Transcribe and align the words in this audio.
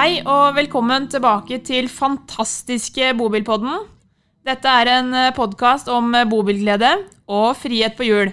Hei 0.00 0.22
og 0.24 0.54
velkommen 0.56 1.10
tilbake 1.12 1.58
til 1.60 1.84
fantastiske 1.92 3.10
Bobilpodden. 3.18 3.82
Dette 4.48 4.72
er 4.80 4.88
en 4.94 5.10
podkast 5.36 5.90
om 5.92 6.14
bobilglede 6.30 6.88
og 7.28 7.50
frihet 7.60 7.98
på 7.98 8.06
hjul. 8.06 8.30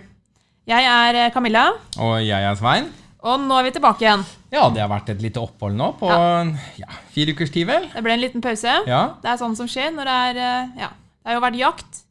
Jeg 0.71 0.87
er 0.87 1.17
eh, 1.25 1.31
Camilla, 1.33 1.65
Og 1.99 2.21
jeg 2.23 2.39
er 2.39 2.55
Svein. 2.55 2.87
og 3.19 3.43
nå 3.43 3.57
er 3.59 3.67
vi 3.67 3.73
tilbake 3.75 4.05
igjen. 4.05 4.23
Ja, 4.55 4.69
det 4.71 4.79
har 4.79 4.87
vært 4.93 5.11
et 5.11 5.25
lite 5.25 5.43
opphold 5.43 5.75
nå 5.75 5.89
på 5.99 6.07
ja. 6.07 6.87
fire 7.11 7.35
ukers 7.35 7.51
tid, 7.51 7.67
vel? 7.67 7.89
Det 7.97 8.05
ble 8.05 8.15
en 8.15 8.23
liten 8.23 8.45
pause. 8.47 8.77
Ja, 8.87 9.01
Det 9.19 9.33
er 9.33 9.43
sånn 9.43 9.59
som 9.59 9.67
skjer 9.67 9.91
når 9.91 10.07
det 10.07 10.15
er 10.29 10.41
eh, 10.45 10.71
Ja, 10.85 10.89
det 10.95 11.33
har 11.33 11.39
jo 11.41 11.43
vært 11.49 11.59
jakt. 11.65 12.01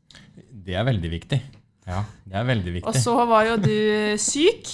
det 0.69 0.77
er 0.77 0.85
veldig 0.85 1.15
viktig. 1.17 1.41
Ja, 1.89 2.05
det 2.29 2.43
er 2.43 2.45
veldig 2.53 2.77
viktig. 2.77 2.93
Og 2.93 3.01
så 3.01 3.17
var 3.25 3.49
jo 3.49 3.57
du 3.57 4.21
syk. 4.21 4.69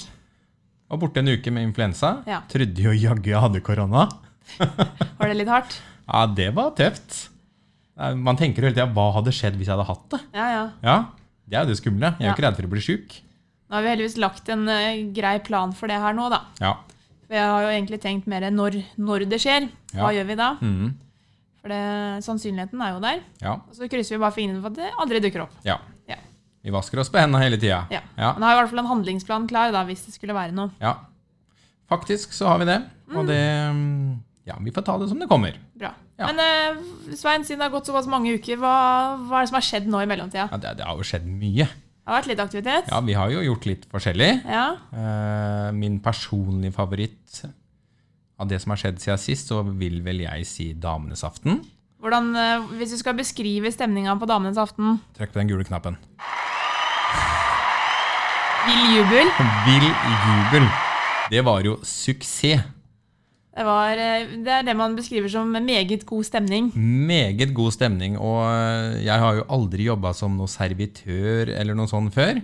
Og 0.91 1.07
borte 1.07 1.23
en 1.23 1.37
uke 1.37 1.55
med 1.55 1.71
influensa. 1.71 2.17
Ja. 2.27 2.43
Trodde 2.51 2.91
jo 2.91 2.99
jaggu 2.99 3.31
jeg 3.31 3.47
hadde 3.47 3.63
korona. 3.63 4.09
Var 5.19 5.29
det 5.33 5.37
litt 5.39 5.51
hardt? 5.53 5.77
Ja, 6.09 6.27
det 6.27 6.49
var 6.57 6.73
tøft. 6.79 7.29
Man 8.19 8.37
tenker 8.41 8.63
jo 8.63 8.69
hele 8.69 8.75
tida 8.77 8.89
hva 8.91 9.11
hadde 9.19 9.33
skjedd 9.35 9.55
hvis 9.61 9.69
jeg 9.69 9.77
hadde 9.77 9.87
hatt 9.89 10.07
det? 10.15 10.21
Ja, 10.35 10.47
ja. 10.51 10.63
Ja, 10.83 10.97
Det 11.47 11.59
er 11.59 11.67
jo 11.67 11.71
det 11.73 11.79
skumle. 11.83 12.09
Jeg 12.17 12.19
er 12.19 12.25
jo 12.25 12.31
Ja. 12.31 12.33
ikke 12.35 12.45
redd 12.47 12.57
for 12.59 12.67
å 12.69 12.73
bli 12.73 12.81
sjuk. 12.83 13.19
Nå 13.69 13.77
har 13.77 13.83
vi 13.85 13.91
heldigvis 13.93 14.17
lagt 14.21 14.49
en 14.53 14.65
uh, 14.69 15.13
grei 15.17 15.37
plan 15.45 15.73
for 15.77 15.89
det 15.93 16.01
her 16.03 16.13
nå, 16.17 16.27
da. 16.33 16.41
Ja. 16.61 16.73
For 17.29 17.37
jeg 17.39 17.47
har 17.53 17.63
jo 17.65 17.71
egentlig 17.73 18.01
tenkt 18.03 18.27
mer 18.29 18.45
når, 18.53 18.81
når 19.01 19.25
det 19.31 19.39
skjer. 19.41 19.69
Hva 19.95 20.11
gjør 20.17 20.27
vi 20.33 20.37
da? 20.41 20.49
Mm. 20.61 20.91
For 21.63 21.71
det, 21.73 21.81
sannsynligheten 22.27 22.81
er 22.83 22.91
jo 22.97 23.01
der. 23.05 23.21
ja. 23.45 23.55
Og 23.69 23.77
så 23.79 23.89
krysser 23.93 24.17
vi 24.17 24.23
bare 24.25 24.35
fingrene 24.35 24.61
for 24.65 24.73
at 24.75 24.81
det 24.81 24.91
aldri 25.05 25.21
dukker 25.23 25.45
opp. 25.47 25.55
Ja. 25.65 25.79
Ja. 26.11 26.19
Vi 26.65 26.75
vasker 26.75 26.99
oss 27.01 27.09
på 27.13 27.21
hendene 27.23 27.41
hele 27.45 27.57
tida. 27.61 27.85
Ja. 27.93 28.03
Ja. 28.19 28.33
Men 28.35 28.49
har 28.49 28.57
i 28.57 28.61
hvert 28.63 28.73
fall 28.75 28.83
en 28.83 28.91
handlingsplan 28.91 29.47
klar 29.51 29.71
da, 29.73 29.85
hvis 29.89 30.05
det 30.09 30.17
skulle 30.17 30.35
være 30.37 30.53
noe. 30.57 30.73
ja. 30.83 30.97
Faktisk 31.93 32.33
så 32.33 32.47
har 32.49 32.59
vi 32.63 32.65
det. 32.71 32.79
Og 33.13 33.27
det 33.29 33.41
mm, 33.77 34.13
Ja, 34.49 34.57
vi 34.59 34.73
får 34.75 34.83
ta 34.87 34.97
det 34.99 35.07
som 35.11 35.21
det 35.23 35.29
kommer. 35.31 35.55
Bra. 35.79 35.93
Ja. 36.19 36.29
Men 36.31 36.41
eh, 36.43 37.15
Svein, 37.15 37.45
siden 37.47 37.61
det 37.63 37.69
har 37.69 37.75
gått 37.75 37.87
såpass 37.91 38.09
mange 38.11 38.35
uker, 38.35 38.59
hva, 38.59 38.75
hva 39.29 39.39
er 39.39 39.47
det 39.47 39.53
som 39.53 39.59
har 39.61 39.67
skjedd 39.67 39.87
nå 39.91 40.03
i 40.03 40.09
mellomtida? 40.11 40.49
Ja, 40.51 40.59
det, 40.65 40.73
det 40.81 40.87
har 40.89 40.99
jo 40.99 41.07
skjedd 41.07 41.29
mye. 41.31 41.69
Det 42.03 42.11
har 42.11 42.19
vært 42.19 42.31
litt 42.33 42.43
aktivitet? 42.43 42.89
Ja, 42.91 42.99
vi 43.07 43.15
har 43.15 43.31
jo 43.31 43.45
gjort 43.47 43.69
litt 43.71 43.85
forskjellig. 43.93 44.31
Ja. 44.51 44.65
Eh, 44.91 45.69
min 45.79 46.01
personlige 46.03 46.75
favoritt 46.75 47.45
av 48.43 48.51
det 48.51 48.59
som 48.65 48.75
har 48.75 48.83
skjedd 48.83 48.99
siden 48.99 49.23
sist, 49.23 49.53
så 49.53 49.63
vil 49.63 50.01
vel 50.03 50.25
jeg 50.25 50.49
si 50.51 50.69
Damenes 50.75 51.23
aften. 51.27 51.63
Hvordan, 52.03 52.33
eh, 52.35 52.67
hvis 52.81 52.97
du 52.97 52.99
skal 52.99 53.15
beskrive 53.15 53.71
stemninga 53.71 54.17
på 54.19 54.27
Damenes 54.27 54.59
aften 54.59 54.97
Trykk 55.15 55.37
på 55.37 55.39
den 55.39 55.53
gule 55.55 55.69
knappen. 55.69 55.95
Vill 58.67 58.83
jubel. 58.99 59.31
Vill 59.71 59.87
jubel. 59.87 60.67
Det 61.31 61.47
var 61.47 61.63
jo 61.63 61.79
suksess. 61.87 62.67
Det, 63.53 63.65
var, 63.69 64.01
eh, 64.01 64.31
det 64.41 64.53
er 64.53 64.65
det 64.65 64.75
man 64.79 64.95
beskriver 64.97 65.29
som 65.29 65.51
meget 65.53 66.07
god 66.09 66.25
stemning. 66.25 66.71
Meget 66.77 67.53
god 67.53 67.75
stemning. 67.77 68.17
Og 68.17 68.41
eh, 68.49 69.03
jeg 69.05 69.21
har 69.25 69.37
jo 69.37 69.49
aldri 69.53 69.89
jobba 69.91 70.15
som 70.17 70.39
noe 70.39 70.49
servitør 70.49 71.53
eller 71.53 71.77
noe 71.77 71.91
sånt 71.91 72.15
før. 72.17 72.41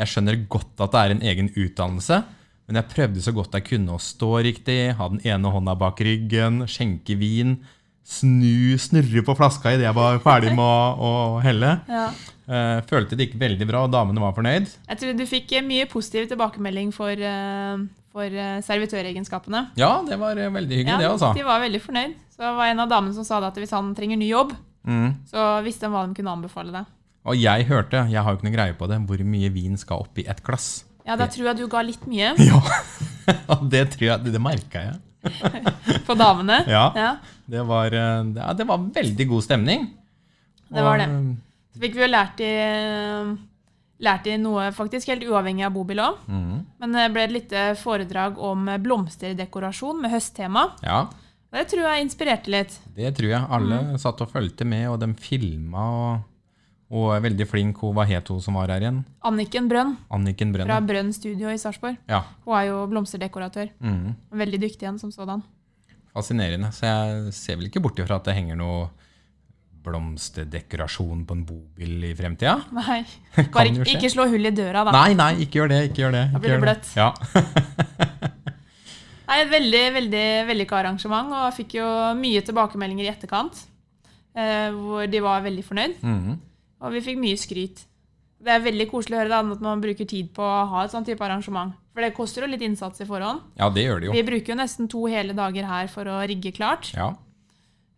Jeg 0.00 0.12
skjønner 0.12 0.44
godt 0.52 0.80
at 0.84 0.92
det 0.92 1.00
er 1.00 1.14
en 1.14 1.26
egen 1.32 1.50
utdannelse, 1.56 2.22
men 2.68 2.78
jeg 2.78 2.90
prøvde 2.92 3.24
så 3.24 3.32
godt 3.36 3.56
jeg 3.56 3.66
kunne 3.66 3.96
å 3.96 4.00
stå 4.00 4.30
riktig, 4.46 4.78
ha 4.96 5.08
den 5.12 5.20
ene 5.26 5.52
hånda 5.52 5.74
bak 5.80 6.00
ryggen, 6.04 6.62
skjenke 6.70 7.16
vin, 7.20 7.56
snu, 8.06 8.76
snurre 8.80 9.24
på 9.26 9.36
flaska 9.38 9.74
idet 9.74 9.88
jeg 9.88 9.96
var 9.96 10.20
ferdig 10.24 10.52
med 10.56 10.64
å, 10.64 11.14
å 11.38 11.40
helle. 11.44 11.78
Ja. 12.00 12.10
Eh, 12.50 12.80
følte 12.90 13.14
det 13.14 13.28
gikk 13.28 13.36
veldig 13.38 13.66
bra, 13.68 13.84
og 13.86 13.92
damene 13.94 14.18
var 14.18 14.32
fornøyd. 14.34 14.64
Jeg 14.88 14.98
tror 14.98 15.12
du 15.14 15.22
fikk 15.30 15.52
mye 15.62 15.84
positiv 15.86 16.24
tilbakemelding 16.32 16.88
for, 16.90 17.20
for 18.10 18.26
eh, 18.26 18.58
servitøregenskapene. 18.66 19.64
Ja, 19.78 19.92
det 20.06 20.18
var 20.18 20.38
eh, 20.38 20.50
veldig 20.50 20.76
hyggelig, 20.82 20.98
det, 21.04 21.10
altså. 21.12 21.32
De 21.36 21.44
var 21.46 21.60
veldig 21.62 21.80
fornøyd. 21.84 22.14
Så 22.34 22.42
det 22.42 22.54
var 22.56 22.72
en 22.72 22.82
av 22.82 22.88
damene 22.90 23.14
som 23.14 23.26
sa 23.26 23.38
det 23.44 23.50
at 23.52 23.58
hvis 23.62 23.74
han 23.76 23.94
trenger 23.98 24.18
ny 24.20 24.30
jobb, 24.32 24.56
Mm. 24.80 25.10
så 25.28 25.42
visste 25.60 25.84
han 25.84 25.92
hva 25.92 26.06
de 26.08 26.14
kunne 26.16 26.32
anbefale 26.32 26.72
deg. 26.72 26.86
Og 27.28 27.36
jeg 27.36 27.66
hørte, 27.68 27.98
jeg 28.08 28.22
har 28.24 28.32
jo 28.32 28.38
ikke 28.38 28.46
noe 28.48 28.54
greie 28.54 28.72
på 28.78 28.86
det, 28.88 28.96
hvor 29.10 29.20
mye 29.28 29.50
vin 29.52 29.74
skal 29.76 30.00
oppi 30.06 30.24
ett 30.24 30.38
glass. 30.42 30.86
Ja, 31.04 31.18
da 31.20 31.26
tror 31.28 31.50
jeg 31.50 31.58
du 31.58 31.66
ga 31.68 31.82
litt 31.84 32.06
mye 32.08 32.30
Ja, 32.40 33.58
det 33.60 33.82
tror 33.92 34.06
jeg, 34.06 34.22
det, 34.24 34.32
det 34.32 34.40
merka 34.40 34.86
jeg. 34.86 34.96
på 36.08 36.16
damene. 36.16 36.62
Ja. 36.76 36.86
Ja, 36.96 37.10
Det 37.44 37.66
var, 37.68 37.92
eh, 37.92 38.24
det, 38.56 38.66
var 38.72 38.88
veldig 38.96 39.26
god 39.34 39.44
stemning. 39.44 39.84
det 40.72 40.82
var 40.88 40.96
det. 41.04 41.10
Så 41.76 41.84
fikk 41.84 41.98
vi 42.00 42.04
jo 42.06 42.10
lært 42.16 42.40
i, 42.40 42.50
lært 44.00 44.26
i 44.26 44.36
noe 44.40 44.70
faktisk 44.72 45.08
helt 45.12 45.22
uavhengig 45.28 45.66
av 45.66 45.72
bobil 45.74 45.98
òg. 46.00 46.16
mm, 46.28 46.66
Men 46.80 46.92
det 46.92 47.12
ble 47.12 47.22
et 47.24 47.30
lite 47.32 47.64
foredrag 47.76 48.38
om 48.38 48.64
blomsterdekorasjon 48.82 50.00
med 50.00 50.10
høsttema. 50.10 50.70
ja, 50.82 51.06
Det 51.52 51.66
tror 51.68 51.82
jeg 51.82 52.04
inspirerte 52.06 52.48
litt. 52.48 52.78
det 52.94 53.14
tror 53.16 53.28
jeg. 53.30 53.46
Alle 53.50 53.80
Mm. 53.82 53.98
satt 53.98 54.20
og 54.20 54.30
fulgte 54.32 54.64
med, 54.64 54.88
og 54.88 55.00
de 55.00 55.12
filma. 55.14 55.84
Og, 55.90 56.20
og 56.92 57.14
er 57.16 57.20
veldig 57.28 57.46
flink. 57.46 57.76
Hva 57.80 58.06
het 58.06 58.28
hun 58.28 58.40
som 58.40 58.54
var 58.54 58.68
her 58.68 58.80
igjen? 58.80 59.04
Anniken 59.22 59.68
Brønn 59.68 59.96
Anniken 60.10 60.52
Brønn. 60.52 60.66
fra 60.66 60.80
Brønn 60.80 61.12
Studio 61.12 61.48
i 61.48 61.56
Sarpsborg. 61.58 61.96
Ja, 62.08 62.22
Hun 62.44 62.54
er 62.56 62.66
jo 62.66 62.86
blomsterdekoratør. 62.86 63.70
mm, 63.80 64.14
Veldig 64.32 64.60
dyktig 64.60 64.88
en 64.88 64.98
som 64.98 65.10
sådan. 65.10 65.42
fascinerende. 66.14 66.72
Så 66.72 66.82
jeg 66.82 67.32
ser 67.32 67.56
vel 67.56 67.66
ikke 67.68 67.82
bort 67.82 67.96
ifra 67.98 68.16
at 68.16 68.24
det 68.24 68.34
henger 68.34 68.56
noe 68.56 68.88
blomsterdekorasjon 69.84 71.24
på 71.26 71.36
en 71.36 71.44
bobil 71.48 72.04
i 72.10 72.14
fremtida. 72.18 72.56
Nei. 72.76 73.00
Bare 73.52 73.70
ikke, 73.72 73.86
ikke 73.96 74.10
slå 74.12 74.26
hull 74.30 74.46
i 74.50 74.52
døra, 74.54 74.84
da. 74.88 74.92
Nei, 74.94 75.14
nei, 75.18 75.30
ikke 75.46 75.60
gjør 75.62 75.72
det. 75.74 75.80
ikke 75.90 76.02
gjør 76.04 76.16
det. 76.18 76.24
Da 76.34 76.42
blir 76.42 76.54
det 76.56 76.62
bløtt. 76.66 76.90
Ja. 76.98 77.10
Nei, 79.30 79.36
Et 79.44 79.50
veldig 79.52 79.82
veldig 79.94 80.24
vellykka 80.48 80.78
arrangement, 80.80 81.30
og 81.30 81.44
jeg 81.48 81.56
fikk 81.60 81.76
jo 81.78 81.88
mye 82.18 82.40
tilbakemeldinger 82.46 83.06
i 83.06 83.12
etterkant. 83.12 83.60
Eh, 84.34 84.68
hvor 84.74 85.06
de 85.10 85.20
var 85.22 85.42
veldig 85.46 85.62
fornøyd, 85.66 85.96
Mhm. 86.06 86.34
og 86.82 86.92
vi 86.94 87.00
fikk 87.02 87.18
mye 87.18 87.38
skryt. 87.38 87.84
Det 88.40 88.48
er 88.54 88.62
veldig 88.64 88.86
koselig 88.90 89.16
å 89.18 89.20
høre 89.20 89.28
da, 89.28 89.40
at 89.52 89.60
man 89.60 89.82
bruker 89.82 90.06
tid 90.08 90.30
på 90.34 90.40
å 90.42 90.66
ha 90.70 90.84
et 90.86 90.90
sånt 90.94 91.04
type 91.06 91.20
arrangement. 91.26 91.74
For 91.92 92.00
det 92.00 92.14
koster 92.16 92.42
jo 92.46 92.48
litt 92.48 92.62
innsats 92.64 93.02
i 93.02 93.04
forhånd. 93.04 93.42
ja, 93.58 93.68
det 93.68 93.82
gjør 93.84 94.00
det 94.00 94.06
jo. 94.08 94.12
Vi 94.14 94.22
bruker 94.22 94.54
jo 94.54 94.58
nesten 94.62 94.88
to 94.88 95.04
hele 95.10 95.34
dager 95.36 95.66
her 95.66 95.86
for 95.92 96.04
å 96.08 96.20
rigge 96.26 96.52
klart. 96.56 96.92
Ja. 96.94 97.10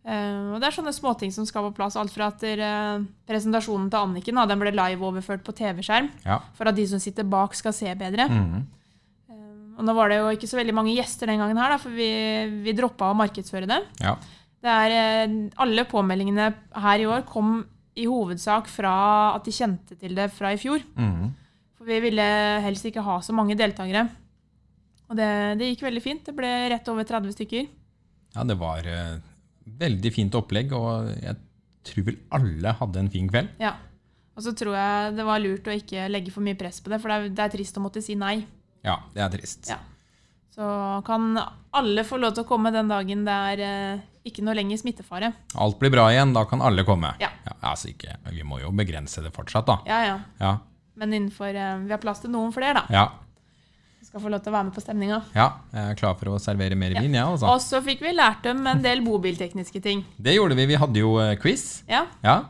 Eh, 0.03 0.51
og 0.51 0.59
det 0.59 0.67
er 0.67 0.75
sånne 0.75 0.91
småting 0.95 1.31
som 1.31 1.47
skal 1.47 1.69
på 1.69 1.75
plass. 1.77 1.95
Alt 1.99 2.11
fra 2.13 2.27
at 2.33 2.43
uh, 2.43 3.03
presentasjonen 3.29 3.89
til 3.91 4.01
Anniken 4.01 4.39
da, 4.39 4.45
den 4.49 4.61
ble 4.61 4.73
live-overført 4.75 5.45
på 5.47 5.55
TV-skjerm. 5.55 6.09
Ja. 6.27 6.41
For 6.57 6.69
at 6.69 6.77
de 6.79 6.87
som 6.91 7.01
sitter 7.01 7.27
bak, 7.27 7.55
skal 7.57 7.75
se 7.75 7.91
bedre. 7.99 8.29
Mhm. 8.29 8.63
Og 9.73 9.81
nå 9.87 9.93
var 9.97 10.11
det 10.11 10.19
jo 10.19 10.29
ikke 10.35 10.45
så 10.45 10.59
veldig 10.59 10.75
mange 10.77 10.93
gjester 10.93 11.31
den 11.31 11.39
gangen 11.41 11.57
her, 11.57 11.71
da, 11.73 11.79
for 11.81 11.95
vi, 11.97 12.05
vi 12.61 12.75
droppa 12.77 13.07
å 13.09 13.17
markedsføre 13.17 13.65
det. 13.65 13.79
ja. 14.05 14.11
det 14.61 14.69
er, 14.69 14.93
eh, 14.95 15.33
alle 15.65 15.85
påmeldingene 15.89 16.51
her 16.83 17.01
i 17.01 17.07
år 17.09 17.23
kom 17.25 17.55
i 17.97 18.05
hovedsak 18.05 18.69
fra 18.69 18.93
at 19.33 19.47
de 19.47 19.53
kjente 19.53 19.97
til 19.97 20.13
det 20.13 20.29
fra 20.33 20.53
i 20.53 20.59
fjor. 20.61 20.85
Mm. 20.93 21.33
For 21.73 21.89
vi 21.89 21.99
ville 22.05 22.27
helst 22.67 22.85
ikke 22.85 23.01
ha 23.01 23.17
så 23.25 23.33
mange 23.33 23.57
deltakere. 23.57 24.05
Og 25.09 25.17
det, 25.17 25.31
det 25.57 25.73
gikk 25.73 25.87
veldig 25.89 26.05
fint. 26.05 26.23
Det 26.29 26.37
ble 26.37 26.53
rett 26.73 26.93
over 26.93 27.09
30 27.09 27.33
stykker. 27.35 27.67
Ja, 28.37 28.45
det 28.45 28.57
var 28.61 28.85
veldig 29.65 30.11
fint 30.13 30.35
opplegg, 30.35 30.73
og 30.75 31.09
jeg 31.23 31.37
tror 31.87 32.05
vel 32.09 32.19
alle 32.35 32.75
hadde 32.79 33.01
en 33.03 33.11
fin 33.13 33.29
kveld. 33.31 33.49
Ja. 33.61 33.75
Og 34.33 34.41
så 34.45 34.53
tror 34.57 34.73
jeg 34.75 35.15
det 35.17 35.25
var 35.27 35.41
lurt 35.43 35.67
å 35.69 35.75
ikke 35.77 36.07
legge 36.09 36.33
for 36.33 36.45
mye 36.45 36.57
press 36.57 36.79
på 36.81 36.89
det, 36.89 36.99
for 37.03 37.11
det 37.11 37.17
er, 37.17 37.33
det 37.37 37.43
er 37.45 37.53
trist 37.53 37.77
å 37.77 37.83
måtte 37.83 38.01
si 38.01 38.15
nei. 38.17 38.39
Ja, 38.83 38.97
det 39.13 39.21
er 39.23 39.33
trist. 39.35 39.69
Ja. 39.69 39.77
Så 40.53 40.65
kan 41.07 41.31
alle 41.73 42.03
få 42.05 42.19
lov 42.21 42.35
til 42.35 42.43
å 42.45 42.49
komme 42.49 42.69
den 42.73 42.89
dagen 42.91 43.23
det 43.25 43.37
er 43.53 43.61
eh, 43.65 44.03
ikke 44.27 44.43
noe 44.45 44.53
lenger 44.57 44.77
smittefare. 44.81 45.31
Alt 45.57 45.79
blir 45.81 45.93
bra 45.93 46.07
igjen, 46.13 46.33
da 46.35 46.43
kan 46.49 46.61
alle 46.61 46.85
komme. 46.85 47.13
Ja. 47.21 47.31
altså 47.61 47.89
ikke, 47.89 48.19
Vi 48.33 48.45
må 48.45 48.59
jo 48.61 48.69
begrense 48.75 49.23
det 49.25 49.33
fortsatt, 49.33 49.65
da. 49.69 49.79
Ja, 49.89 49.99
ja. 50.05 50.17
Ja, 50.39 50.53
Men 50.99 51.13
innenfor 51.13 51.49
eh, 51.49 51.77
Vi 51.87 51.93
har 51.93 52.01
plass 52.01 52.21
til 52.21 52.33
noen 52.33 52.53
flere, 52.53 52.83
da. 52.83 52.85
ja, 52.93 53.05
skal 54.13 54.21
få 54.21 54.29
lov 54.29 54.43
til 54.45 54.51
å 54.51 54.53
være 54.53 54.65
med 54.67 54.75
på 54.75 54.81
stemninga. 54.83 55.15
ja 55.33 55.45
jeg 55.73 55.89
er 55.89 55.95
klar 55.97 56.13
for 56.19 56.29
å 56.29 56.39
servere 56.41 56.75
mer 56.77 56.93
vin, 56.93 57.15
jeg, 57.17 57.17
Ja, 57.17 57.31
Og 57.33 57.57
så 57.63 57.79
fikk 57.81 58.03
vi 58.05 58.11
lært 58.13 58.43
dem 58.45 58.61
en 58.69 58.81
del 58.83 59.01
bobiltekniske 59.01 59.81
ting. 59.81 60.03
Det 60.21 60.35
gjorde 60.35 60.53
vi. 60.59 60.67
Vi 60.69 60.77
hadde 60.77 61.01
jo 61.01 61.15
eh, 61.17 61.33
quiz. 61.41 61.81
Ja, 61.89 62.05
Ja. 62.21 62.43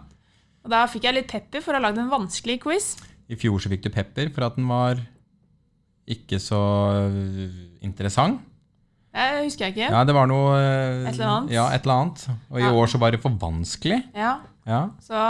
Og 0.63 0.71
da 0.71 0.85
fikk 0.87 1.03
jeg 1.07 1.15
litt 1.15 1.27
pepper 1.31 1.63
for 1.63 1.75
å 1.75 1.79
ha 1.79 1.83
lagd 1.87 1.97
en 1.99 2.11
vanskelig 2.11 2.61
quiz. 2.63 2.97
I 3.31 3.35
fjor 3.39 3.59
så 3.59 3.71
fikk 3.71 3.83
du 3.83 3.89
pepper 3.91 4.29
for 4.31 4.45
at 4.47 4.55
den 4.55 4.67
var 4.67 4.99
ikke 6.07 6.39
så 6.39 6.59
øh, 7.07 7.47
interessant. 7.83 8.41
Det 9.13 9.45
husker 9.45 9.67
jeg 9.69 9.75
ikke. 9.77 9.89
Ja, 9.93 10.03
det 10.03 10.15
var 10.15 10.27
noe 10.27 10.55
øh, 10.57 11.07
Et 11.07 11.13
eller 11.13 11.29
annet. 11.29 11.51
Ja, 11.55 11.69
et 11.71 11.83
eller 11.87 11.95
annet. 12.01 12.27
Og 12.51 12.59
i 12.59 12.67
år 12.67 12.91
så 12.91 12.99
var 12.99 13.15
det 13.15 13.21
for 13.23 13.35
vanskelig. 13.39 14.01
Ja. 14.15 14.37
Ja. 14.69 14.81
Så 15.03 15.23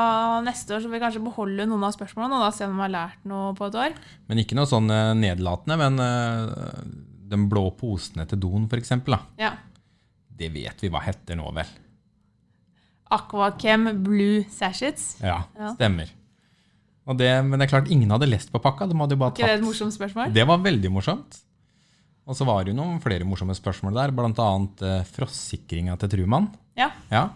neste 0.45 0.75
år 0.75 0.83
så 0.83 0.89
vil 0.89 1.00
vi 1.00 1.03
kanskje 1.03 1.24
beholde 1.25 1.65
noen 1.69 1.83
av 1.88 1.95
spørsmålene, 1.95 2.38
og 2.38 2.45
da 2.45 2.51
se 2.53 2.68
om 2.68 2.75
de 2.75 2.83
har 2.83 2.94
lært 2.94 3.24
noe 3.30 3.56
på 3.57 3.69
et 3.71 3.80
år. 3.81 3.95
Men 4.30 4.44
ikke 4.44 4.57
noe 4.59 4.69
sånn 4.69 4.91
øh, 4.94 5.13
nedlatende. 5.18 5.80
Men 5.81 5.97
de 5.97 7.13
den 7.33 7.47
blå 7.50 7.68
posene 7.77 8.27
til 8.30 8.41
doen, 8.41 8.68
eksempel. 8.77 9.18
Ja. 9.41 9.56
Det 10.33 10.51
vet 10.53 10.83
vi 10.83 10.91
hva 10.94 11.01
heter 11.06 11.38
nå, 11.39 11.47
vel. 11.56 11.69
Aquachem 13.13 13.89
Blue 14.06 14.44
Sashets. 14.50 15.18
Ja, 15.21 15.44
Ja. 15.59 15.74
stemmer. 15.75 16.09
Og 17.06 17.18
det, 17.19 17.30
men 17.45 17.59
det 17.59 17.68
er 17.68 17.74
klart 17.74 17.91
ingen 17.91 18.09
hadde 18.09 18.30
lest 18.30 18.51
på 18.51 18.62
pakka. 18.63 18.88
De 18.88 18.95
hadde 18.95 19.18
bare 19.19 19.33
Ikke 19.35 19.45
det 19.50 19.59
et 19.59 19.65
morsomt 19.65 19.94
spørsmål? 19.94 20.31
Det 20.33 20.45
var 20.47 20.57
veldig 20.63 20.89
morsomt. 20.91 21.41
Og 22.25 22.35
så 22.38 22.45
var 22.47 22.63
det 22.63 22.71
jo 22.71 22.77
noen 22.80 23.01
flere 23.03 23.25
morsomme 23.27 23.53
spørsmål 23.53 23.94
der, 23.97 24.13
bl.a. 24.15 24.30
Uh, 24.31 25.03
frostsikringa 25.03 25.97
til 26.00 26.13
Truman. 26.13 26.47
Ja. 26.80 26.91
Ja. 27.12 27.30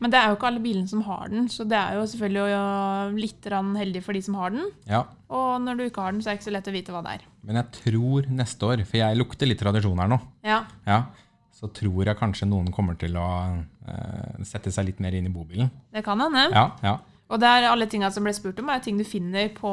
Men 0.00 0.12
det 0.12 0.18
er 0.20 0.28
jo 0.28 0.36
ikke 0.36 0.48
alle 0.50 0.60
bilene 0.60 0.90
som 0.90 1.02
har 1.06 1.30
den, 1.32 1.46
så 1.48 1.64
det 1.64 1.76
er 1.78 1.96
jo 1.96 2.02
selvfølgelig 2.10 3.16
litt 3.16 3.46
heldig 3.48 4.02
for 4.04 4.12
de 4.16 4.22
som 4.22 4.34
har 4.40 4.52
den. 4.56 4.66
ja. 4.90 5.04
Og 5.26 5.56
når 5.58 5.74
du 5.74 5.82
ikke 5.88 6.02
har 6.04 6.12
den, 6.12 6.20
så 6.22 6.28
er 6.28 6.34
det 6.36 6.38
ikke 6.38 6.46
så 6.46 6.52
lett 6.54 6.68
å 6.70 6.74
vite 6.74 6.92
hva 6.94 7.00
det 7.02 7.14
er. 7.16 7.22
Men 7.48 7.56
jeg 7.58 7.70
tror 7.80 8.28
neste 8.30 8.68
år, 8.68 8.82
for 8.86 9.00
jeg 9.00 9.18
lukter 9.18 9.48
litt 9.48 9.58
tradisjon 9.58 9.98
her 9.98 10.10
nå, 10.12 10.20
Ja, 10.46 10.60
ja, 10.86 11.00
så 11.56 11.70
tror 11.72 12.04
jeg 12.06 12.18
kanskje 12.20 12.46
noen 12.46 12.68
kommer 12.74 12.94
til 13.00 13.16
å 13.18 13.26
eh, 13.88 14.44
sette 14.46 14.70
seg 14.70 14.90
litt 14.90 15.00
mer 15.02 15.16
inn 15.16 15.26
i 15.26 15.32
bobilen. 15.32 15.70
det 15.90 16.04
kan 16.04 16.20
hende. 16.20 16.44
Ja, 16.52 16.68
ja. 16.84 16.98
Og 17.26 17.40
det 17.42 17.48
er 17.48 17.66
alle 17.72 17.88
tinga 17.90 18.10
som 18.14 18.22
ble 18.22 18.34
spurt 18.36 18.60
om, 18.62 18.68
er 18.70 18.84
ting 18.84 19.00
du 19.00 19.04
finner 19.08 19.48
på, 19.56 19.72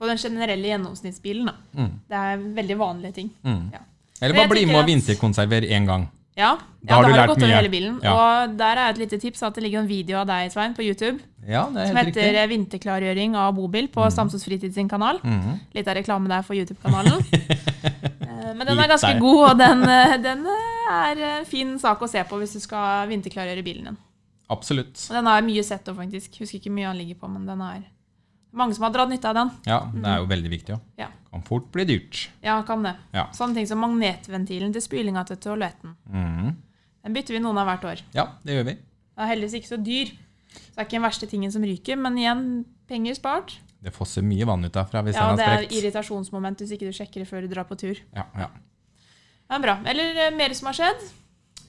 på 0.00 0.08
den 0.08 0.18
generelle 0.18 0.72
gjennomsnittsbilen. 0.72 1.52
Mm. 1.76 1.92
Det 2.10 2.22
er 2.24 2.48
veldig 2.56 2.78
vanlige 2.80 3.18
ting. 3.20 3.30
Mm. 3.46 3.68
Ja. 3.76 3.84
Eller 4.20 4.40
bare 4.40 4.50
bli 4.50 4.64
med 4.66 4.80
og 4.80 4.88
vinterkonserver 4.88 5.68
én 5.70 5.86
gang. 5.86 6.08
Ja, 6.40 6.54
Da 6.80 6.88
ja, 6.88 6.96
har 6.96 7.02
da 7.02 7.08
du 7.08 7.12
har 7.12 7.18
lært 7.20 7.28
du 7.28 7.32
gått 7.34 7.42
over 7.44 7.56
hele 7.60 7.68
bilen. 7.72 7.96
Ja. 8.02 8.12
Og 8.16 8.54
der 8.56 8.78
er 8.80 8.90
et 8.94 8.98
lite 9.02 9.18
tips 9.20 9.42
at 9.44 9.54
det 9.58 9.62
ligger 9.66 9.82
en 9.82 9.88
video 9.90 10.16
av 10.22 10.26
deg, 10.30 10.48
Svein, 10.54 10.72
på 10.74 10.80
YouTube 10.86 11.18
Ja, 11.46 11.66
det 11.68 11.82
er 11.82 11.86
som 11.90 11.96
heter 12.00 12.08
riktig. 12.08 12.34
eh, 12.40 12.46
'Vinterklargjøring 12.48 13.36
av 13.36 13.54
bobil' 13.58 13.90
på 13.92 14.06
Stamsås 14.10 14.44
Fritid 14.48 14.72
sin 14.74 14.88
kanal. 14.88 15.20
Mm. 15.22 15.60
Litt 15.74 15.88
av 15.88 15.94
reklame 16.00 16.28
der 16.32 16.42
for 16.42 16.54
YouTube-kanalen. 16.56 17.20
Eh, 18.40 18.54
Men 18.56 18.66
den 18.66 18.78
er 18.78 18.88
ganske 18.88 19.18
god, 19.20 19.50
og 19.50 19.58
den, 19.58 19.82
eh, 19.84 20.16
den 20.22 20.46
er 20.90 21.18
en 21.40 21.44
fin 21.44 21.78
sak 21.78 22.00
å 22.00 22.08
se 22.08 22.22
på 22.24 22.38
hvis 22.40 22.54
du 22.56 22.60
skal 22.60 23.06
vinterklargjøre 23.08 23.62
bilen 23.64 23.84
din. 23.90 23.96
Absolutt. 24.50 24.96
Og 25.10 25.14
den 25.16 25.26
har 25.26 25.42
mye 25.42 25.62
sett 25.62 25.84
òg, 25.88 25.96
faktisk. 25.96 26.38
Husker 26.40 26.58
ikke 26.58 26.72
mye 26.72 26.86
han 26.88 26.96
ligger 26.96 27.14
på, 27.20 27.28
men 27.30 27.44
den 27.46 27.60
er 27.60 27.82
mange 28.52 28.74
som 28.74 28.84
har 28.86 28.92
dratt 28.94 29.10
nytte 29.12 29.28
av 29.30 29.34
den. 29.38 29.50
Ja, 29.68 29.78
det 29.94 30.06
er 30.10 30.18
jo 30.22 30.26
veldig 30.30 30.50
viktig. 30.50 30.78
Ja. 30.98 31.08
Kan 31.30 31.42
fort 31.46 31.68
bli 31.72 31.84
dyrt. 31.86 32.28
Ja, 32.42 32.56
kan 32.66 32.82
det. 32.82 32.96
Ja. 33.14 33.28
Sånne 33.36 33.54
ting 33.60 33.66
som 33.70 33.78
magnetventilen 33.84 34.72
til 34.74 34.82
spylinga 34.82 35.22
til 35.28 35.36
toaletten. 35.38 35.94
Mm. 36.10 36.56
Den 37.06 37.14
bytter 37.16 37.36
vi 37.36 37.40
noen 37.44 37.58
av 37.62 37.68
hvert 37.70 37.84
år. 37.92 38.02
Ja, 38.16 38.26
det 38.44 38.56
gjør 38.58 38.66
vi. 38.72 38.74
Den 38.80 39.24
er 39.26 39.30
heldigvis 39.34 39.54
ikke 39.60 39.70
så 39.74 39.78
dyr. 39.80 40.10
Så 40.50 40.74
det 40.74 40.82
er 40.82 40.88
ikke 40.88 40.98
den 40.98 41.06
verste 41.06 41.28
tingen 41.30 41.52
som 41.54 41.62
ryker, 41.62 41.96
men 41.96 42.18
igjen, 42.18 42.42
penger 42.90 43.14
spart. 43.14 43.54
Det 43.80 43.94
fosser 43.94 44.24
mye 44.26 44.44
vann 44.44 44.64
ut 44.66 44.74
derfra 44.74 45.00
hvis 45.06 45.14
Ja, 45.16 45.28
den 45.30 45.38
det 45.38 45.46
er 45.46 45.52
er 45.54 45.62
sprekt. 45.62 45.76
irritasjonsmoment 45.78 46.58
hvis 46.60 46.74
ikke 46.76 46.90
du 46.90 46.92
sjekker 46.98 47.22
det 47.22 47.28
før 47.30 47.46
du 47.46 47.48
drar 47.54 47.64
på 47.70 47.78
tur. 47.80 47.96
Ja, 48.16 48.26
ja. 48.36 48.50
Det 48.50 49.56
er 49.56 49.62
bra. 49.64 49.78
Eller 49.88 50.18
eh, 50.26 50.34
mer 50.36 50.52
som 50.58 50.68
har 50.68 50.76
skjedd? 50.76 51.06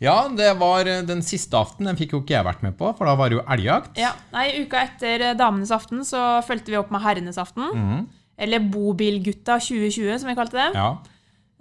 Ja, 0.02 0.16
det 0.34 0.50
var 0.60 0.90
eh, 0.90 1.04
den 1.06 1.22
siste 1.26 1.60
aften. 1.60 1.90
Den 1.90 2.00
fikk 2.00 2.16
jo 2.16 2.24
ikke 2.24 2.36
jeg 2.38 2.48
vært 2.48 2.66
med 2.66 2.76
på, 2.80 2.90
for 2.98 3.10
da 3.10 3.14
var 3.20 3.30
det 3.30 3.40
jo 3.40 3.46
elgjakt. 3.56 3.94
Ja, 4.02 4.16
nei, 4.34 4.48
Uka 4.64 4.82
etter 4.88 5.28
eh, 5.30 5.38
Damenes 5.38 5.74
aften 5.76 6.04
så 6.08 6.42
fulgte 6.48 6.74
vi 6.74 6.80
opp 6.82 6.92
med 6.94 7.04
Herrenes 7.06 7.40
aften. 7.42 7.70
Mm. 7.70 8.04
Eller 8.42 8.68
Bobilgutta 8.74 9.60
2020, 9.62 10.18
som 10.24 10.32
vi 10.32 10.38
kalte 10.40 10.58
det. 10.58 10.70
Ja. 10.74 10.92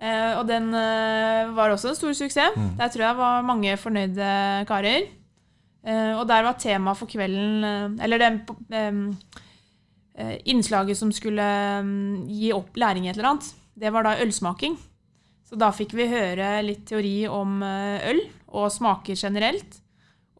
Eh, 0.00 0.32
og 0.38 0.46
den 0.48 0.70
eh, 0.72 1.52
var 1.52 1.74
også 1.74 1.92
en 1.92 1.98
stor 1.98 2.16
suksess. 2.16 2.56
Mm. 2.56 2.74
Der 2.80 2.92
tror 2.92 3.06
jeg 3.10 3.20
var 3.20 3.48
mange 3.48 3.76
fornøyde 3.80 4.30
karer. 4.70 5.10
Eh, 5.84 6.12
og 6.16 6.26
der 6.28 6.44
var 6.44 6.58
tema 6.60 6.92
for 6.92 7.08
kvelden 7.08 7.64
eh, 7.64 8.04
Eller 8.04 8.20
det 8.20 9.06
innslaget 10.44 10.98
som 10.98 11.08
skulle 11.12 11.40
eh, 11.40 11.86
gi 12.28 12.50
opp 12.52 12.76
læring 12.76 13.06
i 13.06 13.12
et 13.12 13.16
eller 13.16 13.30
annet, 13.30 13.46
det 13.80 13.92
var 13.92 14.04
da 14.04 14.18
ølsmaking. 14.20 14.76
Så 15.50 15.58
da 15.58 15.72
fikk 15.74 15.96
vi 15.98 16.06
høre 16.06 16.60
litt 16.62 16.84
teori 16.86 17.24
om 17.26 17.58
eh, 17.66 18.10
øl 18.12 18.20
og 18.54 18.70
smaker 18.70 19.18
generelt. 19.18 19.80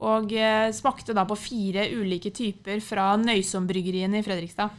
Og 0.07 0.31
eh, 0.33 0.71
smakte 0.73 1.17
da 1.17 1.27
på 1.29 1.37
fire 1.37 1.89
ulike 1.99 2.31
typer 2.33 2.79
fra 2.85 3.13
Nøysombryggeriene 3.21 4.21
i 4.21 4.25
Fredrikstad. 4.25 4.71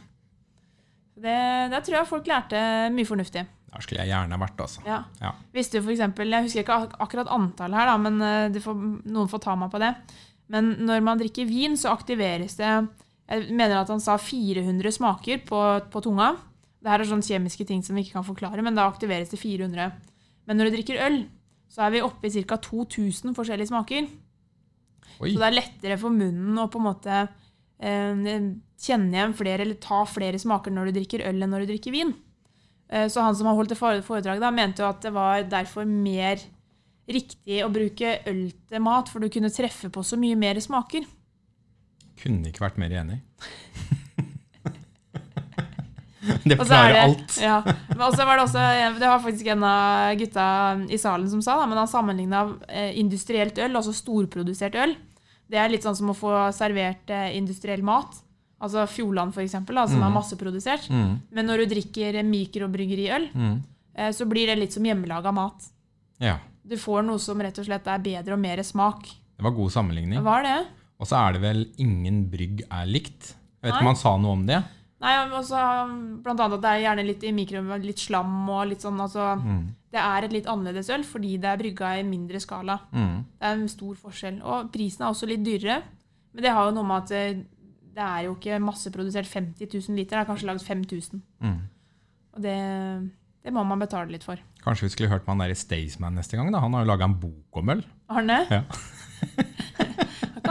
Det, 1.22 1.36
der 1.70 1.82
tror 1.84 1.98
jeg 1.98 2.08
folk 2.08 2.30
lærte 2.30 2.62
mye 2.94 3.06
fornuftig. 3.06 3.44
Der 3.72 3.84
skulle 3.84 4.02
jeg 4.02 4.12
gjerne 4.12 4.38
vært, 4.40 4.58
altså. 4.60 4.82
Ja. 4.88 5.02
Ja. 5.20 5.32
Visste 5.54 5.78
du 5.78 5.84
for 5.86 5.94
eksempel, 5.94 6.32
Jeg 6.32 6.48
husker 6.48 6.64
ikke 6.64 6.78
ak 6.86 6.96
akkurat 7.06 7.30
antallet 7.32 7.78
her, 7.78 7.92
da, 7.92 7.96
men 8.00 8.24
eh, 8.24 8.60
får, 8.64 8.80
noen 9.12 9.30
får 9.30 9.44
ta 9.44 9.56
meg 9.56 9.72
på 9.72 9.80
det. 9.82 9.92
Men 10.52 10.74
når 10.84 11.04
man 11.04 11.20
drikker 11.20 11.48
vin, 11.48 11.76
så 11.80 11.92
aktiveres 11.92 12.58
det 12.58 12.68
Jeg 12.68 13.52
mener 13.54 13.78
at 13.78 13.88
han 13.88 14.00
sa 14.02 14.18
400 14.20 14.96
smaker 14.96 15.44
på, 15.44 15.60
på 15.92 16.02
tunga. 16.04 16.32
Det 16.82 16.90
her 16.90 17.04
er 17.04 17.08
sånne 17.08 17.24
kjemiske 17.24 17.64
ting 17.68 17.84
som 17.84 17.96
vi 17.96 18.02
ikke 18.04 18.18
kan 18.18 18.26
forklare, 18.26 18.64
men 18.64 18.74
da 18.76 18.88
aktiveres 18.88 19.30
det 19.30 19.38
400. 19.40 19.92
Men 20.48 20.58
når 20.58 20.68
du 20.68 20.76
drikker 20.76 21.00
øl, 21.06 21.22
så 21.72 21.86
er 21.86 21.94
vi 21.94 22.02
oppe 22.04 22.28
i 22.28 22.42
ca. 22.44 22.58
2000 22.60 23.36
forskjellige 23.36 23.70
smaker. 23.70 24.08
Oi. 25.22 25.30
Så 25.30 25.38
det 25.38 25.46
er 25.48 25.56
lettere 25.56 25.98
for 26.00 26.14
munnen 26.14 26.58
å 26.58 26.68
på 26.72 26.80
en 26.80 26.88
måte 26.88 27.20
eh, 27.22 28.42
kjenne 28.82 29.16
igjen 29.16 29.36
flere 29.38 29.64
eller 29.64 29.78
ta 29.82 30.02
flere 30.08 30.40
smaker 30.40 30.74
når 30.74 30.90
du 30.90 30.98
drikker 30.98 31.24
øl 31.28 31.44
enn 31.44 31.52
når 31.52 31.64
du 31.64 31.72
drikker 31.74 31.94
vin. 31.94 32.12
Eh, 32.92 33.06
så 33.12 33.24
han 33.24 33.36
som 33.38 33.48
har 33.48 33.56
holdt 33.58 33.72
det 33.72 33.80
foredraget, 33.80 34.42
da, 34.42 34.52
mente 34.54 34.84
jo 34.84 34.90
at 34.90 35.00
det 35.04 35.14
var 35.14 35.46
derfor 35.48 35.88
mer 35.88 36.42
riktig 37.12 37.62
å 37.64 37.72
bruke 37.72 38.18
øl 38.30 38.44
til 38.52 38.84
mat, 38.84 39.10
for 39.10 39.22
du 39.22 39.32
kunne 39.32 39.50
treffe 39.52 39.90
på 39.92 40.04
så 40.06 40.18
mye 40.20 40.38
mer 40.38 40.60
smaker. 40.62 41.06
Kunne 42.20 42.52
ikke 42.52 42.66
vært 42.66 42.80
mer 42.82 42.94
enig. 43.02 43.22
det 46.48 46.58
Og 46.58 46.64
er 46.64 46.66
forklarer 46.66 47.00
alt. 47.04 47.38
Ja. 47.48 47.60
Men 47.92 48.04
også 48.08 48.26
var 48.26 48.36
det, 48.40 48.44
også, 48.48 48.66
det 48.98 49.08
var 49.08 49.22
faktisk 49.22 49.46
en 49.54 49.64
av 49.68 50.16
gutta 50.20 50.46
i 50.90 50.98
salen 50.98 51.30
som 51.30 51.42
sa, 51.44 51.56
da, 51.60 51.66
men 51.70 51.78
han 51.78 51.90
sammenligna 51.90 52.44
industrielt 52.98 53.58
øl, 53.62 53.76
altså 53.78 53.94
storprodusert 53.96 54.76
øl. 54.82 54.94
Det 55.52 55.58
er 55.60 55.68
litt 55.72 55.84
sånn 55.84 55.96
som 55.98 56.10
å 56.12 56.16
få 56.16 56.32
servert 56.56 57.10
eh, 57.12 57.34
industriell 57.36 57.82
mat. 57.84 58.14
Altså 58.62 58.86
Fjordland, 58.88 59.34
for 59.34 59.42
eksempel, 59.42 59.76
mm. 59.76 59.90
som 59.90 60.04
er 60.06 60.14
masseprodusert. 60.14 60.86
Mm. 60.88 61.16
Men 61.34 61.48
når 61.50 61.64
du 61.64 61.74
drikker 61.74 62.20
mikrobryggeriøl, 62.24 63.28
Mm. 63.34 63.56
eh, 63.94 64.12
så 64.16 64.24
blir 64.30 64.46
det 64.48 64.56
litt 64.60 64.72
som 64.72 64.84
hjemmelaga 64.86 65.32
mat. 65.34 65.66
Ja. 66.22 66.38
Du 66.64 66.76
får 66.78 67.02
noe 67.04 67.18
som 67.18 67.40
rett 67.42 67.58
og 67.58 67.66
slett 67.66 67.86
er 67.90 67.98
bedre 67.98 68.36
og 68.36 68.40
mer 68.40 68.62
smak. 68.62 69.10
Det 69.36 69.42
var 69.44 69.50
god 69.56 69.72
sammenligning. 69.74 70.22
Hva 70.22 70.38
er 70.38 70.46
det? 70.46 70.58
Og 71.02 71.08
så 71.10 71.18
er 71.18 71.32
det 71.34 71.42
vel 71.42 71.64
ingen 71.82 72.22
brygg 72.30 72.62
er 72.70 72.86
likt. 72.86 73.32
Jeg 73.34 73.66
vet 73.66 73.74
ikke 73.74 73.82
om 73.82 73.90
han 73.90 73.98
sa 73.98 74.16
noe 74.16 74.36
om 74.38 74.46
det. 74.46 74.62
Nei, 75.02 75.12
også, 75.34 75.60
Blant 76.22 76.40
annet 76.40 76.58
at 76.60 76.62
det 76.62 76.70
er 76.72 76.82
gjerne 76.84 77.04
litt 77.08 77.24
i 77.26 77.32
mikro, 77.34 77.62
litt 77.82 77.98
slam 77.98 78.34
og 78.54 78.68
litt 78.70 78.84
sånn. 78.84 79.00
Altså, 79.02 79.32
Mm. 79.42 79.62
Det 79.92 80.00
er 80.00 80.24
et 80.24 80.32
litt 80.32 80.46
annerledes 80.48 80.88
øl 80.88 81.02
fordi 81.04 81.34
det 81.36 81.48
er 81.50 81.58
brygga 81.60 81.88
i 82.00 82.04
mindre 82.08 82.38
skala. 82.40 82.78
Mm. 82.96 83.16
Det 83.36 83.44
er 83.44 83.58
en 83.58 83.68
stor 83.68 83.94
forskjell. 84.00 84.38
Og 84.40 84.70
prisen 84.72 85.02
er 85.04 85.10
også 85.10 85.26
litt 85.28 85.42
dyrere. 85.44 85.82
Men 86.32 86.46
det 86.46 86.52
har 86.56 86.64
jo 86.64 86.72
noe 86.78 86.86
med 86.88 87.02
at 87.02 87.10
eh, 87.12 87.42
det 87.92 88.00
er 88.06 88.22
jo 88.24 88.36
ikke 88.38 88.60
masseprodusert 88.64 89.28
50 89.28 89.68
000 89.68 89.98
liter. 89.98 90.16
Det 90.16 90.22
er 90.22 90.30
kanskje 90.30 90.48
lagd 90.48 90.64
5000. 90.64 91.20
Mm. 91.44 91.58
Og 92.32 92.40
det, 92.46 92.56
det 93.44 93.52
må 93.52 93.66
man 93.68 93.84
betale 93.84 94.08
litt 94.14 94.24
for. 94.24 94.40
Kanskje 94.64 94.86
vi 94.88 94.94
skulle 94.94 95.12
hørt 95.12 95.26
med 95.26 95.34
han 95.34 95.44
der 95.44 95.54
Staysman 95.60 96.16
neste 96.16 96.40
gang? 96.40 96.48
da? 96.54 96.62
Han 96.64 96.72
har 96.72 96.86
jo 96.86 96.92
laga 96.94 97.04
en 97.10 97.18
bok 97.20 97.60
om 97.60 97.74
øl. 97.76 97.84
Det? 98.32 98.40
Ja. 98.48 98.62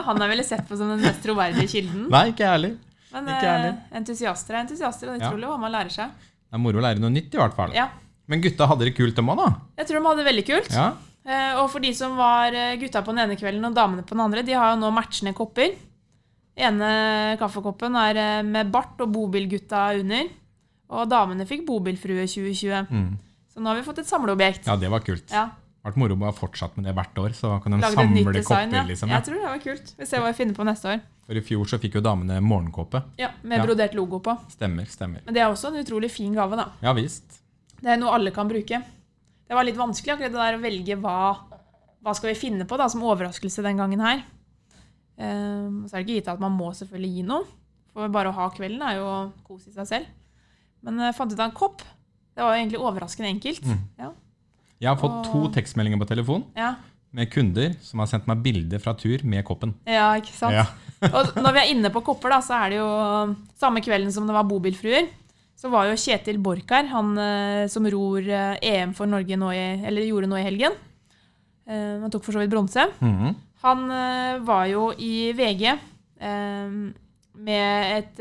Han 0.01 0.17
er 0.17 0.31
vel 0.31 0.41
sett 0.43 0.63
på 0.65 0.73
som 0.79 0.89
den 0.89 1.03
mest 1.03 1.21
troverdige 1.21 1.67
kilden? 1.69 2.07
Nei, 2.09 2.31
ikke 2.31 2.41
jeg 2.41 2.55
heller. 2.55 2.71
Men 3.13 3.27
eh, 3.27 3.73
entusiaster 3.99 4.55
er 4.55 4.63
entusiaster, 4.65 5.09
og 5.11 5.17
det 5.19 5.21
Ja. 5.25 5.29
tror 5.31 5.41
jo 5.41 5.47
hva 5.51 5.59
man 5.59 5.71
lærer 5.71 5.91
seg. 5.91 6.09
Det 6.15 6.55
er 6.55 6.61
moro 6.63 6.79
å 6.79 6.83
lære 6.85 6.99
noe 6.99 7.09
nytt, 7.11 7.33
i 7.33 7.37
hvert 7.37 7.53
fall. 7.55 7.73
Ja, 7.75 7.89
Men 8.27 8.41
gutta 8.41 8.67
hadde 8.67 8.85
det 8.87 8.95
kult, 8.95 9.15
dem 9.15 9.27
òg, 9.27 9.37
da. 9.37 9.47
Jeg 9.77 9.87
tror 9.87 9.99
de 9.99 10.07
hadde 10.07 10.23
det 10.23 10.27
veldig 10.31 10.45
kult. 10.47 10.71
Ja. 10.71 10.93
Eh, 11.25 11.53
og 11.61 11.69
for 11.69 11.79
de 11.83 11.91
som 11.93 12.15
var 12.17 12.53
eh, 12.55 12.75
gutta 12.77 13.01
på 13.03 13.13
den 13.13 13.19
ene 13.29 13.35
kvelden 13.37 13.65
og 13.67 13.73
damene 13.75 14.03
på 14.03 14.15
den 14.15 14.21
andre, 14.23 14.43
de 14.43 14.53
har 14.53 14.71
jo 14.73 14.79
nå 14.81 14.91
matchende 14.95 15.33
kopper. 15.35 15.75
ene 16.57 17.37
kaffekoppen 17.39 17.95
er 17.95 18.43
med 18.43 18.71
bart 18.71 18.99
og 19.01 19.11
bobilgutta 19.13 19.99
under. 19.99 20.27
Og 20.91 21.07
damene 21.09 21.45
fikk 21.47 21.65
bobilfrue 21.67 22.25
2020. 22.27 22.87
Mm. 22.91 23.17
Så 23.51 23.59
nå 23.63 23.67
har 23.71 23.75
vi 23.79 23.85
fått 23.87 23.99
et 24.03 24.09
samleobjekt. 24.09 24.65
ja, 24.67 24.75
det 24.75 24.89
var 24.91 24.99
kult. 24.99 25.29
Ja, 25.31 25.49
vært 25.83 25.95
moro 25.97 26.15
å 26.15 26.25
ha 26.27 26.31
fortsatt 26.35 26.75
med 26.77 26.85
det 26.85 26.93
hvert 26.95 27.15
år, 27.17 27.31
så 27.35 27.55
kan 27.63 27.71
de 27.73 27.79
Lagde 27.81 27.95
samle 27.95 28.33
design. 28.35 28.69
kopper. 28.69 28.75
Ja. 28.77 28.83
liksom. 28.83 29.09
Jeg 29.09 29.23
tror 29.23 29.35
det 29.39 29.47
var 29.49 29.59
kult. 29.63 29.93
Vi 29.97 30.05
ser 30.05 30.19
hva 30.19 30.27
vi 30.31 30.37
finner 30.43 30.53
på 30.55 30.67
neste 30.67 30.85
år. 30.91 31.01
For 31.31 31.39
i 31.39 31.43
fjor 31.47 31.63
så 31.71 31.77
fikk 31.79 31.93
jo 31.95 32.01
damene 32.03 32.41
morgenkåpe. 32.43 33.00
Ja, 33.15 33.29
Med 33.41 33.59
Ja. 33.61 33.63
brodert 33.65 33.93
logo 33.95 34.19
på. 34.19 34.33
Stemmer, 34.51 34.83
stemmer. 34.83 35.21
Men 35.23 35.33
det 35.33 35.39
er 35.39 35.47
også 35.47 35.69
en 35.69 35.79
utrolig 35.79 36.11
fin 36.11 36.33
gave, 36.35 36.57
da. 36.57 36.65
Ja 36.83 36.91
visst. 36.91 37.39
Det 37.79 37.88
er 37.88 37.95
noe 37.97 38.11
alle 38.11 38.31
kan 38.31 38.50
bruke. 38.50 38.83
Det 39.47 39.55
var 39.55 39.63
litt 39.63 39.77
vanskelig 39.77 40.11
akkurat 40.11 40.31
det 40.31 40.41
der 40.43 40.57
å 40.57 40.61
velge 40.61 40.97
hva, 41.00 41.38
hva 42.03 42.13
skal 42.13 42.33
vi 42.33 42.35
finne 42.35 42.65
på 42.67 42.77
da, 42.77 42.89
som 42.89 43.01
overraskelse 43.01 43.63
den 43.63 43.77
gangen 43.77 44.01
her. 44.03 44.23
Um, 45.17 45.88
så 45.88 45.95
er 45.95 46.03
det 46.03 46.07
ikke 46.09 46.19
gitt 46.19 46.27
at 46.27 46.39
man 46.41 46.51
må 46.51 46.73
selvfølgelig 46.75 47.13
gi 47.15 47.23
noe. 47.23 47.45
For 47.93 48.09
bare 48.09 48.27
å 48.27 48.35
ha 48.35 48.50
kvelden 48.50 48.81
er 48.81 48.95
jo 49.00 49.05
å 49.07 49.31
kose 49.47 49.69
i 49.69 49.73
seg 49.73 49.88
selv. 49.88 50.05
Men 50.83 51.00
jeg 51.00 51.15
fant 51.15 51.31
ut 51.31 51.39
av 51.39 51.47
en 51.50 51.55
kopp. 51.55 51.79
Det 52.35 52.43
var 52.43 52.57
jo 52.57 52.61
egentlig 52.65 52.79
overraskende 52.83 53.31
enkelt. 53.31 53.63
Mm. 53.63 53.79
Ja. 54.00 54.11
Jeg 54.81 54.89
har 54.89 54.97
fått 55.00 55.31
to 55.31 55.47
tekstmeldinger 55.53 56.00
på 56.01 56.07
telefon 56.09 56.43
Ja. 56.57 56.75
Med 57.11 57.27
kunder 57.31 57.73
som 57.83 57.99
har 57.99 58.07
sendt 58.07 58.27
meg 58.29 58.39
bilder 58.45 58.79
fra 58.79 58.93
tur 58.95 59.23
med 59.27 59.43
koppen. 59.47 59.73
ja, 59.89 60.13
ikke 60.19 60.31
sant? 60.35 60.55
Ja. 60.55 60.65
Og 61.17 61.33
når 61.41 61.55
vi 61.55 61.61
er 61.63 61.71
inne 61.73 61.89
på 61.91 62.03
kopper, 62.05 62.29
da, 62.31 62.37
så 62.45 62.55
er 62.59 62.71
det 62.71 62.77
jo 62.77 62.89
samme 63.59 63.81
kvelden 63.83 64.13
som 64.13 64.27
det 64.29 64.35
var 64.35 64.45
bobilfruer. 64.47 65.09
Så 65.57 65.69
var 65.69 65.89
jo 65.89 65.97
Kjetil 65.99 66.39
Borkar, 66.41 66.87
han 66.89 67.11
eh, 67.21 67.67
som 67.69 67.85
ror 67.89 68.25
eh, 68.25 68.55
EM 68.65 68.93
for 68.97 69.09
Norge 69.09 69.37
nå 69.37 69.51
i, 69.53 69.63
eller 69.85 70.07
gjorde 70.07 70.29
nå 70.31 70.39
i 70.39 70.45
helgen. 70.45 70.77
Eh, 71.69 71.97
han 72.01 72.09
tok 72.13 72.25
for 72.25 72.33
så 72.37 72.41
vidt 72.41 72.53
bronse. 72.53 72.87
Mhm. 73.01 73.35
Han 73.61 73.83
eh, 73.93 74.39
var 74.41 74.65
jo 74.71 74.87
i 74.97 75.31
VG 75.37 75.67
med 76.21 77.93
et 77.97 78.19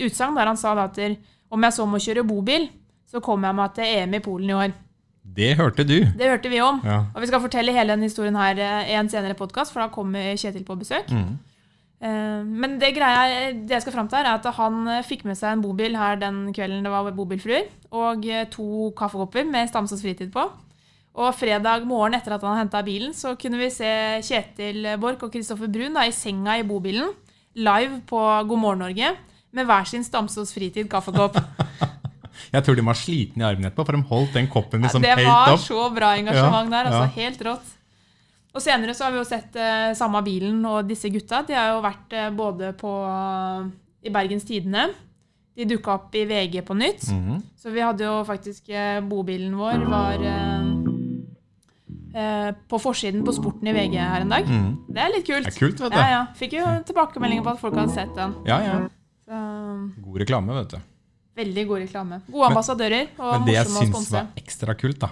utsagn 0.00 0.36
der 0.36 0.48
han 0.48 0.56
sa 0.60 0.72
da 0.76 0.86
at 0.88 1.00
om 1.52 1.64
jeg 1.66 1.76
så 1.76 1.84
må 1.88 2.00
kjøre 2.00 2.24
bobil, 2.24 2.66
så 3.08 3.20
kommer 3.24 3.50
jeg 3.50 3.58
meg 3.58 3.74
til 3.76 3.90
EM 3.98 4.16
i 4.16 4.20
Polen 4.24 4.52
i 4.52 4.56
år. 4.56 4.72
Det 5.24 5.54
hørte 5.56 5.86
du. 5.88 5.96
Det 6.04 6.28
hørte 6.28 6.50
vi 6.52 6.60
om. 6.60 6.82
Ja. 6.84 7.00
Og 7.14 7.22
vi 7.24 7.30
skal 7.30 7.42
fortelle 7.42 7.72
hele 7.74 7.94
denne 7.94 8.06
historien 8.06 8.36
her 8.36 8.60
eh, 8.60 8.92
i 8.92 8.96
en 8.98 9.08
senere 9.10 9.36
podkast, 9.38 9.72
for 9.72 9.82
da 9.82 9.88
kommer 9.92 10.36
Kjetil 10.36 10.66
på 10.66 10.76
besøk. 10.78 11.08
Mm. 11.10 11.38
Eh, 12.04 12.42
Men 12.44 12.76
det, 12.78 12.92
greia, 12.94 13.50
det 13.56 13.72
jeg 13.72 13.86
skal 13.86 13.96
fram 13.96 14.10
til, 14.10 14.20
her 14.20 14.28
er 14.28 14.36
at 14.36 14.58
han 14.58 14.84
eh, 14.98 15.06
fikk 15.06 15.24
med 15.24 15.38
seg 15.40 15.56
en 15.56 15.64
bobil 15.64 15.96
her 15.98 16.20
den 16.20 16.52
kvelden 16.54 16.84
det 16.84 16.92
var 16.92 17.10
bobilfruer, 17.16 17.72
og 17.90 18.28
to 18.52 18.92
kaffekopper 18.98 19.48
med 19.48 19.72
Stamsås 19.72 20.04
fritid 20.04 20.30
på. 20.34 20.44
Og 21.14 21.34
fredag 21.38 21.84
morgen 21.86 22.16
etter 22.18 22.34
at 22.34 22.42
han 22.42 22.58
henta 22.58 22.82
bilen, 22.82 23.14
så 23.14 23.36
kunne 23.38 23.58
vi 23.60 23.70
se 23.70 24.20
Kjetil 24.26 24.96
Borch 25.00 25.22
og 25.22 25.30
Kristoffer 25.32 25.70
Brun 25.70 25.94
da, 25.94 26.04
i 26.04 26.14
senga 26.14 26.58
i 26.58 26.66
bobilen, 26.66 27.12
live 27.54 28.02
på 28.10 28.18
God 28.50 28.58
morgen 28.58 28.82
Norge, 28.82 29.14
med 29.54 29.68
hver 29.70 29.86
sin 29.86 30.02
Stamsås 30.04 30.52
fritid 30.52 30.90
kaffekopp. 30.90 31.38
Jeg 32.52 32.64
tror 32.66 32.76
de 32.76 32.84
var 32.86 32.98
slitne 32.98 33.42
i 33.44 33.46
armen 33.48 33.68
etterpå, 33.68 33.86
for 33.86 33.96
de 33.98 34.02
holdt 34.10 34.32
den 34.38 34.48
koppen 34.52 34.82
liksom 34.82 35.02
Ja, 35.04 35.14
opp. 35.14 35.22
det 35.22 35.26
var 35.30 35.62
så 35.62 35.86
bra 35.94 36.12
engasjement 36.18 36.70
Ja, 36.70 36.76
der. 36.76 36.90
altså 36.90 37.04
ja. 37.06 37.14
Helt 37.22 37.42
rått. 37.48 37.70
Og 38.54 38.62
senere 38.62 38.94
så 38.94 39.04
har 39.08 39.10
vi 39.14 39.18
jo 39.18 39.24
sett 39.26 39.56
eh, 39.58 39.94
samme 39.98 40.20
bilen 40.22 40.60
og 40.70 40.86
disse 40.86 41.10
gutta. 41.10 41.42
De 41.46 41.56
har 41.58 41.72
jo 41.74 41.80
vært 41.82 42.12
eh, 42.14 42.30
både 42.30 42.72
på, 42.78 42.92
i 44.06 44.12
Bergens 44.14 44.46
Tidende. 44.46 44.88
De 45.54 45.64
dukka 45.70 45.94
opp 45.94 46.14
i 46.18 46.24
VG 46.26 46.60
på 46.66 46.74
nytt. 46.78 47.08
Mhm. 47.10 47.42
Så 47.58 47.70
vi 47.74 47.80
hadde 47.82 48.04
jo 48.06 48.20
faktisk 48.26 48.68
eh, 48.70 49.00
bobilen 49.00 49.54
vår 49.58 49.84
var 49.90 50.22
eh, 50.22 50.64
eh, 52.14 52.50
på 52.70 52.78
forsiden 52.82 53.24
på 53.26 53.34
Sporten 53.34 53.68
i 53.70 53.74
VG 53.74 53.98
her 53.98 54.20
en 54.22 54.32
dag. 54.34 54.46
Mm. 54.46 54.70
Det 54.88 55.02
er 55.02 55.14
litt 55.14 55.26
kult. 55.26 55.46
Det 55.48 55.54
er 55.54 55.58
kult, 55.58 55.80
vet 55.80 55.94
du. 55.94 55.98
Ja, 55.98 56.08
ja. 56.14 56.22
Fikk 56.38 56.56
jo 56.58 56.64
tilbakemeldinger 56.90 57.42
på 57.46 57.54
at 57.54 57.62
folk 57.62 57.78
hadde 57.78 57.94
sett 57.96 58.14
den. 58.18 58.34
Ja, 58.46 58.60
ja. 58.62 58.80
Så, 59.24 59.38
God 60.04 60.20
reklame, 60.22 60.54
vet 60.62 60.76
du. 60.76 60.82
Veldig 61.36 61.64
god 61.68 61.78
reklame. 61.84 62.20
Gode 62.30 62.46
ambassadører 62.52 63.08
og 63.18 63.32
Men 63.40 63.46
det 63.48 63.54
jeg 63.58 63.66
syns 63.72 64.10
var 64.12 64.26
ekstra 64.40 64.74
kult, 64.78 64.98
da 65.02 65.08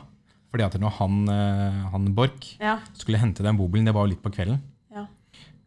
Fordi 0.52 0.64
at 0.66 0.74
når 0.80 0.90
han, 0.98 1.14
eh, 1.32 1.80
han 1.92 2.04
Borch 2.14 2.56
Ja, 2.60 2.78
skulle 2.94 3.18
hente 3.18 3.42
den 3.42 3.56
bobilen, 3.56 3.86
det 3.88 3.94
var 3.94 4.04
jo 4.06 4.10
litt 4.14 4.22
på 4.22 4.30
kvelden. 4.34 4.60
ja. 4.94 5.06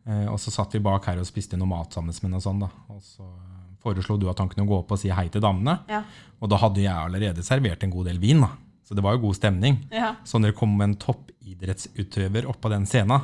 Eh, 0.08 0.28
Og 0.32 0.38
så 0.40 0.52
satt 0.54 0.74
vi 0.74 0.80
bak 0.80 1.06
her 1.10 1.18
og 1.20 1.26
spiste 1.26 1.58
noe 1.58 1.68
mat 1.68 1.92
sammen 1.94 2.14
med 2.22 2.32
noe 2.32 2.38
og 2.38 2.44
sånn, 2.44 2.60
da. 2.62 2.70
Og 2.90 3.02
så 3.02 3.24
eh, 3.24 3.76
foreslo 3.82 4.18
du 4.20 4.30
at 4.30 4.38
han 4.40 4.50
kunne 4.50 4.68
gå 4.68 4.78
opp 4.80 4.92
og 4.92 5.00
si 5.02 5.10
hei 5.10 5.28
til 5.30 5.42
damene. 5.42 5.80
Ja. 5.90 6.04
Og 6.42 6.50
da 6.50 6.56
hadde 6.62 6.82
jeg 6.82 6.94
allerede 6.94 7.44
servert 7.44 7.84
en 7.84 7.90
god 7.92 8.06
del 8.06 8.20
vin, 8.20 8.42
da. 8.42 8.50
Så 8.86 8.94
det 8.94 9.02
var 9.04 9.14
jo 9.18 9.22
god 9.26 9.36
stemning. 9.36 9.80
ja. 9.92 10.14
Så 10.24 10.38
når 10.40 10.48
det 10.54 10.58
kom 10.60 10.82
en 10.82 10.96
toppidrettsutøver 10.96 12.46
opp 12.48 12.62
på 12.62 12.70
den 12.70 12.86
scenen, 12.86 13.22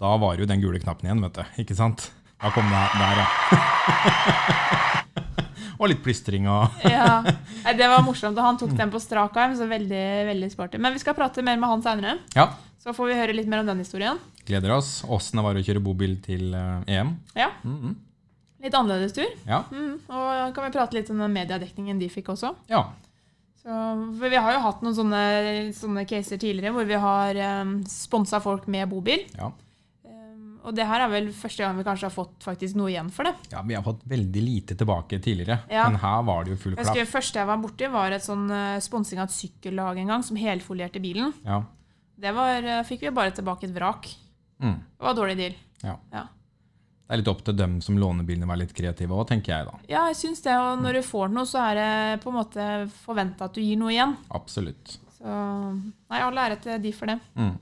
da 0.00 0.16
var 0.16 0.36
jo 0.36 0.44
den 0.46 0.60
gule 0.60 0.78
knappen 0.80 1.06
igjen, 1.08 1.22
vet 1.24 1.34
du. 1.40 1.44
Ikke 1.64 1.74
sant? 1.76 2.10
Da 2.40 2.50
kom 2.52 2.64
det 2.68 2.88
der, 3.00 3.16
ja. 3.20 3.26
og 5.80 5.88
litt 5.88 6.02
plystring 6.04 6.44
og 6.52 6.82
Ja, 6.84 7.22
Det 7.80 7.86
var 7.88 8.02
morsomt. 8.04 8.36
og 8.36 8.44
Han 8.44 8.58
tok 8.60 8.74
den 8.76 8.90
på 8.92 9.00
strak 9.00 9.36
arm, 9.40 9.54
så 9.56 9.66
veldig 9.70 10.02
veldig 10.28 10.50
sporty. 10.52 10.78
Men 10.78 10.92
vi 10.92 11.00
skal 11.02 11.16
prate 11.16 11.42
mer 11.42 11.56
med 11.56 11.68
han 11.72 11.82
seinere. 11.82 12.18
Ja, 12.36 12.50
Så 12.80 12.92
får 12.96 13.08
vi 13.10 13.16
høre 13.18 13.34
litt 13.36 13.48
mer 13.48 13.60
om 13.64 13.66
den 13.72 13.78
historien. 13.82 14.18
gleder 14.46 14.72
oss. 14.76 15.02
Åssen 15.08 15.36
det 15.40 15.44
var 15.44 15.54
å 15.58 15.64
kjøre 15.64 15.82
bobil 15.84 16.18
til 16.24 16.52
eh, 16.54 16.84
EM. 17.00 17.16
Ja, 17.34 17.50
Mhm. 17.64 17.96
Litt 18.60 18.74
annerledes 18.76 19.14
tur. 19.16 19.24
Ja. 19.48 19.62
Mm, 19.72 19.94
og 20.12 20.52
kan 20.54 20.66
vi 20.66 20.72
prate 20.74 20.92
litt 20.92 21.08
om 21.08 21.16
den 21.18 21.32
mediedekningen 21.32 21.98
de 21.98 22.08
fikk 22.12 22.28
også. 22.34 22.54
ja. 22.68 22.90
Så, 23.60 23.68
vi 24.20 24.36
har 24.36 24.52
jo 24.54 24.60
hatt 24.64 24.80
noen 24.80 24.94
sånne, 24.96 25.20
sånne 25.76 26.06
caser 26.08 26.38
tidligere 26.40 26.72
hvor 26.72 26.86
vi 26.88 26.96
har 26.96 27.36
um, 27.60 27.74
sponsa 27.88 28.38
folk 28.40 28.66
med 28.72 28.88
bobil. 28.88 29.26
ja. 29.36 29.50
Og 30.64 30.74
det 30.76 30.84
her 30.86 31.00
er 31.06 31.08
vel 31.12 31.28
første 31.32 31.62
gang 31.64 31.76
vi 31.78 31.84
kanskje 31.86 32.06
har 32.08 32.12
fått 32.14 32.44
faktisk 32.44 32.76
noe 32.76 32.90
igjen 32.92 33.10
for 33.10 33.24
det. 33.24 33.32
Ja, 33.52 33.62
Vi 33.62 33.74
har 33.74 33.82
fått 33.86 34.02
veldig 34.08 34.42
lite 34.44 34.74
tilbake 34.76 35.18
tidligere, 35.22 35.60
Ja. 35.70 35.88
men 35.88 35.98
her 36.02 36.22
var 36.22 36.44
det 36.44 36.50
jo 36.52 36.56
full 36.56 36.76
klapp. 36.76 36.94
Det 36.94 37.08
første 37.08 37.40
jeg 37.40 37.46
var 37.46 37.56
borti, 37.58 37.88
var 37.90 38.12
et 38.12 38.22
sånn 38.22 38.50
uh, 38.50 38.78
sponsing 38.80 39.18
av 39.18 39.28
et 39.28 39.36
sykkellag 39.36 39.98
en 39.98 40.06
gang, 40.14 40.22
som 40.22 40.36
helfolierte 40.36 41.00
bilen. 41.00 41.32
Ja. 41.44 41.62
Det 42.20 42.34
var, 42.36 42.62
uh, 42.62 42.82
fikk 42.84 43.00
vi 43.06 43.10
bare 43.10 43.30
tilbake 43.32 43.64
et 43.64 43.74
vrak. 43.74 44.10
Mm. 44.60 44.76
Det 44.98 45.06
var 45.08 45.14
dårlig 45.14 45.36
deal. 45.36 45.54
ja. 45.82 45.96
Ja. 46.12 46.26
Det 47.10 47.14
er 47.16 47.18
litt 47.24 47.28
opp 47.32 47.40
til 47.42 47.56
dem 47.58 47.80
som 47.82 47.96
låner 47.98 48.22
bilene, 48.22 48.44
å 48.46 48.50
være 48.52 48.60
litt 48.60 48.72
kreative 48.72 49.10
òg, 49.10 49.26
tenker 49.26 49.50
jeg 49.50 49.66
da. 49.66 49.72
Ja, 49.88 50.04
jeg 50.06 50.14
syns 50.14 50.42
det. 50.44 50.52
Og 50.54 50.78
når 50.78 50.92
du 50.92 51.02
får 51.02 51.32
noe, 51.34 51.42
så 51.42 51.58
er 51.58 51.74
det 51.74 52.20
på 52.22 52.30
en 52.30 52.36
måte 52.36 52.66
forventa 53.02 53.48
at 53.48 53.54
du 53.56 53.60
gir 53.60 53.76
noe 53.80 53.90
igjen. 53.90 54.12
Absolutt. 54.30 54.92
Så 55.16 55.26
nei, 55.26 56.20
all 56.22 56.38
ære 56.38 56.60
til 56.62 56.78
de 56.78 56.92
for 56.94 57.10
det. 57.10 57.16
Mm. 57.34 57.56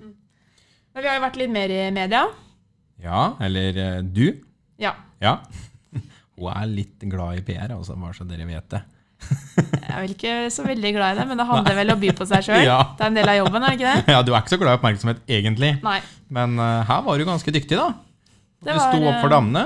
Men 0.92 1.02
vi 1.02 1.08
har 1.08 1.16
jo 1.16 1.24
vært 1.24 1.38
litt 1.40 1.50
mer 1.54 1.72
i 1.72 1.90
media. 1.96 2.26
Ja, 3.02 3.32
eller 3.44 3.76
eh, 3.84 3.98
du. 4.02 4.26
Ja. 4.82 4.94
Ja. 5.22 5.36
Hun 6.38 6.52
er 6.52 6.70
litt 6.70 7.02
glad 7.10 7.40
i 7.40 7.44
PR, 7.46 7.72
altså, 7.76 7.96
bare 7.98 8.16
så 8.16 8.26
dere 8.28 8.46
vet 8.48 8.68
det. 8.74 8.80
Jeg 9.58 9.90
er 9.90 10.02
vel 10.04 10.12
ikke 10.14 10.34
så 10.54 10.62
veldig 10.62 10.90
glad 10.94 11.16
i 11.16 11.18
det, 11.18 11.24
men 11.26 11.40
det 11.40 11.46
handler 11.48 11.74
vel 11.80 11.90
om 11.90 11.98
å 11.98 12.02
by 12.04 12.10
på 12.20 12.26
seg 12.30 12.44
sjøl. 12.46 12.64
Ja. 12.70 12.78
Det 12.98 13.06
er 13.06 13.10
en 13.12 13.16
del 13.18 13.30
av 13.32 13.38
jobben, 13.40 13.64
er 13.66 13.72
det 13.74 13.78
ikke 13.80 13.94
det? 13.94 14.14
Ja, 14.14 14.20
Du 14.22 14.32
er 14.34 14.42
ikke 14.42 14.54
så 14.54 14.58
glad 14.60 14.74
i 14.76 14.78
oppmerksomhet 14.80 15.22
egentlig, 15.38 15.72
Nei. 15.86 15.98
men 16.34 16.58
eh, 16.62 16.82
her 16.90 17.06
var 17.06 17.18
du 17.18 17.26
ganske 17.26 17.54
dyktig, 17.54 17.78
da. 17.80 17.88
Det 18.62 18.74
du 18.74 18.80
sto 18.82 18.98
opp 19.06 19.20
for 19.22 19.28
eh, 19.30 19.34
damene. 19.34 19.64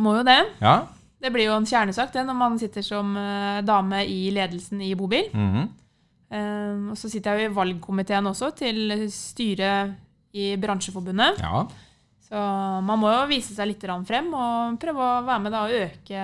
Må 0.00 0.16
jo 0.18 0.24
det. 0.28 0.38
Ja. 0.64 0.74
Det 1.22 1.30
blir 1.30 1.46
jo 1.50 1.54
en 1.54 1.68
kjernesak 1.68 2.12
det, 2.16 2.24
når 2.26 2.36
man 2.36 2.58
sitter 2.60 2.84
som 2.84 3.12
eh, 3.20 3.60
dame 3.68 4.02
i 4.08 4.20
ledelsen 4.34 4.80
i 4.84 4.92
bobil. 4.98 5.28
Mhm. 5.36 5.70
Eh, 6.32 6.76
og 6.92 6.96
så 6.96 7.10
sitter 7.12 7.36
jeg 7.36 7.44
jo 7.46 7.52
i 7.52 7.56
valgkomiteen 7.58 8.28
også, 8.30 8.52
til 8.56 8.94
styret 9.12 9.92
i 10.32 10.54
bransjeforbundet. 10.60 11.40
ja. 11.44 11.64
Så 12.32 12.42
man 12.88 12.96
må 12.96 13.10
jo 13.12 13.24
vise 13.28 13.52
seg 13.52 13.68
litt 13.68 13.82
frem 14.08 14.30
og 14.32 14.78
prøve 14.80 15.04
å 15.04 15.24
være 15.26 15.42
med 15.44 15.52
da 15.52 15.66
og 15.66 15.74
øke 15.82 16.22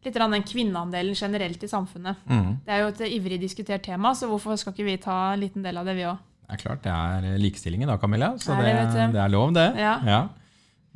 litt 0.00 0.16
den 0.16 0.46
kvinneandelen 0.48 1.12
generelt 1.12 1.60
i 1.60 1.68
samfunnet. 1.68 2.22
Mm. 2.24 2.54
Det 2.64 2.72
er 2.72 2.80
jo 2.80 2.88
et 2.88 3.02
ivrig 3.18 3.36
diskutert 3.42 3.84
tema, 3.84 4.14
så 4.16 4.30
hvorfor 4.30 4.56
skal 4.56 4.72
ikke 4.72 4.86
vi 4.86 4.96
ta 5.02 5.34
en 5.34 5.42
liten 5.42 5.66
del 5.66 5.76
av 5.76 5.84
det, 5.84 5.96
vi 5.98 6.06
òg? 6.08 6.22
Det 6.40 6.56
er 6.56 6.62
klart, 6.62 6.80
det 6.86 6.94
er 6.94 7.36
likestilling 7.38 7.84
i 7.84 7.88
dag, 7.90 8.00
Camilla, 8.00 8.32
så 8.40 8.56
det, 8.58 8.72
det, 8.94 9.10
det 9.12 9.20
er 9.20 9.32
lov, 9.32 9.52
det. 9.54 9.66
Ja. 9.76 10.22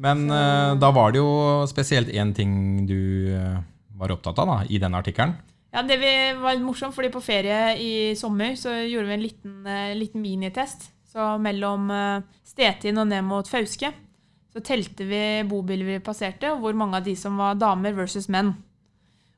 Men 0.00 0.24
eh, 0.32 0.70
da 0.80 0.90
var 0.96 1.12
det 1.12 1.20
jo 1.20 1.34
spesielt 1.70 2.08
én 2.08 2.32
ting 2.34 2.54
du 2.88 3.28
eh, 3.36 3.60
var 4.00 4.16
opptatt 4.16 4.40
av 4.40 4.50
da, 4.50 4.56
i 4.66 4.80
den 4.82 4.96
artikkelen. 4.96 5.36
Ja, 5.74 5.84
det 5.84 6.00
vi 6.00 6.14
var 6.40 6.56
morsomt, 6.64 6.96
fordi 6.96 7.12
på 7.12 7.22
ferie 7.22 7.76
i 7.76 7.92
sommer 8.16 8.56
så 8.56 8.72
gjorde 8.72 9.10
vi 9.10 9.18
en 9.18 9.26
liten, 9.26 9.54
eh, 9.68 9.92
liten 9.98 10.24
minitest. 10.24 10.88
Så 11.14 11.36
mellom 11.38 11.92
Stetin 12.42 12.96
og 12.98 13.06
ned 13.06 13.22
mot 13.22 13.46
Fauske 13.46 13.92
så 14.54 14.62
telte 14.62 15.06
vi 15.08 15.20
bobiler 15.50 15.88
vi 15.88 16.02
passerte, 16.04 16.52
og 16.54 16.62
hvor 16.62 16.76
mange 16.78 17.00
av 17.00 17.06
de 17.06 17.16
som 17.18 17.40
var 17.40 17.58
damer 17.58 17.96
versus 17.96 18.28
menn. 18.30 18.52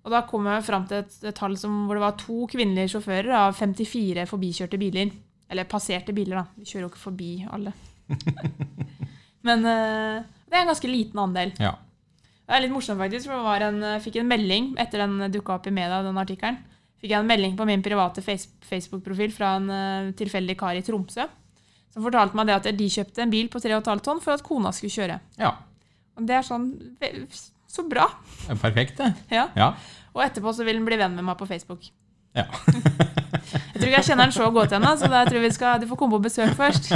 Og 0.05 0.13
da 0.13 0.21
kom 0.29 0.45
jeg 0.47 0.67
fram 0.67 0.85
til 0.87 1.01
et, 1.01 1.15
et 1.25 1.35
tall 1.35 1.57
som, 1.59 1.87
hvor 1.89 1.97
det 1.97 2.05
var 2.05 2.19
to 2.21 2.45
kvinnelige 2.53 2.93
sjåfører 2.93 3.33
av 3.41 3.57
54 3.57 4.27
forbikjørte 4.29 4.79
biler. 4.79 5.11
Eller 5.51 5.67
passerte 5.71 6.15
biler, 6.15 6.43
da. 6.43 6.45
Vi 6.59 6.69
kjører 6.69 6.85
jo 6.85 6.91
ikke 6.93 7.03
forbi 7.07 7.31
alle. 7.49 7.73
Men 9.47 9.65
uh, 9.65 10.21
det 10.47 10.55
er 10.55 10.63
en 10.63 10.71
ganske 10.71 10.91
liten 10.91 11.23
andel. 11.23 11.55
Ja. 11.63 11.73
Det 12.47 12.55
er 12.55 12.63
litt 12.63 12.75
morsomt, 12.75 13.01
faktisk, 13.01 13.27
for 13.31 13.41
Jeg 13.41 13.47
var 13.49 13.67
en, 13.67 13.81
jeg 13.97 14.05
fikk 14.05 14.21
en 14.21 14.31
melding 14.31 14.71
etter 14.83 15.03
den 15.03 15.33
dukka 15.35 15.57
opp 15.57 15.67
i 15.67 15.75
media, 15.75 16.05
den 16.05 16.21
artikkelen. 16.23 16.61
Fikk 17.01 17.15
jeg 17.15 17.19
en 17.25 17.33
melding 17.33 17.57
på 17.59 17.67
min 17.69 17.83
private 17.85 18.23
Facebook-profil 18.23 19.35
fra 19.35 19.57
en 19.59 19.73
uh, 19.73 20.15
tilfeldig 20.19 20.59
kar 20.61 20.77
i 20.77 20.85
Tromsø. 20.87 21.27
Som 21.97 22.05
fortalte 22.05 22.37
meg 22.37 22.51
det 22.51 22.55
at 22.61 22.67
de 22.77 22.87
kjøpte 22.93 23.25
en 23.25 23.31
bil 23.33 23.47
på 23.49 23.59
3,5 23.65 24.03
tonn 24.05 24.21
for 24.21 24.37
at 24.37 24.43
kona 24.45 24.73
skulle 24.77 24.93
kjøre. 24.93 25.19
ja. 25.41 25.55
Og 26.17 26.25
det 26.29 26.33
er 26.39 26.45
sånn 26.47 26.71
Så 27.69 27.83
bra! 27.89 28.07
Det 28.47 28.55
er 28.55 28.61
Perfekt, 28.61 28.97
det. 29.01 29.11
Ja. 29.33 29.49
Ja. 29.57 29.67
Og 30.17 30.23
etterpå 30.25 30.53
så 30.57 30.65
vil 30.65 30.79
han 30.79 30.87
bli 30.89 30.97
venn 30.97 31.13
med 31.17 31.25
meg 31.27 31.37
på 31.37 31.49
Facebook. 31.49 31.89
Ja. 32.37 32.47
Jeg 33.77 33.81
tror 33.83 33.91
ikke 33.91 33.99
jeg 34.01 34.07
kjenner 34.09 34.25
han 34.27 34.33
så 34.35 34.47
godt 34.51 34.73
ennå, 34.73 34.91
så 34.99 35.09
da 35.13 35.21
tror 35.29 35.43
vi 35.45 35.51
skal, 35.53 35.77
du 35.83 35.85
får 35.91 35.99
komme 36.01 36.17
på 36.17 36.23
besøk 36.25 36.55
først. 36.57 36.89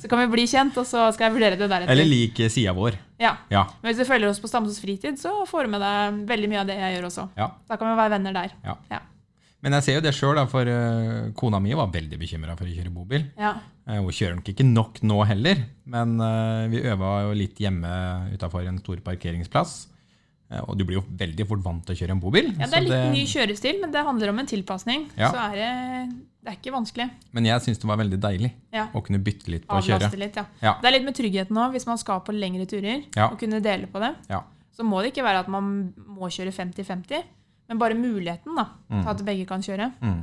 Så 0.00 0.08
kan 0.10 0.22
vi 0.22 0.26
bli 0.32 0.46
kjent, 0.48 0.76
og 0.80 0.86
så 0.88 1.04
skal 1.14 1.28
jeg 1.28 1.34
vurdere 1.36 1.58
det 1.60 1.68
deretter. 1.68 1.92
Eller 1.92 2.08
lik 2.08 2.40
sida 2.50 2.72
vår. 2.74 2.96
Ja. 3.20 3.34
Ja. 3.52 3.66
Men 3.82 3.92
hvis 3.92 4.00
du 4.00 4.08
følger 4.08 4.30
oss 4.32 4.40
på 4.42 4.48
Stamsås 4.50 4.80
fritid, 4.82 5.20
så 5.20 5.34
får 5.48 5.68
du 5.68 5.74
med 5.76 5.84
deg 5.84 6.22
veldig 6.32 6.48
mye 6.50 6.62
av 6.64 6.70
det 6.72 6.78
jeg 6.80 6.96
gjør 6.96 7.06
også. 7.10 7.26
ja. 7.38 7.50
Da 7.68 7.76
kan 7.78 7.92
vi 7.92 7.98
være 8.00 8.14
venner 8.16 8.36
der. 8.40 8.56
Ja. 8.64 8.74
Ja. 8.90 9.00
Men 9.62 9.76
jeg 9.78 9.86
ser 9.86 9.94
jo 10.00 10.02
det 10.02 10.12
sjøl, 10.16 10.40
for 10.50 10.66
uh, 10.66 11.30
kona 11.38 11.60
mi 11.62 11.70
var 11.78 11.92
veldig 11.94 12.18
bekymra 12.18 12.56
for 12.58 12.66
å 12.66 12.72
kjøre 12.74 12.90
bobil. 12.90 13.28
Ja. 13.38 13.52
Uh, 13.86 14.00
Hun 14.00 14.10
kjører 14.10 14.34
nok 14.40 14.50
ikke 14.50 14.66
nok 14.66 14.98
nå 15.06 15.20
heller, 15.30 15.62
men 15.86 16.16
uh, 16.18 16.66
vi 16.72 16.82
øva 16.90 17.12
jo 17.28 17.36
litt 17.38 17.62
hjemme 17.62 17.92
utafor 18.34 18.66
en 18.66 18.82
stor 18.82 19.02
parkeringsplass. 19.06 19.88
Og 20.68 20.74
du 20.76 20.82
blir 20.84 20.98
jo 20.98 21.02
veldig 21.16 21.46
fort 21.48 21.62
vant 21.64 21.80
til 21.88 21.94
å 21.94 21.96
kjøre 21.96 22.12
en 22.12 22.18
bobil. 22.20 22.50
Ja, 22.58 22.66
det 22.68 22.76
er 22.76 22.84
litt 22.84 23.14
ny 23.14 23.22
kjørestil, 23.24 23.78
men 23.80 23.92
det 23.94 24.02
handler 24.04 24.34
om 24.34 24.42
en 24.42 24.48
tilpasning. 24.50 25.06
Ja. 25.16 25.30
Så 25.32 25.38
er 25.46 25.54
det, 25.56 25.68
det 26.44 26.50
er 26.52 26.58
ikke 26.58 26.74
vanskelig. 26.74 27.06
Men 27.32 27.48
jeg 27.48 27.62
syns 27.64 27.80
det 27.80 27.88
var 27.88 27.96
veldig 28.02 28.18
deilig 28.20 28.50
Ja. 28.76 28.84
å 28.92 29.00
kunne 29.00 29.22
bytte 29.24 29.48
litt 29.48 29.64
på 29.64 29.78
å 29.78 29.86
kjøre. 29.86 30.10
Litt, 30.20 30.36
ja. 30.36 30.44
Ja. 30.60 30.74
Det 30.82 30.90
er 30.90 30.96
litt 30.98 31.06
med 31.08 31.16
tryggheten 31.16 31.56
òg, 31.56 31.72
hvis 31.72 31.88
man 31.88 31.96
skal 32.02 32.20
på 32.26 32.34
lengre 32.36 32.68
turer 32.68 33.00
og 33.30 33.38
kunne 33.40 33.62
dele 33.64 33.88
på 33.88 34.02
det. 34.04 34.12
Ja. 34.28 34.42
Så 34.76 34.84
må 34.84 35.00
det 35.00 35.14
ikke 35.14 35.24
være 35.24 35.46
at 35.46 35.48
man 35.56 35.72
må 36.04 36.28
kjøre 36.32 36.52
50-50, 36.52 37.24
men 37.72 37.80
bare 37.80 37.96
muligheten 37.96 38.58
da, 38.58 38.66
til 38.92 39.10
at 39.14 39.22
begge 39.24 39.48
kan 39.48 39.64
kjøre. 39.64 39.88
Mm. 40.04 40.18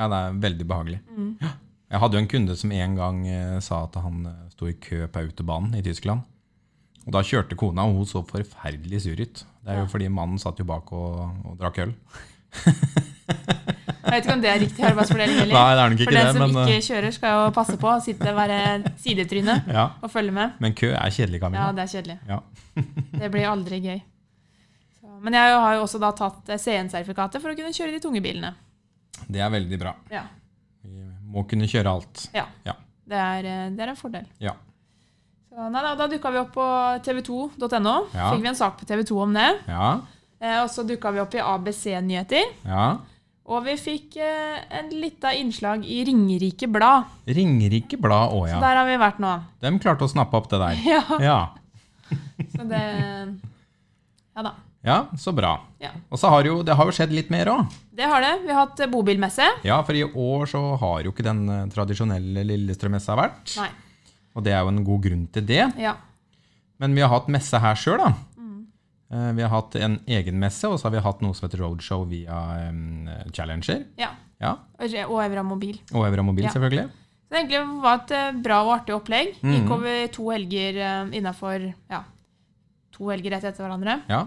ja, 0.00 0.08
det 0.10 0.18
er 0.20 0.38
veldig 0.42 0.66
behagelig. 0.66 0.98
Mm. 1.14 1.28
Ja. 1.40 1.52
Jeg 1.90 1.98
hadde 2.02 2.16
jo 2.18 2.22
en 2.22 2.30
kunde 2.30 2.54
som 2.58 2.72
en 2.74 2.92
gang 2.98 3.22
eh, 3.26 3.56
sa 3.66 3.84
at 3.86 3.96
han 4.02 4.26
eh, 4.30 4.42
sto 4.52 4.68
i 4.70 4.76
kø 4.78 5.04
på 5.10 5.22
autobanen 5.24 5.74
i 5.78 5.82
Tyskland. 5.86 6.26
Og 7.06 7.14
da 7.16 7.22
kjørte 7.26 7.56
kona, 7.58 7.86
og 7.88 7.96
hun 7.98 8.06
så 8.06 8.20
forferdelig 8.26 9.00
sur 9.06 9.18
ut. 9.18 9.40
Det 9.64 9.72
er 9.72 9.80
jo 9.80 9.88
fordi 9.90 10.10
mannen 10.12 10.38
satt 10.38 10.60
jo 10.60 10.66
bak 10.68 10.92
og, 10.94 11.22
og 11.46 11.56
drakk 11.58 11.80
øl. 11.86 11.94
Jeg 14.00 14.12
vet 14.14 14.24
ikke 14.24 14.34
om 14.34 14.42
det 14.42 14.50
er 14.50 14.60
riktig 14.62 14.84
arbeidsfordeling 14.86 15.40
heller. 15.42 15.54
Nei, 15.58 15.74
det 15.76 15.82
er 15.82 15.92
nok 15.92 16.00
For 16.00 16.06
ikke 16.06 16.16
den 16.16 16.26
det, 16.26 16.34
som 16.36 16.54
men, 16.54 16.68
ikke 16.68 16.86
kjører, 16.88 17.14
skal 17.16 17.34
jo 17.36 17.50
passe 17.56 17.76
på. 17.80 17.90
å 17.90 18.04
Sitte 18.04 18.34
være 18.36 18.60
sidetryne 19.02 19.56
ja. 19.78 19.84
og 20.02 20.10
følge 20.12 20.34
med. 20.34 20.56
men 20.62 20.74
kø 20.78 20.90
er 20.92 21.14
kjedelig, 21.14 21.42
Camilla. 21.42 21.66
Ja, 21.68 21.74
det 21.76 21.84
er 21.86 21.92
kjedelig. 21.94 22.18
Ja. 22.30 22.40
Det 23.20 23.30
blir 23.34 23.50
aldri 23.50 23.80
gøy. 23.84 24.00
Men 25.20 25.36
jeg 25.36 25.54
har 25.60 25.74
jo 25.76 25.82
også 25.84 26.00
da 26.00 26.10
tatt 26.16 26.48
eh, 26.48 26.58
CN-sertifikatet 26.60 27.42
for 27.42 27.52
å 27.52 27.56
kunne 27.58 27.74
kjøre 27.76 27.92
de 27.96 28.00
tunge 28.00 28.22
bilene. 28.24 28.54
Det 29.28 29.40
er 29.44 29.50
veldig 29.52 29.78
bra. 29.82 29.94
Ja, 30.10 30.22
Vi 30.82 31.04
må 31.34 31.44
kunne 31.48 31.68
kjøre 31.70 31.92
alt. 31.98 32.28
ja. 32.34 32.46
Ja. 32.64 32.74
Det, 33.10 33.18
er, 33.18 33.46
eh, 33.50 33.68
det 33.74 33.82
er 33.84 33.90
en 33.92 33.98
fordel. 33.98 34.26
Ja. 34.38 34.52
Så, 35.50 35.66
nei, 35.74 35.80
da, 35.82 35.94
da 35.98 36.06
dukka 36.06 36.30
vi 36.30 36.38
opp 36.38 36.52
på 36.54 36.64
tv2.no. 37.04 37.94
Ja. 38.14 38.28
Fikk 38.30 38.42
vi 38.44 38.50
en 38.52 38.58
sak 38.58 38.76
på 38.80 38.86
TV2 38.86 39.16
om 39.24 39.32
det. 39.34 39.48
Ja. 39.68 39.88
Eh, 40.40 40.60
og 40.62 40.68
så 40.72 40.84
dukka 40.86 41.10
vi 41.12 41.20
opp 41.24 41.34
i 41.36 41.42
ABC 41.44 41.86
Nyheter. 42.06 42.52
ja. 42.64 42.90
Og 43.50 43.64
vi 43.66 43.72
fikk 43.80 44.14
eh, 44.22 44.60
en 44.78 44.92
lita 44.94 45.32
innslag 45.34 45.82
i 45.82 46.04
Ringerike 46.06 46.68
Blad. 46.70 47.08
Ringerike 47.26 47.98
Blad 47.98 48.30
òg, 48.36 48.44
Så 48.52 48.60
der 48.62 48.76
har 48.78 48.86
vi 48.86 48.94
vært 49.00 49.18
nå. 49.18 49.32
De 49.64 49.72
klarte 49.82 50.06
å 50.06 50.10
snappe 50.12 50.38
opp 50.38 50.46
det 50.52 50.60
der. 50.62 50.76
Ja, 50.92 51.00
Ja. 51.18 51.38
så 52.54 52.66
det 52.70 52.82
Ja 54.36 54.44
da. 54.46 54.52
Ja, 54.86 55.06
så 55.18 55.32
bra. 55.36 55.52
Ja. 55.82 55.90
Og 56.08 56.18
så 56.18 56.30
har 56.32 56.46
jo, 56.48 56.62
det 56.64 56.74
har 56.78 56.88
jo 56.88 56.94
skjedd 56.96 57.12
litt 57.12 57.28
mer 57.32 57.50
òg. 57.52 57.74
Det 57.92 58.06
har 58.08 58.22
det. 58.24 58.30
Vi 58.46 58.52
har 58.52 58.62
hatt 58.66 58.80
eh, 58.80 58.88
bobilmesse. 58.88 59.44
Ja, 59.66 59.82
for 59.84 59.92
i 59.98 60.04
år 60.06 60.46
så 60.48 60.62
har 60.80 61.02
jo 61.04 61.12
ikke 61.12 61.26
den 61.26 61.42
eh, 61.52 61.66
tradisjonelle 61.74 62.44
Lillestrøm-messa 62.48 63.16
vært. 63.18 63.56
Nei. 63.60 63.68
Og 64.38 64.44
det 64.46 64.54
er 64.56 64.62
jo 64.64 64.70
en 64.72 64.84
god 64.86 65.02
grunn 65.04 65.26
til 65.34 65.44
det. 65.44 65.66
Ja. 65.80 65.96
Men 66.80 66.94
vi 66.96 67.02
har 67.04 67.12
hatt 67.12 67.28
messe 67.28 67.60
her 67.60 67.76
sjøl, 67.76 67.98
da. 68.00 68.12
Mm. 68.40 68.62
Eh, 69.12 69.30
Vi 69.36 69.42
har 69.44 69.52
hatt 69.52 69.76
en 69.76 69.98
egen 70.08 70.38
messe, 70.40 70.64
og 70.70 70.78
så 70.80 70.88
har 70.88 70.94
vi 70.96 71.04
hatt 71.04 71.20
noe 71.20 71.36
som 71.36 71.48
heter 71.48 71.60
roadshow 71.60 72.06
via 72.08 72.40
um, 72.70 73.08
Challenger. 73.36 73.84
ja. 74.00 74.14
Ja, 74.40 74.54
Og 74.80 74.94
og 75.12 75.18
Evra 75.20 75.42
Mobil. 75.44 75.76
Og 75.92 76.06
Evra 76.06 76.22
Mobil, 76.24 76.46
Ja. 76.46 76.50
selvfølgelig. 76.54 76.86
Så 77.28 77.34
det 77.34 77.40
egentlig 77.42 77.82
var 77.82 77.98
et 78.00 78.38
bra 78.42 78.62
og 78.64 78.70
artig 78.78 78.94
opplegg. 78.96 79.34
Mm. 79.42 79.50
Gikk 79.52 79.70
over 79.74 80.06
to 80.14 80.30
helger 80.32 80.78
uh, 80.80 81.10
innafor 81.12 81.66
ja, 81.90 81.98
to 82.96 83.10
helger 83.12 83.34
rett 83.36 83.44
etter 83.44 83.66
hverandre. 83.66 83.98
Ja. 84.08 84.22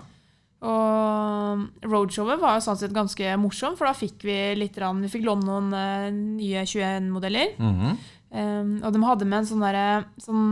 Og 0.63 1.88
roadshowet 1.91 2.39
var 2.41 2.58
jo 2.58 2.63
sånn 2.65 2.79
sett 2.79 2.93
ganske 2.96 3.34
morsomt, 3.41 3.77
for 3.79 3.89
da 3.89 3.93
fikk 3.98 4.24
vi 4.27 4.38
litt 4.58 4.77
rann, 4.82 5.01
Vi 5.03 5.12
fikk 5.12 5.25
låne 5.27 5.46
noen 5.48 5.74
uh, 5.75 6.10
nye 6.12 6.63
21-modeller. 6.65 7.55
Mhm. 7.60 7.98
Um, 8.34 8.70
og 8.82 8.93
de 8.96 9.01
hadde 9.05 9.25
med 9.29 9.43
en 9.43 9.46
sånn, 9.46 9.62
derre- 9.62 10.05
sånn 10.17 10.46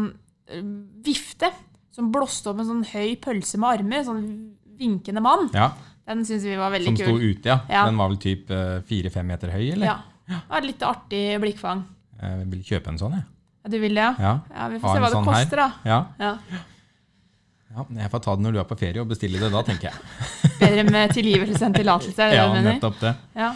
eh, 0.53 0.62
vifte 1.01 1.48
som 1.91 2.12
blåste 2.13 2.51
opp 2.51 2.60
en 2.62 2.68
sånn 2.70 2.84
høy 2.91 3.15
pølse 3.24 3.58
med 3.58 3.80
armer. 3.80 4.03
En 4.03 4.06
sånn 4.06 4.27
vinkende 4.77 5.24
mann. 5.24 5.50
ja. 5.56 5.72
Den 6.12 6.25
syns 6.27 6.44
vi 6.44 6.56
var 6.58 6.72
veldig 6.74 6.89
Som 6.91 6.96
sto 6.98 7.12
kul. 7.13 7.22
ute, 7.32 7.46
ja. 7.48 7.60
Ja. 7.70 7.86
Den 7.88 7.96
var 7.98 8.10
vel 8.10 8.18
typ 8.20 8.50
fire-fem 8.89 9.25
meter 9.32 9.51
høy, 9.53 9.72
eller? 9.77 9.86
Ja. 9.86 10.39
Var 10.50 10.58
et 10.58 10.65
litt 10.65 10.82
artig 10.84 11.22
blikkfang. 11.39 11.84
Jeg 12.20 12.48
vil 12.51 12.63
kjøpe 12.68 12.89
en 12.91 12.98
sånn, 13.00 13.13
jeg. 13.15 13.24
Ja, 13.63 13.70
du 13.70 13.77
vil 13.80 13.96
det, 13.96 14.01
ja? 14.03 14.15
Ja. 14.20 14.34
Ja, 14.50 14.68
Vi 14.74 14.80
får 14.82 14.88
får 14.89 14.96
se 14.98 15.00
hva 15.00 15.08
hva 15.08 15.12
det 15.13 15.30
koster, 15.30 15.62
her. 15.62 15.72
da. 15.86 15.89
Ja. 15.89 16.00
Ja. 16.20 16.60
Ja. 17.75 17.86
Jeg 18.04 18.12
får 18.12 18.24
ta 18.25 18.36
det 18.36 18.44
når 18.46 18.54
du 18.56 18.60
er 18.62 18.70
på 18.70 18.78
ferie 18.80 19.01
og 19.04 19.08
bestille 19.12 19.40
det 19.42 19.51
da, 19.54 19.62
tenker 19.68 19.90
jeg. 19.90 20.00
Bedre 20.62 20.84
med 20.92 21.13
tilgivelse 21.18 21.66
enn 21.68 21.74
tillatelse, 21.75 22.18
er 22.22 22.30
det 22.34 22.38
Ja, 22.40 22.48
det 22.48 22.54
du 22.54 22.58
mener? 22.60 22.74
nettopp 22.78 23.00
det. 23.01 23.13
Ja. 23.36 23.51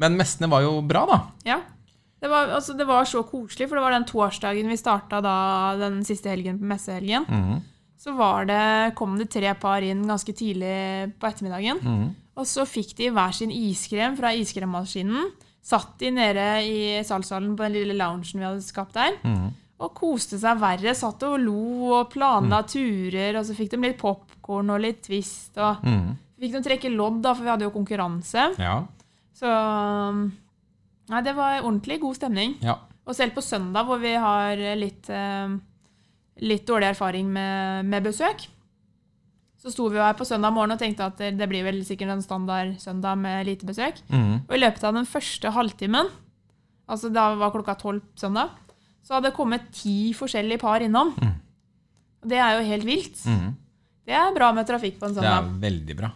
Men 0.00 0.16
messene 0.16 0.48
var 0.50 0.62
jo 0.64 0.80
bra, 0.86 1.04
da. 1.10 1.20
ja. 1.48 1.60
Det 2.20 2.28
var, 2.28 2.50
altså, 2.52 2.74
det 2.76 2.84
var 2.84 3.06
så 3.08 3.22
koselig, 3.24 3.64
for 3.70 3.78
det 3.78 3.82
var 3.86 3.94
den 3.94 4.04
torsdagen 4.04 4.68
vi 4.68 4.76
starta 4.76 5.22
da, 5.24 5.36
den 5.80 6.02
siste 6.04 6.28
helgen 6.28 6.58
på 6.60 6.66
messehelgen. 6.68 7.24
Mhm. 7.24 7.60
Så 8.00 8.12
var 8.16 8.44
det, 8.48 8.94
kom 8.96 9.14
det 9.20 9.30
tre 9.32 9.54
par 9.60 9.80
inn 9.84 10.02
ganske 10.08 10.32
tidlig 10.36 11.14
på 11.20 11.28
ettermiddagen. 11.28 11.80
Mhm. 11.80 12.10
Og 12.40 12.46
så 12.48 12.64
fikk 12.68 12.92
de 12.96 13.08
hver 13.12 13.32
sin 13.36 13.50
iskrem 13.52 14.16
fra 14.20 14.34
iskremmaskinen. 14.36 15.30
Satt 15.64 15.96
de 16.00 16.10
nede 16.12 16.44
i 16.64 16.76
salgssalen 17.04 17.56
på 17.56 17.64
den 17.66 17.74
lille 17.76 17.96
loungen 17.96 18.24
vi 18.40 18.44
hadde 18.44 18.62
skapt 18.64 18.94
der. 18.96 19.16
Mhm. 19.24 19.50
Og 19.80 19.94
koste 19.96 20.36
seg 20.40 20.60
verre. 20.60 20.92
Satt 20.96 21.24
og 21.24 21.38
lo 21.40 21.94
og 21.96 22.10
planla 22.12 22.62
turer. 22.68 23.38
Og 23.40 23.46
så 23.48 23.56
fikk 23.56 23.72
de 23.74 23.80
litt 23.86 24.00
popkorn 24.00 24.74
og 24.74 24.82
litt 24.84 25.00
Twist. 25.06 25.56
Og 25.56 25.80
mm. 25.86 26.06
fikk 26.42 26.58
de 26.58 26.62
trekke 26.68 26.92
lodd, 26.92 27.22
da, 27.24 27.34
for 27.34 27.46
vi 27.46 27.52
hadde 27.54 27.68
jo 27.68 27.74
konkurranse. 27.74 28.50
Ja. 28.60 28.76
Så 29.36 29.50
Nei, 31.10 31.24
det 31.26 31.34
var 31.34 31.64
ordentlig 31.64 31.98
god 32.02 32.20
stemning. 32.20 32.54
ja. 32.62 32.78
Og 33.08 33.16
selv 33.16 33.32
på 33.34 33.42
søndag, 33.42 33.88
hvor 33.88 33.98
vi 33.98 34.12
har 34.14 34.60
litt, 34.78 35.08
eh, 35.10 35.54
litt 36.46 36.66
dårlig 36.68 36.92
erfaring 36.92 37.26
med, 37.32 37.88
med 37.90 38.04
besøk, 38.06 38.44
så 39.60 39.72
sto 39.72 39.88
vi 39.92 39.98
her 39.98 40.14
på 40.16 40.24
søndag 40.24 40.54
morgen 40.54 40.72
og 40.72 40.80
tenkte 40.80 41.08
at 41.08 41.18
det, 41.18 41.34
det 41.36 41.48
blir 41.50 41.64
vel 41.66 41.82
sikkert 41.84 42.14
en 42.14 42.22
standard 42.22 42.76
søndag 42.80 43.18
med 43.20 43.48
lite 43.48 43.66
besøk. 43.68 43.98
Mm. 44.08 44.46
Og 44.46 44.54
i 44.56 44.60
løpet 44.60 44.86
av 44.86 44.94
den 44.96 45.08
første 45.08 45.52
halvtimen, 45.52 46.08
altså 46.88 47.10
da 47.12 47.26
var 47.40 47.52
klokka 47.52 47.74
tolv 47.80 48.04
søndag, 48.20 48.54
så 49.02 49.16
hadde 49.16 49.30
det 49.30 49.36
kommet 49.36 49.70
ti 49.74 50.12
forskjellige 50.16 50.60
par 50.62 50.80
innom. 50.84 51.12
Mm. 51.18 51.36
Og 52.22 52.28
det 52.28 52.38
er 52.38 52.58
jo 52.58 52.66
helt 52.68 52.84
vilt. 52.86 53.22
Mm. 53.26 53.54
Det 54.06 54.16
er 54.16 54.34
bra 54.36 54.50
med 54.52 54.66
trafikk 54.68 54.98
på 55.00 55.08
en 55.08 55.14
Det 55.16 55.24
er 55.24 55.48
veldig 55.62 55.96
bra. 55.96 56.10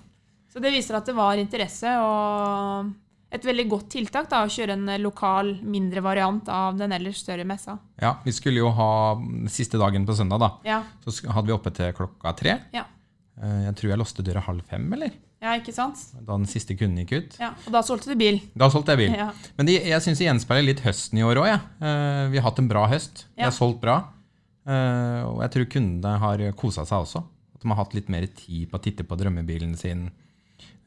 Så 0.52 0.60
det 0.62 0.70
viser 0.70 0.94
at 0.98 1.06
det 1.08 1.14
var 1.16 1.40
interesse, 1.40 1.90
og 1.98 2.92
et 3.34 3.42
veldig 3.42 3.64
godt 3.72 3.88
tiltak 3.96 4.28
da, 4.30 4.44
å 4.46 4.50
kjøre 4.52 4.76
en 4.76 4.90
lokal, 5.02 5.48
mindre 5.66 6.02
variant 6.04 6.46
av 6.54 6.76
den 6.78 6.92
ellers 6.94 7.18
større 7.24 7.42
messa. 7.48 7.74
Ja, 8.00 8.12
Vi 8.24 8.30
skulle 8.36 8.60
jo 8.62 8.70
ha 8.70 9.16
siste 9.50 9.80
dagen 9.80 10.06
på 10.06 10.14
søndag, 10.14 10.38
da. 10.38 10.50
Ja, 10.64 10.82
Så 11.02 11.26
hadde 11.26 11.46
vi 11.50 11.56
oppe 11.56 11.72
til 11.74 11.90
klokka 11.92 12.36
tre. 12.36 12.60
ja. 12.72 12.84
Eh, 13.42 13.64
Jeg 13.66 13.74
tror 13.74 13.90
jeg 13.90 13.98
låste 13.98 14.22
døra 14.22 14.40
halv 14.46 14.62
fem, 14.70 14.92
eller? 14.92 15.10
Ja 15.44 15.54
ikke 15.60 15.74
sant? 15.76 16.00
Da 16.24 16.34
den 16.38 16.48
siste 16.50 16.74
kunden 16.78 17.04
gikk 17.04 17.12
ut. 17.20 17.36
Ja, 17.42 17.52
og 17.66 17.72
da 17.76 17.82
solgte 17.86 18.10
du 18.12 18.16
bil. 18.20 18.40
Da 18.56 18.70
solgte 18.72 18.94
jeg 18.96 19.02
bil. 19.04 19.14
Ja. 19.20 19.28
Men 19.58 19.68
de, 19.68 19.76
jeg 19.92 20.00
syns 20.04 20.18
det 20.22 20.26
gjenspeiler 20.30 20.66
litt 20.72 20.80
høsten 20.86 21.20
i 21.20 21.24
år 21.26 21.42
òg. 21.44 21.48
Ja. 21.52 21.60
Vi 22.32 22.40
har 22.40 22.48
hatt 22.48 22.58
en 22.64 22.68
bra 22.72 22.86
høst. 22.90 23.26
Vi 23.36 23.42
Ja. 23.44 23.50
har 23.50 23.56
solgt 23.56 23.80
bra. 23.84 23.98
Eh, 24.66 25.22
Og 25.28 25.42
jeg 25.44 25.50
tror 25.54 25.66
kundene 25.76 26.18
har 26.18 26.38
kosa 26.56 26.84
seg 26.88 27.04
også. 27.04 27.20
At 27.54 27.60
de 27.62 27.68
har 27.68 27.76
hatt 27.76 27.94
litt 27.94 28.08
mer 28.08 28.26
tid 28.26 28.70
på 28.70 28.78
å 28.78 28.82
titte 28.82 29.04
på 29.04 29.16
drømmebilen 29.20 29.76
sin. 29.76 30.10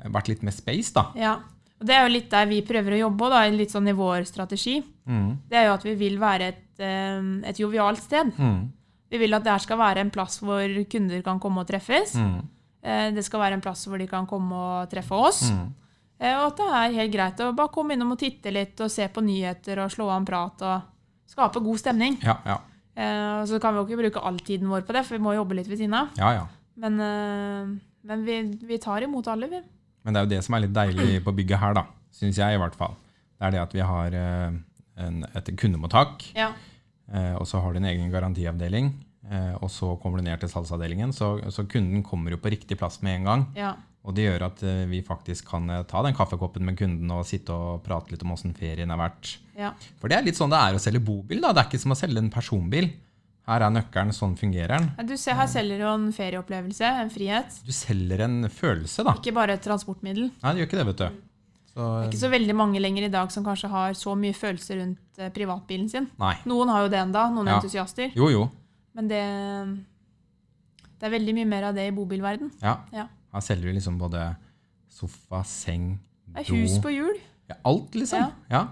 Eh, 0.01 0.09
Vært 0.09 0.27
litt 0.29 0.43
mer 0.43 0.51
space, 0.55 0.91
da. 0.93 1.11
ja. 1.15 1.35
Og 1.79 1.85
det 1.85 1.93
er 1.93 2.07
jo 2.07 2.13
litt 2.15 2.29
der 2.31 2.47
vi 2.49 2.63
prøver 2.65 2.95
å 2.95 3.01
jobbe, 3.03 3.29
da, 3.29 3.43
litt 3.53 3.69
sånn 3.69 3.87
i 3.87 3.93
vår 3.93 4.23
strategi. 4.25 4.79
Mm. 5.07 5.37
Det 5.47 5.57
er 5.59 5.67
jo 5.67 5.73
at 5.75 5.83
vi 5.85 5.93
vil 5.93 6.17
være 6.17 6.41
et, 6.47 6.79
eh, 6.79 7.21
et 7.45 7.55
jovialt 7.61 8.01
sted. 8.01 8.31
Mm. 8.35 8.71
Vi 9.11 9.17
vil 9.21 9.33
at 9.37 9.43
det 9.45 9.51
her 9.53 9.59
skal 9.61 9.77
være 9.77 9.97
en 10.01 10.09
plass 10.09 10.39
hvor 10.41 10.65
kunder 10.89 11.21
kan 11.21 11.39
komme 11.39 11.59
og 11.61 11.67
treffes. 11.69 12.15
Mm. 12.15 12.41
Eh, 12.83 13.11
Det 13.15 13.23
skal 13.25 13.39
være 13.41 13.53
en 13.57 13.61
plass 13.61 13.85
hvor 13.87 13.97
de 13.97 14.07
kan 14.07 14.25
komme 14.29 14.53
og 14.55 14.89
treffe 14.89 15.11
oss. 15.17 15.49
Mm. 15.51 15.73
Eh, 16.19 16.35
Og 16.37 16.47
at 16.51 16.57
det 16.57 16.67
er 16.67 16.95
helt 17.01 17.13
greit 17.13 17.39
å 17.45 17.51
bare 17.55 17.69
komme 17.73 17.93
innom 17.93 18.11
og 18.13 18.19
titte 18.19 18.51
litt 18.53 18.79
og 18.81 18.89
se 18.91 19.07
på 19.07 19.21
nyheter 19.25 19.79
og 19.83 19.91
slå 19.91 20.09
av 20.09 20.21
en 20.21 20.25
prat 20.25 20.61
og 20.61 20.81
skape 21.27 21.59
god 21.63 21.77
stemning. 21.81 22.17
Ja, 22.23 22.37
ja. 22.45 22.57
Eh, 22.97 23.45
så 23.45 23.59
kan 23.61 23.73
vi 23.75 23.81
jo 23.81 23.85
ikke 23.87 24.01
bruke 24.03 24.23
all 24.25 24.39
tiden 24.39 24.69
vår 24.69 24.81
på 24.87 24.93
det, 24.93 25.05
for 25.05 25.17
vi 25.17 25.23
må 25.23 25.35
jobbe 25.35 25.55
litt 25.59 25.67
ved 25.69 25.77
siden 25.77 25.93
av. 25.93 26.09
ja, 26.17 26.31
ja. 26.41 26.47
Men, 26.77 26.97
men 28.05 28.23
vi, 28.25 28.35
vi 28.69 28.77
tar 28.77 29.01
imot 29.01 29.27
alle, 29.27 29.47
vi. 29.49 29.59
Men 30.05 30.13
det 30.13 30.19
er 30.19 30.25
jo 30.27 30.29
det 30.35 30.43
som 30.45 30.53
er 30.53 30.61
litt 30.67 30.73
deilig 30.75 31.23
på 31.25 31.33
bygget 31.33 31.57
her, 31.59 31.73
da. 31.73 31.83
Syns 32.13 32.37
jeg, 32.37 32.53
i 32.53 32.59
hvert 32.61 32.75
fall. 32.77 32.93
Det 33.37 33.47
er 33.47 33.51
det 33.55 33.61
at 33.63 33.73
vi 33.73 33.81
har 33.81 34.13
en, 34.13 35.23
et 35.35 35.49
kundemottak, 35.57 36.23
Ja. 36.37 36.51
og 37.37 37.45
så 37.49 37.61
har 37.61 37.73
du 37.73 37.77
en 37.81 37.85
egen 37.89 38.11
garantiavdeling. 38.13 38.91
Eh, 39.29 39.55
Og 39.61 39.69
så 39.71 39.95
kommer 40.01 40.17
du 40.21 40.23
ned 40.27 40.39
til 40.39 40.49
salgsavdelingen, 40.49 41.13
så, 41.13 41.39
så 41.51 41.65
kunden 41.67 42.03
kommer 42.03 42.31
jo 42.31 42.37
på 42.37 42.51
riktig 42.53 42.77
plass 42.77 43.01
med 43.01 43.15
en 43.21 43.23
gang. 43.31 43.45
ja. 43.55 43.75
Og 44.07 44.13
det 44.15 44.23
gjør 44.23 44.43
at 44.45 44.61
eh, 44.63 44.85
vi 44.87 45.01
faktisk 45.03 45.49
kan 45.49 45.65
eh, 45.69 45.81
ta 45.83 45.99
den 46.05 46.13
kaffekoppen 46.15 46.63
med 46.63 46.77
kunden 46.79 47.09
og 47.11 47.25
sitte 47.27 47.51
og 47.51 47.81
prate 47.83 48.13
litt 48.13 48.21
om 48.23 48.31
åssen 48.31 48.53
ferien 48.55 48.87
har 48.93 48.97
vært. 49.01 49.33
ja. 49.57 49.73
For 49.99 50.07
det 50.07 50.15
er 50.17 50.23
litt 50.23 50.37
sånn 50.37 50.49
det 50.53 50.59
er 50.63 50.77
å 50.77 50.79
selge 50.79 51.01
bobil. 51.03 51.41
da. 51.43 51.51
Det 51.51 51.59
er 51.59 51.67
ikke 51.67 51.81
som 51.81 51.91
å 51.91 51.97
selge 51.99 52.17
en 52.23 52.29
personbil. 52.31 52.87
Her 53.47 53.65
er 53.65 53.69
nøkkelen, 53.75 54.13
sånn 54.15 54.37
fungerer 54.39 54.77
den. 54.77 54.87
Ja, 54.97 55.03
Du 55.03 55.17
ser, 55.17 55.35
her 55.35 55.47
selger 55.47 55.77
du 55.79 55.85
en 55.87 56.07
ferieopplevelse, 56.15 56.87
en 57.03 57.09
frihet. 57.11 57.59
Du 57.67 57.71
selger 57.75 58.23
en 58.23 58.47
følelse, 58.47 59.03
da. 59.07 59.13
Ikke 59.19 59.33
bare 59.35 59.55
et 59.59 59.63
transportmiddel. 59.67 60.29
Nei, 60.43 60.53
det 60.53 60.61
gjør 60.63 60.69
ikke 60.69 60.79
det, 60.79 60.87
vet 60.93 61.03
du. 61.03 61.19
Så, 61.73 61.75
Det 61.81 62.05
er 62.05 62.09
ikke 62.11 62.21
så 62.23 62.31
veldig 62.31 62.55
mange 62.55 62.79
lenger 62.83 63.03
i 63.07 63.11
dag 63.11 63.31
som 63.35 63.43
kanskje 63.43 63.69
har 63.75 63.91
så 63.99 64.15
mye 64.19 64.35
følelser 64.39 64.79
rundt 64.85 65.21
privatbilen 65.35 65.89
sin. 65.91 66.07
nei. 66.19 66.35
Noen 66.47 66.69
har 66.71 66.83
jo 66.87 66.89
det 66.95 66.99
enda, 67.03 67.27
noen 67.35 67.47
Ja. 67.51 67.59
entusiaster. 67.59 68.11
Jo, 68.15 68.29
jo. 68.31 68.49
Men 68.97 69.07
det, 69.11 69.21
det 70.97 71.07
er 71.07 71.13
veldig 71.13 71.35
mye 71.37 71.49
mer 71.49 71.67
av 71.69 71.77
det 71.77 71.85
i 71.89 71.93
bobilverden. 71.95 72.49
Ja. 72.63 72.79
Ja. 72.95 73.05
Her 73.35 73.43
selger 73.45 73.69
du 73.69 73.77
liksom 73.77 73.99
både 74.01 74.23
sofa, 74.97 75.43
seng, 75.45 75.91
Det 76.33 76.41
er 76.41 76.49
do 76.49 76.57
hus 76.63 76.77
på 76.81 76.89
hjul. 76.95 77.19
ja, 77.51 77.55
Alt, 77.69 77.93
liksom. 77.95 78.23
Ja. 78.25 78.31
Ja. 78.49 78.63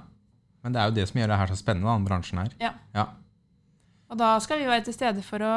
Men 0.65 0.73
det 0.73 0.81
er 0.81 0.89
jo 0.89 0.95
det 0.97 1.05
som 1.11 1.19
gjør 1.21 1.29
det 1.29 1.37
her 1.43 1.51
så 1.53 1.57
spennende, 1.59 1.93
den 1.93 2.07
bransjen 2.07 2.41
her. 2.41 2.55
Ja. 2.59 2.71
Ja. 2.97 3.05
Og 4.09 4.17
da 4.17 4.31
skal 4.41 4.59
vi 4.61 4.65
være 4.69 4.85
til 4.87 4.95
stede 4.97 5.21
for 5.25 5.41
å 5.45 5.53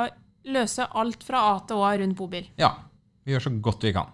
løse 0.49 0.85
alt 0.97 1.25
fra 1.25 1.41
A 1.55 1.59
til 1.69 1.81
Å 1.81 1.89
rundt 2.03 2.17
bobil. 2.19 2.47
ja. 2.61 2.75
Vi 3.29 3.35
gjør 3.35 3.43
så 3.45 3.51
godt 3.61 3.83
vi 3.85 3.91
kan. 3.93 4.07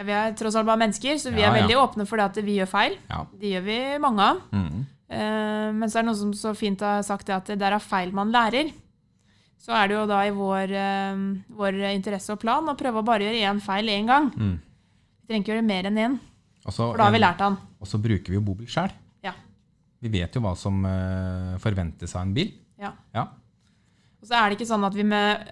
Ja, 0.00 0.04
vi 0.08 0.12
er 0.16 0.30
tross 0.32 0.54
alt 0.56 0.64
bare 0.64 0.80
mennesker, 0.80 1.18
så 1.20 1.28
vi 1.34 1.42
Ja, 1.42 1.50
er 1.50 1.56
ja. 1.58 1.62
veldig 1.66 1.74
åpne 1.76 2.06
for 2.08 2.16
det 2.16 2.24
at 2.24 2.38
vi 2.46 2.54
gjør 2.56 2.68
feil. 2.70 2.94
Ja. 3.10 3.18
Det 3.36 3.50
gjør 3.50 3.64
vi 3.66 3.74
mange 4.00 4.22
av. 4.24 4.38
Mm. 4.48 4.78
Uh, 5.12 5.68
men 5.76 5.90
så 5.92 5.98
er 5.98 6.02
det 6.02 6.08
noen 6.08 6.16
som 6.16 6.30
så 6.32 6.54
fint 6.56 6.80
har 6.80 7.02
sagt 7.04 7.26
det 7.28 7.34
at 7.36 7.50
det 7.52 7.58
der 7.60 7.76
er 7.76 7.84
feil 7.84 8.14
man 8.16 8.32
lærer. 8.32 8.70
Så 9.62 9.70
er 9.78 9.88
det 9.88 9.94
jo 9.94 10.06
da 10.10 10.20
i 10.26 10.32
vår, 10.34 10.72
eh, 10.74 11.20
vår 11.54 11.76
interesse 11.92 12.34
og 12.34 12.40
plan 12.42 12.66
å 12.66 12.74
prøve 12.78 12.98
å 12.98 13.06
bare 13.06 13.28
gjøre 13.28 13.44
én 13.46 13.60
feil 13.62 13.90
én 13.92 14.08
gang. 14.10 14.30
Mm. 14.34 14.56
Vi 15.22 15.28
trenger 15.30 15.44
ikke 15.44 15.54
gjøre 15.54 15.66
mer 15.68 15.88
enn 15.90 16.00
én, 16.02 16.16
Også, 16.66 16.88
for 16.90 16.98
da 16.98 17.06
har 17.06 17.14
vi 17.14 17.20
lært 17.22 17.44
han. 17.44 17.56
og 17.80 17.86
så 17.86 18.00
bruker 18.02 18.32
vi 18.32 18.38
jo 18.40 18.42
bobil 18.42 18.66
sjøl. 18.66 18.90
Ja. 19.22 19.32
Vi 20.02 20.10
vet 20.10 20.34
jo 20.34 20.42
hva 20.42 20.56
som 20.58 20.82
eh, 20.84 21.54
forventes 21.62 22.16
av 22.16 22.26
en 22.26 22.34
bil. 22.34 22.50
Ja. 22.82 22.90
Ja. 23.14 23.28
Og 24.22 24.26
så 24.26 24.34
er 24.38 24.50
det 24.50 24.58
ikke 24.58 24.70
sånn 24.70 24.86
at 24.86 24.94
vi, 24.94 25.02
med, 25.06 25.46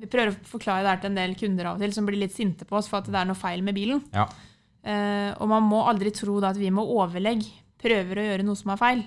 vi 0.00 0.08
prøver 0.08 0.32
å 0.32 0.48
forklare 0.48 0.84
det 0.84 0.92
her 0.92 1.00
til 1.02 1.10
en 1.10 1.18
del 1.20 1.34
kunder 1.40 1.70
av 1.70 1.76
og 1.76 1.84
til 1.84 1.92
som 1.96 2.06
blir 2.08 2.20
litt 2.20 2.32
sinte 2.36 2.64
på 2.68 2.76
oss 2.76 2.88
for 2.88 3.00
at 3.00 3.08
det 3.08 3.16
er 3.20 3.28
noe 3.28 3.36
feil 3.36 3.64
med 3.64 3.76
bilen. 3.76 4.04
Ja. 4.12 4.28
Eh, 4.84 5.32
og 5.40 5.48
man 5.48 5.64
må 5.64 5.82
aldri 5.88 6.12
tro 6.12 6.36
da 6.40 6.52
at 6.52 6.60
vi 6.60 6.68
med 6.72 6.84
overlegg 6.84 7.44
prøver 7.80 8.20
å 8.20 8.28
gjøre 8.28 8.44
noe 8.44 8.60
som 8.60 8.72
er 8.72 8.80
feil. 8.80 9.02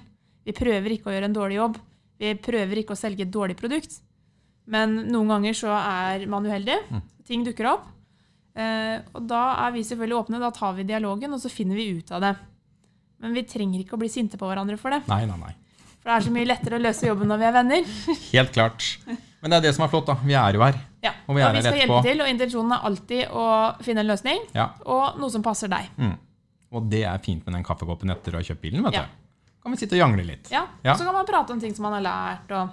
Vi 0.46 0.54
prøver 0.58 0.98
ikke 0.98 1.10
å 1.10 1.16
gjøre 1.16 1.30
en 1.30 1.38
dårlig 1.38 1.58
jobb. 1.58 1.78
Vi 2.18 2.34
prøver 2.42 2.82
ikke 2.82 2.98
å 2.98 3.00
selge 3.00 3.26
et 3.26 3.34
dårlig 3.34 3.58
produkt. 3.60 4.00
Men 4.68 4.98
noen 5.12 5.30
ganger 5.32 5.54
så 5.56 5.72
er 5.72 6.26
man 6.28 6.46
uheldig. 6.46 6.76
Ting 7.28 7.44
dukker 7.48 7.70
opp. 7.72 7.86
Eh, 8.58 8.98
og 9.16 9.28
da 9.30 9.42
er 9.68 9.72
vi 9.76 9.84
selvfølgelig 9.88 10.18
åpne. 10.26 10.40
Da 10.42 10.50
tar 10.52 10.74
vi 10.76 10.84
dialogen, 10.90 11.34
og 11.34 11.40
så 11.44 11.50
finner 11.54 11.76
vi 11.80 11.90
ut 12.00 12.12
av 12.12 12.22
det. 12.26 12.34
Men 13.24 13.34
vi 13.34 13.44
trenger 13.50 13.80
ikke 13.84 13.96
å 13.98 14.02
bli 14.02 14.10
sinte 14.12 14.38
på 14.38 14.46
hverandre 14.50 14.78
for 14.82 14.94
det. 14.94 15.04
Nei, 15.08 15.24
nei, 15.30 15.38
nei. 15.42 15.54
For 16.02 16.10
det 16.12 16.16
er 16.18 16.26
så 16.28 16.34
mye 16.36 16.48
lettere 16.48 16.78
å 16.78 16.82
løse 16.84 17.08
jobben 17.08 17.28
når 17.32 17.40
vi 17.42 17.48
er 17.50 17.56
venner. 17.56 17.94
Helt 18.36 18.52
klart. 18.56 18.86
Men 19.42 19.54
det 19.54 19.58
er 19.60 19.66
det 19.68 19.74
som 19.78 19.86
er 19.86 19.92
flott, 19.94 20.08
da. 20.10 20.16
Vi 20.26 20.36
er 20.38 20.58
jo 20.58 20.64
her. 20.66 20.78
Ja, 21.06 21.12
Og 21.28 21.36
vi 21.38 21.42
er 21.46 21.50
og 21.52 21.56
vi 21.58 21.62
skal 21.66 21.78
hjelpe 21.82 22.02
til, 22.08 22.22
og 22.26 22.30
intensjonen 22.32 22.74
er 22.76 22.86
alltid 22.90 23.34
å 23.38 23.46
finne 23.86 24.02
en 24.04 24.10
løsning, 24.10 24.44
Ja. 24.58 24.70
og 24.86 25.20
noe 25.22 25.30
som 25.34 25.44
passer 25.46 25.70
deg. 25.72 25.88
Mm. 25.98 26.16
Og 26.74 26.90
det 26.92 27.04
er 27.08 27.22
fint 27.24 27.46
med 27.46 27.54
den 27.56 27.64
kaffekoppen 27.64 28.10
etter 28.12 28.34
å 28.36 28.42
ha 28.42 28.44
kjøpt 28.44 28.62
bilen. 28.66 28.84
vet 28.84 28.98
Ja. 28.98 29.04
du. 29.06 29.54
Kan 29.64 29.72
vi 29.76 29.78
sitte 29.78 29.96
og 29.96 30.02
jangle 30.02 30.26
litt. 30.26 30.50
Ja, 30.52 30.66
Ja. 30.84 30.96
Så 30.96 31.06
kan 31.06 31.14
man 31.14 31.26
prate 31.30 31.52
om 31.54 31.60
ting 31.62 31.74
som 31.76 31.84
man 31.84 31.94
har 31.98 32.04
lært, 32.08 32.52
og, 32.52 32.70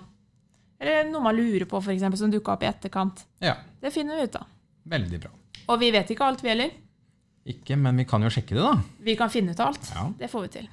eller 0.85 1.11
noe 1.11 1.23
man 1.25 1.37
lurer 1.37 1.64
på, 1.70 1.81
for 1.83 1.92
eksempel, 1.94 2.18
som 2.20 2.31
dukka 2.33 2.55
opp 2.55 2.62
i 2.64 2.68
etterkant. 2.70 3.25
Ja, 3.44 3.57
Det 3.81 3.92
finner 3.94 4.16
vi 4.20 4.29
ut 4.29 4.37
av. 4.40 4.47
Veldig 4.94 5.20
bra. 5.23 5.31
Og 5.73 5.79
vi 5.81 5.90
vet 5.94 6.11
ikke 6.12 6.27
alt, 6.27 6.42
vi 6.44 6.51
heller. 6.53 6.70
Ikke, 7.49 7.77
men 7.77 7.97
vi 8.01 8.05
kan 8.09 8.23
jo 8.25 8.31
sjekke 8.33 8.55
det, 8.57 8.62
da. 8.64 8.75
Vi 9.05 9.14
kan 9.20 9.31
finne 9.33 9.53
ut 9.53 9.61
av 9.61 9.73
alt. 9.73 9.90
Ja. 9.94 10.05
Det 10.18 10.29
får 10.33 10.47
vi 10.47 10.49
til. 10.59 10.68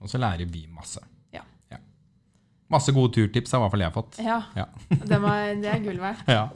Og 0.00 0.08
så 0.12 0.20
lærer 0.20 0.44
vi 0.48 0.66
masse. 0.68 1.00
Ja. 1.32 1.42
Masse 2.68 2.90
gode 2.92 3.12
turtips 3.14 3.52
har 3.54 3.60
i 3.60 3.64
hvert 3.64 3.74
fall 3.76 3.84
jeg 3.84 3.94
fått. 3.94 4.16
Ja, 4.24 4.40
Ja. 4.58 4.64
det, 5.10 5.18
var, 5.22 5.52
det 5.62 5.68
er 5.70 5.84
gull 5.84 6.00
verdt. 6.02 6.24
ja. 6.28 6.48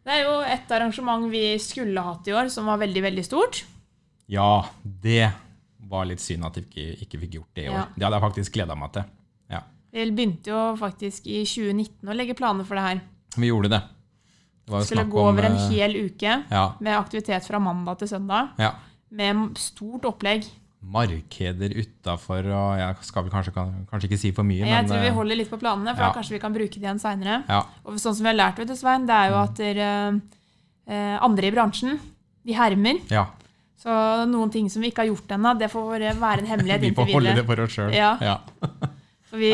Det 0.00 0.14
er 0.16 0.22
jo 0.24 0.32
et 0.48 0.70
arrangement 0.72 1.26
vi 1.30 1.42
skulle 1.60 2.00
hatt 2.02 2.26
i 2.26 2.32
år, 2.32 2.48
som 2.50 2.64
var 2.66 2.78
veldig, 2.80 3.02
veldig 3.04 3.24
stort. 3.26 3.60
Ja, 4.32 4.64
det 4.82 5.28
var 5.90 6.06
litt 6.08 6.22
synd 6.24 6.46
at 6.48 6.56
vi 6.56 6.62
ikke, 6.64 6.86
ikke 7.04 7.20
fikk 7.24 7.34
gjort 7.36 7.50
det 7.58 7.64
i 7.66 7.68
år. 7.68 7.76
Ja. 7.82 7.84
Det 7.94 8.06
hadde 8.06 8.16
jeg 8.18 8.24
faktisk 8.24 8.54
gleda 8.56 8.76
meg 8.80 8.92
til. 8.96 9.04
Vi 9.90 10.04
begynte 10.14 10.52
jo 10.52 10.60
faktisk 10.78 11.26
i 11.26 11.42
2019 11.42 12.10
å 12.10 12.14
legge 12.14 12.36
planer 12.38 12.66
for 12.68 12.78
det 12.78 12.84
her. 12.86 13.00
Vi 13.36 13.50
gjorde 13.50 13.72
det. 13.72 13.80
Det 14.70 14.84
Skulle 14.86 15.08
gå 15.10 15.22
over 15.24 15.48
en 15.48 15.56
eh, 15.58 15.68
hel 15.74 15.96
uke 16.06 16.36
ja, 16.46 16.64
med 16.78 16.94
aktivitet 16.94 17.46
fra 17.48 17.58
mandag 17.62 17.98
til 18.02 18.12
søndag. 18.12 18.54
ja. 18.60 18.74
Med 19.10 19.56
stort 19.58 20.04
opplegg. 20.06 20.44
Markeder 20.80 21.72
utafor 21.74 22.46
og 22.46 22.78
Jeg 22.78 22.94
skal 23.08 23.24
vel 23.26 23.32
kanskje, 23.32 23.52
kanskje 23.90 24.06
ikke 24.06 24.18
si 24.22 24.30
for 24.32 24.46
mye, 24.46 24.62
Jeg 24.62 24.70
men 24.70 24.86
tror 24.86 25.02
vi 25.02 25.08
eh, 25.10 25.16
holder 25.16 25.36
litt 25.40 25.50
på 25.50 25.58
planene, 25.58 25.96
for 25.96 26.04
ja. 26.04 26.12
da 26.12 26.14
kanskje 26.14 26.36
vi 26.36 26.40
kan 26.44 26.54
bruke 26.54 26.70
det 26.78 26.86
igjen 26.86 27.02
seinere. 27.02 27.40
ja, 27.50 27.64
Og 27.84 27.98
sånn 27.98 28.14
som 28.14 28.22
vi 28.22 28.30
har 28.30 28.38
lært, 28.38 28.62
vet 28.62 28.70
du, 28.70 28.76
Svein, 28.78 29.08
det 29.10 29.16
er 29.16 29.32
jo 29.34 29.40
at 29.42 29.58
dere, 29.58 29.90
eh, 30.86 31.16
andre 31.18 31.50
i 31.50 31.54
bransjen 31.58 31.98
de 32.46 32.56
hermer. 32.56 33.02
ja. 33.10 33.26
Så 33.80 33.88
noen 34.28 34.50
ting 34.52 34.66
som 34.68 34.82
vi 34.84 34.90
ikke 34.92 35.06
har 35.06 35.08
gjort 35.08 35.30
ennå, 35.32 35.54
det 35.58 35.70
får 35.72 36.02
være 36.20 36.42
en 36.44 36.48
hemmelighet 36.50 36.80
Vi 36.84 36.90
inntil 36.92 37.06
får 37.06 37.14
holde 37.16 37.36
det 37.38 37.44
for 37.48 37.62
oss 37.64 37.76
sjøl. 37.78 37.94
Ja. 37.96 38.10
Ja. 38.20 38.38
Så 39.30 39.38
vi, 39.38 39.52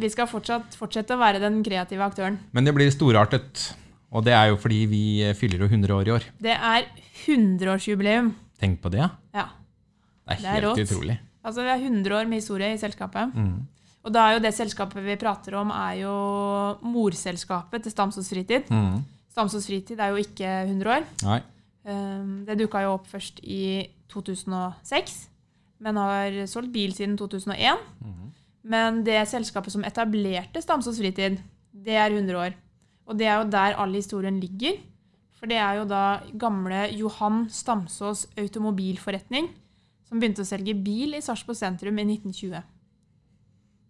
vi 0.00 0.08
skal 0.10 0.26
fortsatt 0.30 0.74
fortsette 0.78 1.12
å 1.14 1.20
være 1.20 1.40
den 1.42 1.60
kreative 1.66 2.00
aktøren. 2.06 2.38
Men 2.56 2.64
det 2.64 2.72
blir 2.74 2.88
storartet. 2.94 3.74
Og 4.08 4.24
det 4.24 4.32
er 4.32 4.48
jo 4.48 4.56
fordi 4.56 4.86
vi 4.88 5.00
eh, 5.22 5.34
fyller 5.36 5.60
jo 5.60 5.68
100 5.68 5.92
år 5.98 6.08
i 6.08 6.12
år. 6.14 6.24
Det 6.40 6.54
er 6.56 6.86
100-årsjubileum. 7.26 8.30
Tenk 8.58 8.80
på 8.82 8.90
det. 8.94 9.02
ja. 9.04 9.10
Ja. 9.36 9.48
Det 10.28 10.36
er 10.36 10.40
Det 10.40 10.46
er 10.48 10.54
helt 10.54 10.64
rått. 10.66 10.80
utrolig. 10.84 11.18
Altså, 11.44 11.62
vi 11.64 11.68
har 11.68 11.78
100 11.80 12.16
år 12.18 12.26
med 12.28 12.40
historie 12.42 12.72
i 12.74 12.78
selskapet. 12.80 13.34
Mm. 13.34 13.66
Og 14.04 14.12
da 14.12 14.24
er 14.28 14.34
jo 14.36 14.42
det 14.44 14.52
selskapet 14.56 15.04
vi 15.04 15.16
prater 15.16 15.54
om, 15.56 15.70
er 15.72 15.94
jo 16.02 16.14
morselskapet 16.84 17.82
til 17.84 17.92
Stamsås 17.92 18.28
Fritid. 18.32 18.68
Mm. 18.72 19.02
Stamsås 19.32 19.66
Fritid 19.68 20.00
er 20.00 20.12
jo 20.12 20.20
ikke 20.20 20.50
100 20.66 20.92
år. 20.98 21.06
Nei. 21.24 21.38
Um, 21.88 22.44
Det 22.44 22.58
dukka 22.60 22.82
jo 22.84 22.94
opp 22.98 23.06
først 23.08 23.40
i 23.44 23.88
2006, 24.12 25.28
men 25.80 25.96
har 25.96 26.36
solgt 26.46 26.72
bil 26.72 26.92
siden 26.92 27.16
2001. 27.16 27.78
Mhm. 28.04 28.27
Men 28.62 29.02
det 29.06 29.20
selskapet 29.30 29.72
som 29.74 29.84
etablerte 29.86 30.62
Stamsås 30.62 30.98
Fritid, 30.98 31.38
det 31.72 31.96
er 31.96 32.10
100 32.10 32.38
år. 32.38 32.56
Og 33.08 33.18
det 33.18 33.28
er 33.28 33.38
jo 33.38 33.50
der 33.50 33.76
all 33.80 33.94
historien 33.94 34.40
ligger. 34.40 34.80
For 35.38 35.46
det 35.50 35.60
er 35.62 35.78
jo 35.78 35.86
da 35.88 36.20
gamle 36.38 36.88
Johan 36.98 37.46
Stamsås 37.52 38.26
automobilforretning 38.36 39.48
som 40.08 40.18
begynte 40.18 40.42
å 40.42 40.48
selge 40.48 40.74
bil 40.74 41.14
i 41.14 41.22
Sarpsborg 41.22 41.58
sentrum 41.58 42.00
i 42.00 42.06
1920. 42.08 42.64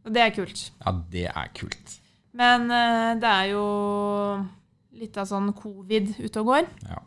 Og 0.09 0.15
det 0.15 0.23
er 0.25 0.35
kult. 0.35 0.65
Ja, 0.83 0.95
det 1.13 1.27
er 1.31 1.53
kult. 1.57 1.95
Men 2.39 2.67
uh, 2.71 3.15
det 3.19 3.31
er 3.31 3.53
jo 3.53 3.65
litt 4.99 5.17
av 5.21 5.29
sånn 5.31 5.53
covid 5.57 6.17
ute 6.19 6.43
og 6.43 6.51
går. 6.53 6.69
Ja. 6.89 7.01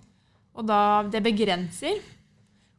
Og 0.58 0.68
da 0.68 0.82
det 1.12 1.24
begrenser. 1.26 2.00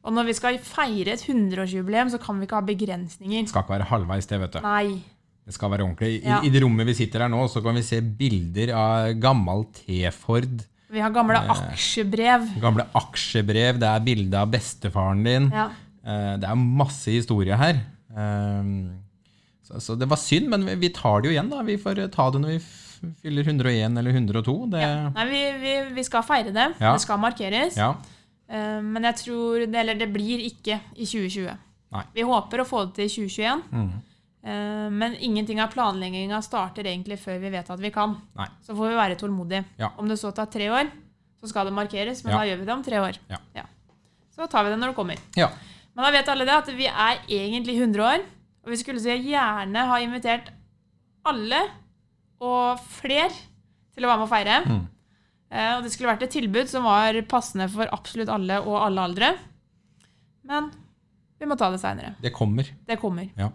Og 0.05 0.13
når 0.13 0.25
vi 0.27 0.33
skal 0.35 0.59
feire 0.59 1.13
et 1.15 1.23
100-årsjubileum, 1.29 2.11
så 2.11 2.19
kan 2.19 2.39
vi 2.41 2.47
ikke 2.49 2.59
ha 2.59 2.65
begrensninger. 2.67 3.43
Det 3.45 3.49
skal 3.53 3.63
ikke 3.63 3.77
være 3.77 3.87
halvveis, 3.93 4.27
det, 4.27 4.41
vet 4.41 4.53
du. 4.57 4.61
Nei. 4.65 4.97
Det 5.47 5.55
skal 5.55 5.71
være 5.71 5.83
ordentlig. 5.87 6.09
I, 6.23 6.29
Ja. 6.29 6.41
I 6.43 6.51
det 6.51 6.63
rommet 6.63 6.87
vi 6.87 6.95
sitter 6.95 7.21
her 7.25 7.29
nå, 7.31 7.45
så 7.51 7.63
kan 7.63 7.75
vi 7.75 7.83
se 7.83 8.01
bilder 8.01 8.73
av 8.75 9.13
gammel 9.23 9.65
T-Ford. 9.75 10.65
Vi 10.93 11.01
har 11.01 11.11
gamle 11.15 11.39
Eh. 11.39 11.49
aksjebrev. 11.55 12.49
Gamle 12.61 12.87
aksjebrev. 12.95 13.79
Det 13.81 13.89
er 13.89 14.01
bilde 14.01 14.35
av 14.39 14.51
bestefaren 14.51 15.23
din. 15.25 15.51
Ja. 15.51 15.71
Eh, 16.05 16.37
Det 16.37 16.49
er 16.51 16.55
masse 16.57 17.07
historie 17.11 17.57
her. 17.57 17.81
Eh, 18.11 18.99
Så, 19.65 19.79
så 19.81 19.95
det 19.99 20.09
var 20.11 20.17
synd, 20.19 20.49
men 20.49 20.67
vi- 20.67 20.75
vi 20.75 20.89
tar 20.91 21.23
det 21.23 21.31
jo 21.31 21.41
igjen. 21.41 21.49
da. 21.49 21.63
Vi 21.63 21.77
får 21.79 22.11
ta 22.11 22.31
det 22.31 22.41
når 22.43 22.59
vi 22.59 22.59
fyller 23.23 23.43
101 23.45 23.97
eller 23.97 24.13
102. 24.13 24.69
Det, 24.69 25.15
Nei, 25.15 25.25
vi, 25.31 25.43
vi, 25.63 25.95
vi 25.95 26.03
skal 26.05 26.23
feire 26.23 26.53
det. 26.53 26.75
Ja. 26.81 26.93
Det 26.93 27.01
skal 27.01 27.19
markeres. 27.19 27.77
ja. 27.77 27.95
Eh, 28.49 28.81
Men 28.83 29.03
jeg 29.03 29.15
tror 29.17 29.67
det, 29.67 29.75
Eller 29.75 29.95
det 29.95 30.13
blir 30.13 30.39
ikke 30.47 30.81
i 30.97 31.05
2020. 31.07 31.59
Nei. 31.93 32.05
Vi 32.15 32.23
håper 32.23 32.61
å 32.63 32.65
få 32.69 32.87
det 32.87 32.95
til 32.95 33.05
i 33.05 33.29
2021. 33.29 33.63
Mm. 33.73 33.91
Eh, 34.45 34.89
Men 34.91 35.15
ingenting 35.21 35.61
av 35.61 35.71
planlegginga 35.73 36.43
starter 36.43 36.85
egentlig 36.85 37.19
før 37.19 37.39
vi 37.41 37.51
vet 37.51 37.71
at 37.71 37.79
vi 37.81 37.91
kan. 37.91 38.17
Nei. 38.37 38.49
Så 38.67 38.75
får 38.77 38.89
vi 38.89 38.95
være 38.97 39.17
tålmodige. 39.21 39.65
Ja. 39.79 39.91
Om 39.99 40.09
det 40.09 40.19
så 40.19 40.33
tar 40.35 40.47
tre 40.47 40.69
år, 40.71 40.91
så 41.43 41.49
skal 41.49 41.67
det 41.67 41.75
markeres, 41.75 42.25
men 42.25 42.33
Ja. 42.33 42.39
da 42.39 42.45
gjør 42.47 42.59
vi 42.59 42.65
det 42.65 42.73
om 42.75 42.83
tre 42.83 42.97
år. 42.99 43.19
Ja. 43.55 43.65
Så 44.35 44.49
tar 44.49 44.65
vi 44.65 44.71
det 44.71 44.79
når 44.79 44.89
det 44.93 44.97
kommer. 44.97 45.19
Ja. 45.37 45.49
Men 45.95 46.05
da 46.07 46.11
vet 46.11 46.29
alle 46.29 46.45
det 46.47 46.55
at 46.55 46.67
vi 46.75 46.87
er 46.87 47.19
egentlig 47.29 47.77
100 47.77 48.01
år, 48.01 48.21
og 48.65 48.71
vi 48.71 48.77
skulle 48.77 48.99
så 49.01 49.13
gjerne 49.13 49.87
ha 49.87 49.97
invitert 50.01 50.49
alle 51.25 51.69
og 52.41 52.79
fler 52.81 53.29
til 53.95 54.05
å 54.05 54.09
være 54.09 54.19
med 54.19 54.27
å 54.27 54.33
feire. 54.33 54.57
Mm. 54.67 54.87
Eh, 55.53 55.73
Og 55.77 55.83
det 55.85 55.93
skulle 55.93 56.09
vært 56.15 56.23
et 56.25 56.33
tilbud 56.33 56.69
som 56.71 56.87
var 56.89 57.19
passende 57.29 57.69
for 57.73 57.91
absolutt 57.93 58.31
alle 58.33 58.57
og 58.65 58.79
alle 58.81 59.05
aldre. 59.11 59.33
Men 60.49 60.71
vi 61.39 61.47
må 61.51 61.57
ta 61.61 61.69
det 61.75 61.81
seinere. 61.83 62.15
Det 62.23 62.33
kommer. 62.35 62.69
Det 62.89 62.97
kommer. 63.03 63.29
Ja. 63.37 63.51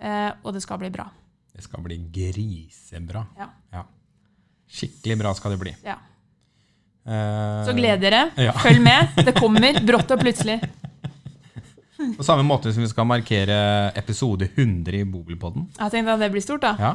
Eh, 0.00 0.32
og 0.42 0.54
det 0.54 0.62
skal 0.64 0.78
bli 0.80 0.90
bra. 0.94 1.08
Det 1.54 1.64
skal 1.66 1.82
bli 1.84 1.98
grisebra. 2.14 3.26
Ja. 3.38 3.48
Ja. 3.74 3.84
Skikkelig 4.68 5.18
bra 5.20 5.32
skal 5.34 5.54
det 5.56 5.60
bli. 5.62 5.72
Ja. 5.84 5.96
Eh, 7.08 7.64
Så 7.66 7.74
gled 7.76 8.00
dere. 8.04 8.30
Følg 8.64 8.80
med. 8.84 9.20
Det 9.26 9.34
kommer 9.36 9.80
brått 9.84 10.10
og 10.14 10.20
plutselig. 10.22 10.60
På 12.16 12.22
samme 12.22 12.44
måte 12.46 12.70
som 12.72 12.84
vi 12.84 12.88
skal 12.88 13.06
markere 13.10 13.56
episode 13.98 14.46
100 14.54 15.00
i 15.00 15.04
Bobilpodden. 15.04 15.64
Jeg 15.80 15.90
tenkte 15.90 16.14
at 16.14 16.20
det 16.22 16.28
blir 16.30 16.44
stort, 16.44 16.62
da. 16.62 16.76
Ja, 16.78 16.92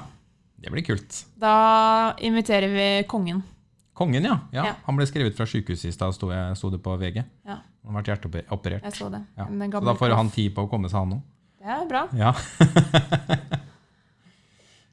det 0.63 0.71
blir 0.71 0.85
kult. 0.87 1.17
Da 1.35 2.13
inviterer 2.23 2.71
vi 2.71 2.85
kongen. 3.11 3.41
Kongen, 4.03 4.29
ja. 4.29 4.37
ja. 4.55 4.67
Ja. 4.69 4.75
Han 4.87 4.99
ble 4.99 5.07
skrevet 5.09 5.35
fra 5.39 5.47
sykehuset 5.49 5.89
i 5.89 5.95
stad, 5.95 6.13
sto, 6.15 6.29
det 6.73 6.81
på 6.83 6.95
VG. 6.99 7.23
Ja, 7.47 7.59
Han 7.83 7.95
har 7.95 8.01
vært 8.01 8.13
hjerteoperert. 8.13 8.83
jeg 8.83 8.97
så 8.99 9.09
det. 9.13 9.23
Så 9.39 9.83
da 9.87 9.95
får 9.99 10.15
han 10.19 10.31
tid 10.33 10.53
på 10.55 10.67
å 10.67 10.71
komme 10.71 10.91
seg, 10.91 10.99
han 11.05 11.17
òg. 11.19 11.29
Det 11.63 11.71
er 11.71 11.85
bra. 11.87 12.07
Ja. 12.19 12.33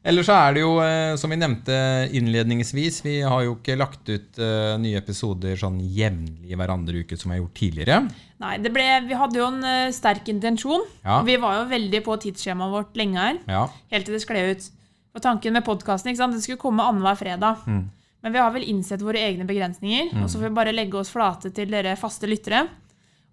Ellers 0.00 0.30
så 0.30 0.32
er 0.32 0.54
det 0.56 0.62
jo, 0.62 0.70
eh, 0.80 1.12
som 1.20 1.28
vi 1.28 1.36
nevnte 1.36 1.74
innledningsvis, 2.16 3.02
vi 3.04 3.18
har 3.20 3.42
jo 3.44 3.58
ikke 3.58 3.74
lagt 3.76 4.08
ut 4.08 4.38
eh, 4.40 4.78
nye 4.80 4.96
episoder 4.96 5.58
sånn 5.60 5.76
jevnlig 5.92 6.56
hver 6.56 6.72
andre 6.72 7.02
uke 7.04 7.18
som 7.20 7.28
vi 7.28 7.36
har 7.36 7.42
gjort 7.42 7.58
tidligere. 7.58 7.98
Nei, 8.40 8.54
det 8.64 8.72
ble, 8.72 8.86
vi 9.10 9.18
hadde 9.20 9.36
jo 9.42 9.48
en 9.50 9.60
eh, 9.68 9.90
sterk 9.92 10.30
intensjon. 10.32 10.86
Ja. 11.04 11.18
Vi 11.26 11.36
var 11.42 11.58
jo 11.58 11.66
veldig 11.74 12.00
på 12.06 12.16
tidsskjemaet 12.24 12.72
vårt 12.78 12.96
lenge 12.96 13.20
her, 13.26 13.42
Ja. 13.50 13.66
helt 13.92 14.08
til 14.08 14.16
det 14.16 14.22
skled 14.24 14.54
ut. 14.56 14.70
Og 15.10 15.24
tanken 15.26 15.52
med 15.58 15.66
podkasten 15.66 16.14
det 16.16 16.42
skulle 16.46 16.62
komme 16.62 16.86
annenhver 16.86 17.18
fredag. 17.20 17.60
Mm. 17.68 17.84
Men 18.22 18.32
vi 18.34 18.38
har 18.42 18.50
vel 18.52 18.66
innsett 18.68 19.00
våre 19.02 19.18
egne 19.24 19.46
begrensninger, 19.48 20.10
og 20.22 20.28
så 20.28 20.36
får 20.40 20.48
vi 20.50 20.56
bare 20.58 20.72
legge 20.76 20.98
oss 21.00 21.08
flate 21.12 21.50
til 21.56 21.70
dere 21.72 21.94
faste 21.96 22.28
lyttere 22.28 22.66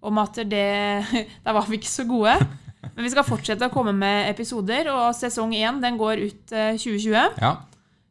om 0.00 0.18
at 0.22 0.38
det 0.48 0.64
Der 1.44 1.52
var 1.52 1.66
vi 1.68 1.76
ikke 1.76 1.90
så 1.90 2.06
gode. 2.08 2.36
Men 2.94 3.04
vi 3.04 3.10
skal 3.10 3.26
fortsette 3.26 3.66
å 3.66 3.72
komme 3.74 3.92
med 3.92 4.30
episoder, 4.30 4.88
og 4.92 5.10
sesong 5.18 5.52
én 5.58 5.80
den 5.82 5.98
går 6.00 6.22
ut 6.28 6.52
eh, 6.54 6.76
2020. 6.78 7.40
Ja. 7.42 7.50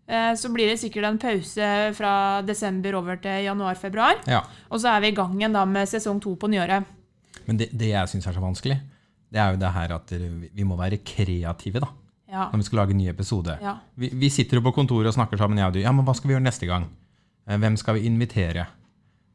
Eh, 0.08 0.34
Så 0.36 0.52
blir 0.54 0.68
det 0.70 0.78
sikkert 0.80 1.08
en 1.10 1.18
pause 1.18 1.70
fra 1.98 2.42
desember 2.46 2.96
over 3.00 3.18
til 3.24 3.46
januar-februar. 3.48 4.22
ja. 4.28 4.44
Og 4.70 4.80
så 4.84 4.92
er 4.94 5.02
vi 5.02 5.08
i 5.08 5.16
gang 5.18 5.34
igjen 5.40 5.56
da 5.56 5.66
med 5.66 5.88
sesong 5.90 6.20
to 6.22 6.36
på 6.36 6.48
nyåret. 6.52 6.86
Men 7.48 7.58
det, 7.58 7.70
det 7.72 7.90
jeg 7.94 8.12
syns 8.12 8.28
er 8.28 8.36
så 8.36 8.44
vanskelig, 8.44 8.78
det 9.32 9.40
er 9.40 9.56
jo 9.56 9.60
det 9.64 9.72
her 9.74 9.96
at 9.96 10.12
vi 10.54 10.64
må 10.68 10.76
være 10.80 11.00
kreative 11.04 11.80
da, 11.84 11.90
Ja. 12.30 12.50
når 12.52 12.58
vi 12.60 12.64
skal 12.68 12.80
lage 12.82 12.92
en 12.92 12.98
ny 12.98 13.08
episode. 13.10 13.58
ja. 13.62 13.78
Vi, 13.96 14.10
vi 14.14 14.30
sitter 14.30 14.58
jo 14.60 14.62
på 14.66 14.74
kontoret 14.76 15.08
og 15.08 15.14
snakker 15.16 15.38
sammen, 15.40 15.58
jeg 15.58 15.68
og 15.68 15.74
du. 15.74 15.80
Ja, 15.80 15.92
men 15.96 16.04
hva 16.06 16.14
skal 16.16 16.28
vi 16.28 16.34
gjøre 16.36 16.44
neste 16.44 16.68
gang? 16.68 16.90
Eh, 17.48 17.58
Hvem 17.58 17.78
skal 17.80 17.96
vi 17.96 18.06
invitere? 18.10 18.68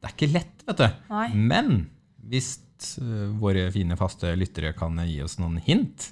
Det 0.02 0.10
er 0.10 0.12
ikke 0.16 0.32
lett, 0.32 0.64
vet 0.66 0.76
du. 0.82 0.88
Nei. 1.10 1.28
Men 1.34 1.86
hvis 2.28 2.58
eh, 3.00 3.30
våre 3.40 3.70
fine, 3.72 3.96
faste 3.96 4.34
lyttere 4.36 4.74
kan 4.76 4.96
gi 5.06 5.22
oss 5.24 5.38
noen 5.38 5.56
hint 5.64 6.10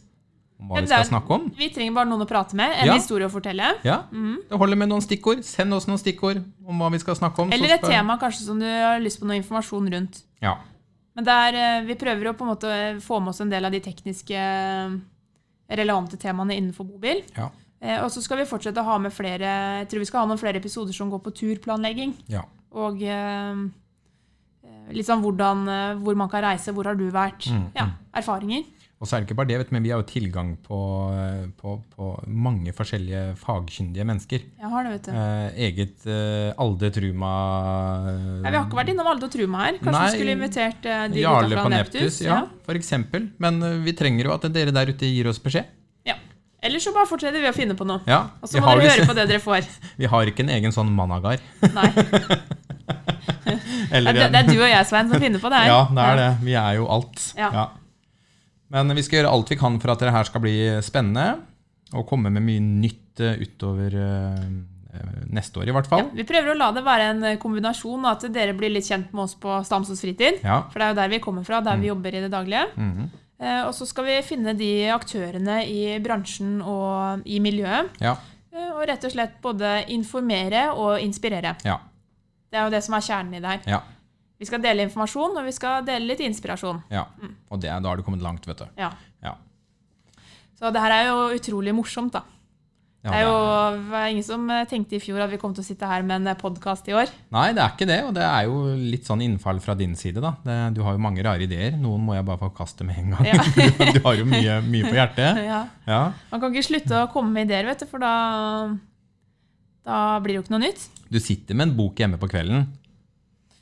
om 0.60 0.68
hva 0.68 0.76
Men 0.76 0.84
vi 0.86 0.92
er- 0.92 1.02
skal 1.04 1.08
snakke 1.10 1.30
om, 1.36 1.52
Vi 1.56 1.68
trenger 1.72 1.94
bare 1.94 2.08
noen 2.08 2.22
å 2.24 2.28
prate 2.28 2.54
med, 2.56 2.70
en 2.80 2.86
Ja. 2.86 2.94
historie 2.94 3.26
å 3.26 3.30
fortelle. 3.32 3.74
ja, 3.84 4.02
det 4.12 4.58
holder 4.58 4.76
med 4.76 4.88
noen 4.88 5.00
stikkord. 5.04 5.44
Send 5.44 5.72
oss 5.74 5.86
noen 5.86 5.98
stikkord 5.98 6.42
om 6.66 6.78
hva 6.80 6.90
vi 6.92 6.98
skal 6.98 7.14
snakke 7.16 7.38
om. 7.44 7.52
Eller 7.52 7.74
et 7.74 7.80
skal- 7.80 7.90
tema 7.90 8.18
kanskje 8.18 8.44
som 8.46 8.58
du 8.58 8.64
har 8.66 8.98
lyst 9.00 9.20
på 9.20 9.26
noe 9.26 9.36
informasjon 9.40 9.88
rundt. 9.92 10.22
Ja. 10.40 10.56
Men 11.16 11.24
der, 11.24 11.54
er, 11.54 11.80
eh, 11.82 11.84
vi 11.86 11.94
prøver 11.94 12.28
å 12.30 12.36
på 12.36 12.42
en 12.48 12.54
måte 12.54 13.00
få 13.02 13.20
med 13.20 13.28
oss 13.30 13.40
en 13.40 13.50
del 13.50 13.64
av 13.64 13.72
de 13.72 13.80
tekniske 13.80 15.00
relevante 15.70 16.16
temaene 16.18 16.56
innenfor 16.58 16.84
bobil. 16.88 17.22
Ja. 17.36 17.48
Eh, 17.80 18.02
Og 18.04 18.10
så 18.10 18.20
skal 18.22 18.38
vi 18.42 18.44
fortsette 18.50 18.80
å 18.80 18.84
ha 18.84 18.98
med 18.98 19.12
flere 19.12 19.50
Jeg 19.80 19.88
tror 19.88 19.98
vi 20.02 20.04
skal 20.10 20.20
ha 20.20 20.26
noen 20.26 20.38
flere 20.40 20.58
episoder 20.60 20.92
som 20.92 21.10
går 21.10 21.22
på 21.24 21.32
turplanlegging. 21.32 22.14
ja. 22.28 22.42
Og 22.72 23.00
eh, 23.02 23.54
eh, 24.64 24.92
litt 24.94 25.06
sånn 25.08 25.22
hvordan, 25.24 25.64
eh, 25.68 25.94
hvor 26.04 26.14
man 26.18 26.28
kan 26.30 26.42
reise, 26.44 26.72
hvor 26.72 26.84
har 26.86 26.94
du 26.94 27.08
vært? 27.10 27.48
Mm, 27.50 27.70
Ja, 27.74 27.88
erfaringer. 28.14 28.64
Og 29.00 29.08
så 29.08 29.16
er 29.16 29.22
det 29.22 29.30
ikke 29.30 29.36
bare 29.38 29.48
det, 29.48 29.56
vet 29.62 29.68
du, 29.70 29.72
men 29.72 29.84
vi 29.86 29.90
har 29.94 30.00
jo 30.02 30.04
tilgang 30.10 30.48
på, 30.60 30.78
eh, 31.16 31.46
på, 31.56 31.78
på 31.96 32.08
mange 32.28 32.68
forskjellige 32.76 33.30
fagkyndige 33.40 34.04
mennesker. 34.04 34.42
Jeg 34.60 34.68
har 34.74 34.84
det, 34.84 34.90
vet 34.92 35.06
du. 35.06 35.14
Eh, 35.16 35.46
eget 35.70 36.04
eh, 36.04 36.50
Alde 36.60 36.90
Truma 36.92 37.30
eh, 38.10 38.18
Nei, 38.42 38.50
vi 38.50 38.58
har 38.58 38.66
ikke 38.66 38.76
vært 38.82 38.92
innom 38.92 39.08
Aldo 39.08 39.30
Truma 39.32 39.62
her. 39.64 39.78
Kanskje 39.80 39.94
Nei, 39.96 40.04
vi 40.04 40.18
skulle 40.18 40.34
invitert 40.36 40.84
eh, 40.92 41.06
de 41.14 41.24
Jarle 41.24 41.56
fra 41.56 41.64
Neptus? 41.72 41.96
Neptus, 42.02 42.20
ja, 42.28 42.42
for 42.68 42.76
eksempel. 42.76 43.30
Men 43.40 43.56
uh, 43.64 43.78
vi 43.86 43.96
trenger 43.96 44.28
jo 44.28 44.34
at 44.36 44.44
dere 44.52 44.68
der 44.76 44.92
ute 44.92 45.08
gir 45.08 45.32
oss 45.32 45.40
beskjed. 45.40 45.72
ja. 46.04 46.18
Eller 46.60 46.76
så 46.84 46.92
bare 46.92 47.08
fortsetter 47.08 47.40
vi 47.40 47.48
å 47.48 47.56
finne 47.56 47.72
på 47.72 47.88
noe. 47.88 48.04
Ja, 48.04 48.36
Og 48.44 48.52
så 48.52 48.60
må 48.60 48.76
dere 48.76 48.92
høre 48.98 49.08
på 49.08 49.16
det 49.16 49.24
dere 49.32 49.40
får. 49.40 49.64
vi 50.02 50.12
har 50.12 50.28
ikke 50.28 50.44
en 50.44 50.52
egen 50.60 50.76
sånn 50.76 50.92
managar. 50.92 51.40
Nei, 51.72 51.88
Eller 53.96 54.12
det, 54.12 54.28
det 54.34 54.44
er 54.44 54.48
du 54.52 54.58
og 54.58 54.68
jeg, 54.68 54.84
Svein, 54.86 55.08
som 55.08 55.16
finner 55.22 55.40
på 55.40 55.48
det 55.48 55.56
her. 55.64 55.70
Ja, 55.72 55.80
det 55.88 56.04
er 56.04 56.20
det. 56.20 56.28
Vi 56.44 56.52
er 56.60 56.76
jo 56.76 56.84
alt. 56.92 57.16
Ja. 57.38 57.48
Ja. 57.56 57.64
Men 58.70 58.94
vi 58.94 59.02
skal 59.02 59.20
gjøre 59.20 59.30
alt 59.34 59.50
vi 59.50 59.56
kan 59.58 59.78
for 59.82 59.92
at 59.94 60.02
det 60.04 60.12
her 60.14 60.28
skal 60.28 60.42
bli 60.44 60.56
spennende, 60.86 61.40
og 61.92 62.04
komme 62.06 62.30
med 62.30 62.44
mye 62.46 62.60
nytt 62.62 63.18
eh, 63.26 63.40
utover 63.42 63.96
eh, 63.98 64.44
eh, 64.94 65.14
neste 65.34 65.58
år, 65.58 65.68
i 65.68 65.74
hvert 65.74 65.88
Ja, 65.90 65.96
fall. 65.96 66.10
vi 66.14 66.26
prøver 66.28 66.52
å 66.52 66.58
la 66.60 66.68
det 66.76 66.84
være 66.86 67.08
en 67.14 67.24
kombinasjon, 67.42 68.06
at 68.06 68.28
dere 68.30 68.54
blir 68.54 68.70
litt 68.70 68.86
kjent 68.86 69.10
med 69.12 69.24
oss 69.24 69.34
på 69.42 69.56
Stamsås 69.66 70.00
fritid. 70.04 70.38
Ja. 70.46 70.60
For 70.70 70.78
det 70.78 70.86
er 70.86 70.94
jo 70.94 71.00
der 71.02 71.10
vi 71.16 71.22
kommer 71.24 71.42
fra, 71.48 71.58
der 71.66 71.80
vi 71.82 71.90
jobber 71.90 72.14
i 72.14 72.22
det 72.22 72.30
daglige. 72.30 72.68
Eh, 73.40 73.62
og 73.66 73.72
så 73.74 73.86
skal 73.88 74.04
vi 74.06 74.18
finne 74.22 74.54
de 74.54 74.70
aktørene 74.94 75.62
i 75.66 75.98
bransjen 76.04 76.58
og 76.62 77.22
i 77.26 77.40
miljøet. 77.42 77.90
ja. 78.04 78.14
eh, 78.52 78.70
og 78.76 78.84
rett 78.86 79.04
og 79.04 79.12
slett 79.14 79.40
både 79.42 79.80
informere 79.90 80.68
og 80.76 81.00
inspirere. 81.02 81.56
Ja. 81.66 81.78
Det 82.50 82.58
er 82.58 82.64
jo 82.68 82.72
det 82.74 82.84
som 82.86 82.94
er 82.98 83.04
kjernen 83.06 83.34
i 83.34 83.40
det 83.42 83.50
her. 83.66 83.82
Vi 84.40 84.48
skal 84.48 84.62
dele 84.64 84.86
informasjon, 84.88 85.36
og 85.36 85.44
vi 85.44 85.52
skal 85.52 85.84
dele 85.84 86.08
litt 86.14 86.24
inspirasjon. 86.24 86.82
ja. 86.90 87.04
Og 87.50 87.60
det, 87.60 87.68
da 87.70 87.88
har 87.92 88.00
du 88.00 88.04
kommet 88.06 88.24
langt, 88.24 88.46
vet 88.48 88.62
du. 88.64 88.68
Ja. 88.80 88.90
Ja. 89.22 89.36
Så 90.60 90.70
det 90.72 90.80
her 90.80 90.92
er 90.96 91.08
jo 91.10 91.18
utrolig 91.36 91.74
morsomt, 91.76 92.12
da. 92.16 92.24
Ja, 93.00 93.12
det 93.14 93.18
er 93.22 93.24
jo 93.24 93.36
det 93.88 93.96
er 93.96 94.10
ingen 94.12 94.24
som 94.26 94.42
eh, 94.52 94.66
tenkte 94.68 94.98
i 94.98 95.00
fjor 95.00 95.22
at 95.24 95.30
vi 95.32 95.38
kom 95.40 95.54
til 95.56 95.62
å 95.62 95.64
sitte 95.64 95.88
her 95.88 96.02
med 96.04 96.20
en 96.20 96.36
podkast 96.36 96.88
i 96.90 96.92
år. 96.92 97.08
Nei, 97.32 97.46
det 97.56 97.62
er 97.64 97.72
ikke 97.72 97.86
det, 97.88 97.96
og 98.04 98.10
det 98.18 98.26
er 98.26 98.44
jo 98.44 98.58
litt 98.76 99.08
sånn 99.08 99.22
innfall 99.24 99.56
fra 99.64 99.72
din 99.78 99.94
side. 99.96 100.20
da. 100.20 100.34
Det, 100.44 100.56
du 100.76 100.82
har 100.84 100.98
jo 100.98 101.00
mange 101.00 101.24
rare 101.24 101.46
ideer. 101.46 101.78
Noen 101.80 102.04
må 102.04 102.18
jeg 102.18 102.26
bare 102.28 102.42
forkaste 102.42 102.84
med 102.84 103.00
en 103.00 103.14
gang. 103.14 103.30
Ja. 103.30 103.40
du 103.96 104.02
har 104.04 104.18
jo 104.20 104.26
mye, 104.28 104.58
mye 104.68 104.84
på 104.90 104.96
hjertet. 104.98 105.40
Ja. 105.50 105.62
Ja. 105.88 106.02
Man 106.28 106.42
kan 106.44 106.52
ikke 106.52 106.68
slutte 106.68 107.00
å 107.06 107.08
komme 107.12 107.32
med 107.38 107.48
ideer, 107.48 107.70
vet 107.72 107.80
du, 107.80 107.88
for 107.88 108.04
da, 108.04 108.12
da 109.88 110.02
blir 110.20 110.36
det 110.36 110.42
jo 110.42 110.44
ikke 110.44 110.56
noe 110.58 110.64
nytt. 110.66 110.84
Du 111.08 111.16
sitter 111.24 111.56
med 111.56 111.70
en 111.70 111.76
bok 111.80 112.04
hjemme 112.04 112.20
på 112.20 112.28
kvelden. 112.30 112.68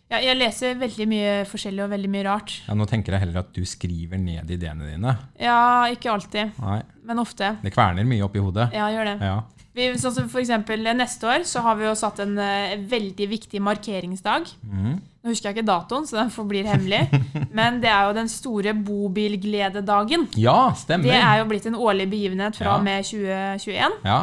Ja, 0.08 0.22
jeg 0.24 0.38
leser 0.38 0.78
veldig 0.80 1.04
mye 1.10 1.32
forskjellig 1.50 1.82
og 1.84 1.90
veldig 1.92 2.08
mye 2.08 2.24
rart. 2.24 2.54
Ja, 2.64 2.72
Nå 2.78 2.86
tenker 2.88 3.12
jeg 3.12 3.26
heller 3.26 3.42
at 3.42 3.50
du 3.52 3.60
skriver 3.68 4.16
ned 4.16 4.48
ideene 4.54 4.86
dine. 4.88 5.12
Ja, 5.36 5.84
ikke 5.92 6.14
alltid, 6.14 6.54
Nei, 6.62 6.78
men 7.04 7.20
ofte. 7.20 7.50
Det 7.60 7.74
kverner 7.74 8.08
mye 8.08 8.24
oppi 8.24 8.40
hodet. 8.40 8.70
Ja, 8.72 8.88
gjør 8.94 9.10
det. 9.12 9.16
Ja. 9.28 9.38
Vi, 9.78 9.90
sånn 10.00 10.14
som 10.16 10.30
for 10.32 10.40
eksempel 10.40 10.80
neste 10.96 11.28
år 11.28 11.44
så 11.46 11.60
har 11.62 11.76
vi 11.78 11.84
jo 11.86 11.92
satt 11.94 12.18
en 12.24 12.32
uh, 12.40 12.72
veldig 12.90 13.28
viktig 13.30 13.60
markeringsdag. 13.62 14.48
Mm. 14.64 14.96
Nå 14.98 15.30
husker 15.30 15.50
jeg 15.52 15.58
ikke 15.58 15.68
datoen, 15.68 16.08
så 16.08 16.16
den 16.18 16.32
forblir 16.34 16.66
hemmelig. 16.66 17.04
Men 17.58 17.78
det 17.84 17.92
er 17.92 18.08
jo 18.08 18.16
den 18.16 18.32
store 18.32 18.72
bobilglededagen. 18.74 20.26
ja, 20.40 20.56
stemmer. 20.74 21.04
Det 21.12 21.20
er 21.20 21.38
jo 21.42 21.46
blitt 21.52 21.68
en 21.68 21.76
årlig 21.78 22.08
begivenhet 22.10 22.56
fra 22.58 22.78
Ja. 22.78 22.82
med 22.82 23.04
2021. 23.04 24.00
Ja, 24.08 24.18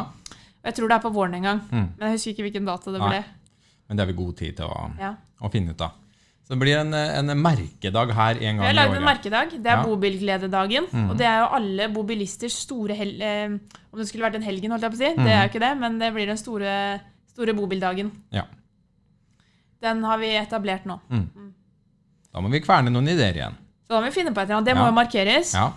jeg 0.66 0.74
tror 0.74 0.88
det 0.90 0.96
er 0.98 1.02
på 1.06 1.14
våren 1.14 1.34
en 1.38 1.42
gang. 1.46 1.60
Mm. 1.70 1.88
Men 1.94 2.08
jeg 2.08 2.18
husker 2.18 2.30
ikke 2.34 2.42
hvilken 2.50 2.66
dato 2.66 2.92
det 2.92 3.00
Nei. 3.00 3.22
Men 3.88 3.96
det 3.96 4.02
har 4.04 4.10
vi 4.12 4.18
god 4.18 4.36
tid 4.36 4.56
til 4.58 4.66
å, 4.66 4.90
Ja. 4.98 5.14
å 5.40 5.50
finne 5.52 5.70
ut 5.74 5.80
av. 5.80 5.92
Så 6.46 6.54
det 6.54 6.58
blir 6.62 6.76
en, 6.78 6.92
en 6.94 7.32
merkedag 7.42 8.12
her 8.14 8.38
en 8.38 8.56
gang 8.60 8.60
i 8.60 8.60
året. 8.60 8.60
Vi 8.60 8.66
har 8.66 8.74
lagd 8.78 8.96
en 8.96 9.06
merkedag. 9.08 9.50
Det 9.62 9.66
er 9.66 9.80
Ja. 9.80 9.82
Mm. 10.92 11.08
Og 11.10 11.16
det 11.18 11.26
er 11.26 11.38
jo 11.40 11.46
alle 11.58 11.88
bobilisters 11.90 12.54
store 12.62 12.94
hel 12.94 13.14
eh, 13.22 13.48
Om 13.92 13.98
det 13.98 14.06
skulle 14.08 14.28
vært 14.28 14.36
en 14.38 14.42
helgen, 14.46 14.70
holdt 14.70 14.82
jeg 14.86 14.92
på 14.92 14.98
å 14.98 15.02
si. 15.02 15.10
Mm. 15.16 15.24
Det 15.24 15.32
er 15.32 15.40
jo 15.42 15.50
ikke 15.50 15.62
det, 15.64 15.72
men 15.80 15.98
det 15.98 16.12
blir 16.14 16.26
den 16.30 16.38
store, 16.38 17.00
store 17.32 17.54
bobildagen. 17.56 18.12
Ja. 18.30 18.44
Den 19.82 20.04
har 20.04 20.18
vi 20.18 20.30
etablert 20.38 20.86
nå. 20.86 21.00
Da 22.32 22.40
må 22.44 22.50
vi 22.52 22.60
kverne 22.60 22.92
noen 22.92 23.08
ideer 23.08 23.34
igjen. 23.34 23.56
Så 23.86 23.94
da 23.94 24.00
må 24.02 24.10
vi 24.10 24.14
finne 24.14 24.32
på 24.34 24.40
et 24.42 24.46
eller 24.50 24.58
annet. 24.60 24.68
Det 24.70 24.76
må 24.76 24.86
jo 24.86 24.94
markeres. 24.96 25.54
Ja. 25.56 25.70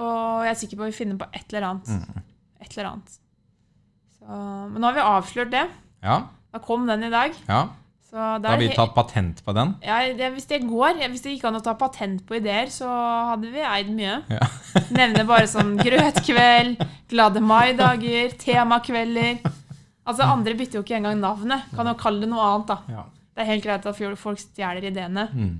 Og 0.00 0.44
jeg 0.44 0.50
er 0.50 0.58
sikker 0.58 0.76
på 0.80 0.86
at 0.86 0.92
vi 0.92 0.98
finner 1.00 1.16
på 1.20 1.28
et 1.32 1.52
eller 1.52 1.66
annet. 1.68 1.88
Mm. 1.88 2.22
Et 2.60 2.76
eller 2.76 2.90
annet. 2.90 3.16
Så, 4.18 4.26
men 4.72 4.80
nå 4.80 4.90
har 4.90 4.96
vi 4.96 5.00
avslørt 5.06 5.50
det. 5.54 5.64
Ja. 6.02 6.18
Da 6.52 6.58
kom 6.64 6.86
den 6.90 7.04
i 7.06 7.10
dag. 7.12 7.36
ja. 7.48 7.68
Så 8.10 8.16
da 8.42 8.50
har 8.50 8.58
vi 8.58 8.66
tatt 8.74 8.90
patent 8.90 9.38
på 9.46 9.52
den. 9.54 9.76
Ja, 9.86 10.00
det, 10.18 10.32
hvis 10.34 10.48
det 10.50 10.64
går, 10.66 10.96
hvis 11.12 11.20
det 11.22 11.36
gikk 11.36 11.44
an 11.46 11.60
å 11.60 11.62
ta 11.62 11.76
patent 11.78 12.24
på 12.26 12.34
ideer, 12.40 12.66
så 12.74 12.88
hadde 13.28 13.52
vi 13.52 13.60
eid 13.62 13.92
mye. 13.94 14.16
Ja. 14.26 14.48
Nevne 14.98 15.22
bare 15.28 15.46
sånn 15.46 15.76
grøtkveld, 15.78 16.80
glade 17.12 17.38
mai-dager, 17.44 18.32
temakvelder. 18.40 19.38
Altså, 20.02 20.26
andre 20.26 20.56
bytter 20.58 20.80
jo 20.80 20.82
ikke 20.82 20.96
engang 20.98 21.20
navnet. 21.22 21.68
Kan 21.76 21.86
jo 21.86 21.94
kalle 22.00 22.24
det 22.24 22.30
noe 22.32 22.42
annet, 22.48 22.72
da. 22.72 22.78
Ja. 22.90 23.04
Det 23.30 23.44
er 23.44 23.48
helt 23.52 23.62
greit 23.68 23.86
at 23.86 24.00
folk 24.18 24.42
stjeler 24.42 24.88
ideene, 24.90 25.28
Mm. 25.30 25.52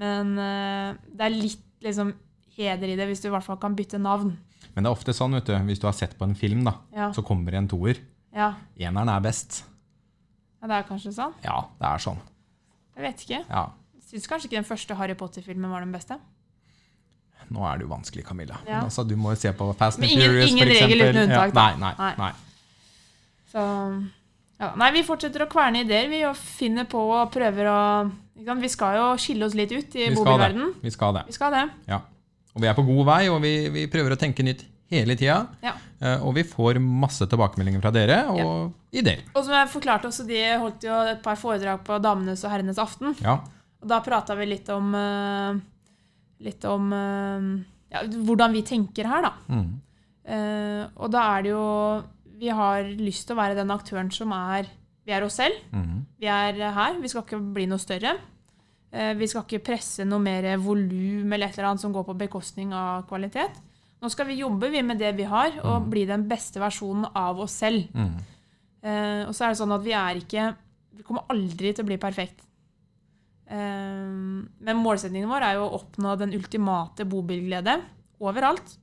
men 0.00 0.32
uh, 0.40 0.96
det 1.14 1.28
er 1.28 1.30
litt 1.36 1.62
liksom 1.84 2.10
heder 2.56 2.90
i 2.90 2.96
det 2.98 3.06
hvis 3.06 3.22
du 3.22 3.28
i 3.28 3.32
hvert 3.36 3.46
fall 3.46 3.60
kan 3.62 3.76
bytte 3.78 4.00
navn. 4.02 4.32
Men 4.74 4.82
det 4.82 4.90
er 4.90 4.96
ofte 4.98 5.14
sånn, 5.14 5.38
vet 5.38 5.46
du, 5.46 5.54
hvis 5.70 5.78
du 5.78 5.86
har 5.86 5.94
sett 5.94 6.18
på 6.18 6.26
en 6.26 6.34
film, 6.34 6.64
da, 6.66 6.74
Ja, 6.90 7.12
så 7.14 7.22
kommer 7.22 7.54
det 7.54 7.62
en 7.62 7.70
toer. 7.70 8.02
ja. 8.34 8.50
Eneren 8.82 9.08
er 9.14 9.22
best. 9.22 9.62
Ja 10.64 10.68
det 10.70 10.76
er 10.80 10.86
kanskje 10.88 11.12
sånn. 11.12 11.34
Ja, 11.44 11.58
det 11.80 11.88
er 11.90 12.00
sånn. 12.00 12.20
Jeg 12.96 13.04
vet 13.04 13.24
ikke. 13.26 13.40
Ja. 13.50 13.66
Syns 14.08 14.28
kanskje 14.30 14.48
ikke 14.48 14.56
den 14.62 14.64
første 14.68 14.96
Harry 14.96 15.14
Potter-filmen 15.18 15.68
var 15.70 15.84
den 15.84 15.92
beste. 15.92 16.16
Nå 17.52 17.60
er 17.68 17.76
det 17.76 17.84
jo 17.84 17.90
vanskelig, 17.92 18.24
Camilla. 18.24 18.56
Ja. 18.64 18.78
Men 18.80 18.88
Altså, 18.88 19.04
du 19.04 19.14
må 19.20 19.34
jo 19.34 19.36
se 19.42 19.52
på 19.52 19.66
Fast 19.76 19.98
and 20.00 20.08
Furious, 20.08 20.48
ingen- 20.50 20.64
ingen 20.64 20.68
regel 20.72 21.02
uten 21.10 21.22
unntak, 21.28 21.52
da. 21.52 21.64
Nei, 21.76 21.76
nei, 21.82 21.94
Nei. 21.98 22.14
nei. 22.16 22.32
Så 23.52 23.60
ja. 24.60 24.70
Nei, 24.80 24.90
vi 24.94 25.02
fortsetter 25.04 25.44
å 25.44 25.48
kverne 25.50 25.82
ideer, 25.84 26.08
vi, 26.08 26.22
og 26.24 26.36
finner 26.36 26.84
på 26.88 26.98
og 27.20 27.30
prøver 27.34 27.68
å? 27.68 27.80
Vi 28.60 28.68
skal 28.72 28.96
jo 28.96 29.10
skille 29.20 29.44
oss 29.44 29.54
litt 29.54 29.72
ut 29.72 29.94
i 30.00 30.08
bobilverdenen. 30.14 30.72
Vi 30.82 30.90
skal 30.90 31.12
det. 31.14 31.26
Vi 31.26 31.32
skal 31.36 31.52
det. 31.52 31.64
Ja. 31.86 32.00
Og 32.54 32.62
vi 32.62 32.66
er 32.70 32.74
på 32.74 32.84
god 32.86 33.04
vei, 33.06 33.28
og 33.28 33.42
vi, 33.42 33.68
vi 33.68 33.86
prøver 33.90 34.14
å 34.14 34.18
tenke 34.18 34.42
nytt 34.46 34.64
hele 34.92 35.16
tida. 35.16 35.38
Ja. 35.64 35.72
Eh, 36.00 36.22
Og 36.22 36.34
vi 36.36 36.44
får 36.44 36.78
masse 36.82 37.26
tilbakemeldinger 37.30 37.80
fra 37.82 37.90
dere, 37.94 38.18
og 38.30 38.72
ideer. 38.92 39.22
Og 39.34 39.44
som 39.44 39.54
jeg 39.56 39.70
forklarte 39.72 40.08
også, 40.10 40.26
de 40.28 40.40
holdt 40.60 40.84
jo 40.86 40.96
et 41.14 41.22
par 41.24 41.36
foredrag 41.40 41.80
på 41.86 41.98
Damenes 42.04 42.44
og 42.44 42.50
herrenes 42.52 42.78
aften. 42.78 43.14
Ja. 43.24 43.38
Og 43.82 43.88
da 43.88 44.00
prata 44.04 44.34
vi 44.38 44.46
litt 44.50 44.68
om 44.72 44.94
eh, 44.94 45.62
Litt 46.44 46.64
om 46.68 46.90
eh, 46.92 47.44
ja, 47.94 48.02
hvordan 48.26 48.52
vi 48.52 48.62
tenker 48.66 49.06
her, 49.08 49.22
da. 49.22 49.32
Mm. 49.48 49.72
Og 50.96 51.10
da 51.12 51.20
er 51.36 51.42
det 51.44 51.50
jo 51.52 51.64
Vi 52.40 52.48
har 52.48 52.86
lyst 52.96 53.26
til 53.28 53.36
å 53.36 53.40
være 53.42 53.56
den 53.58 53.70
aktøren 53.70 54.08
som 54.12 54.32
er 54.32 54.66
Vi 55.04 55.12
er 55.12 55.22
oss 55.26 55.36
selv. 55.36 55.58
Mm. 55.70 55.98
Vi 56.18 56.26
er 56.32 56.58
her. 56.74 56.96
Vi 57.00 57.10
skal 57.12 57.22
ikke 57.26 57.40
bli 57.54 57.66
noe 57.68 57.78
større. 57.78 58.14
Vi 58.90 59.26
skal 59.28 59.44
ikke 59.44 59.62
presse 59.66 60.04
noe 60.08 60.22
mer 60.22 60.46
volum 60.62 61.32
eller 61.34 61.48
et 61.50 61.58
eller 61.58 61.70
annet 61.72 61.82
som 61.84 61.92
går 61.92 62.06
på 62.08 62.16
bekostning 62.24 62.72
av 62.72 63.04
kvalitet. 63.10 63.52
Nå 64.04 64.10
skal 64.12 64.28
vi 64.28 64.42
jobbe 64.42 64.68
vi 64.68 64.82
med 64.84 65.00
det 65.00 65.14
vi 65.16 65.24
har, 65.24 65.54
og 65.64 65.88
bli 65.88 66.04
den 66.04 66.26
beste 66.28 66.60
versjonen 66.60 67.06
av 67.16 67.38
oss 67.40 67.56
selv. 67.62 67.88
Mm. 67.96 68.14
Eh, 68.84 69.22
og 69.24 69.32
så 69.32 69.46
er 69.46 69.54
det 69.54 69.60
sånn 69.62 69.72
at 69.72 69.84
vi 69.84 69.94
er 69.96 70.18
ikke 70.20 70.50
Vi 70.94 71.02
kommer 71.06 71.24
aldri 71.32 71.72
til 71.74 71.82
å 71.82 71.88
bli 71.88 71.96
perfekt. 71.98 72.44
Eh, 73.50 74.10
men 74.68 74.82
målsetningen 74.82 75.30
vår 75.30 75.46
er 75.48 75.56
jo 75.56 75.64
å 75.64 75.78
oppnå 75.80 76.12
den 76.20 76.36
ultimate 76.36 77.06
bobilglede 77.08 77.78
overalt. 78.22 78.76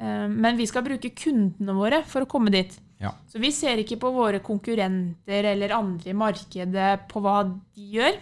Eh, 0.00 0.26
men 0.26 0.58
vi 0.58 0.66
skal 0.66 0.82
bruke 0.88 1.12
kundene 1.14 1.76
våre 1.76 2.00
for 2.08 2.24
å 2.24 2.30
komme 2.30 2.50
dit. 2.54 2.74
Ja. 3.00 3.12
Så 3.30 3.38
vi 3.40 3.52
ser 3.54 3.78
ikke 3.80 4.00
på 4.00 4.10
våre 4.12 4.42
konkurrenter 4.44 5.52
eller 5.52 5.76
andre 5.76 6.10
i 6.10 6.16
markedet 6.16 6.90
på 7.12 7.22
hva 7.22 7.44
de 7.46 7.86
gjør. 7.94 8.18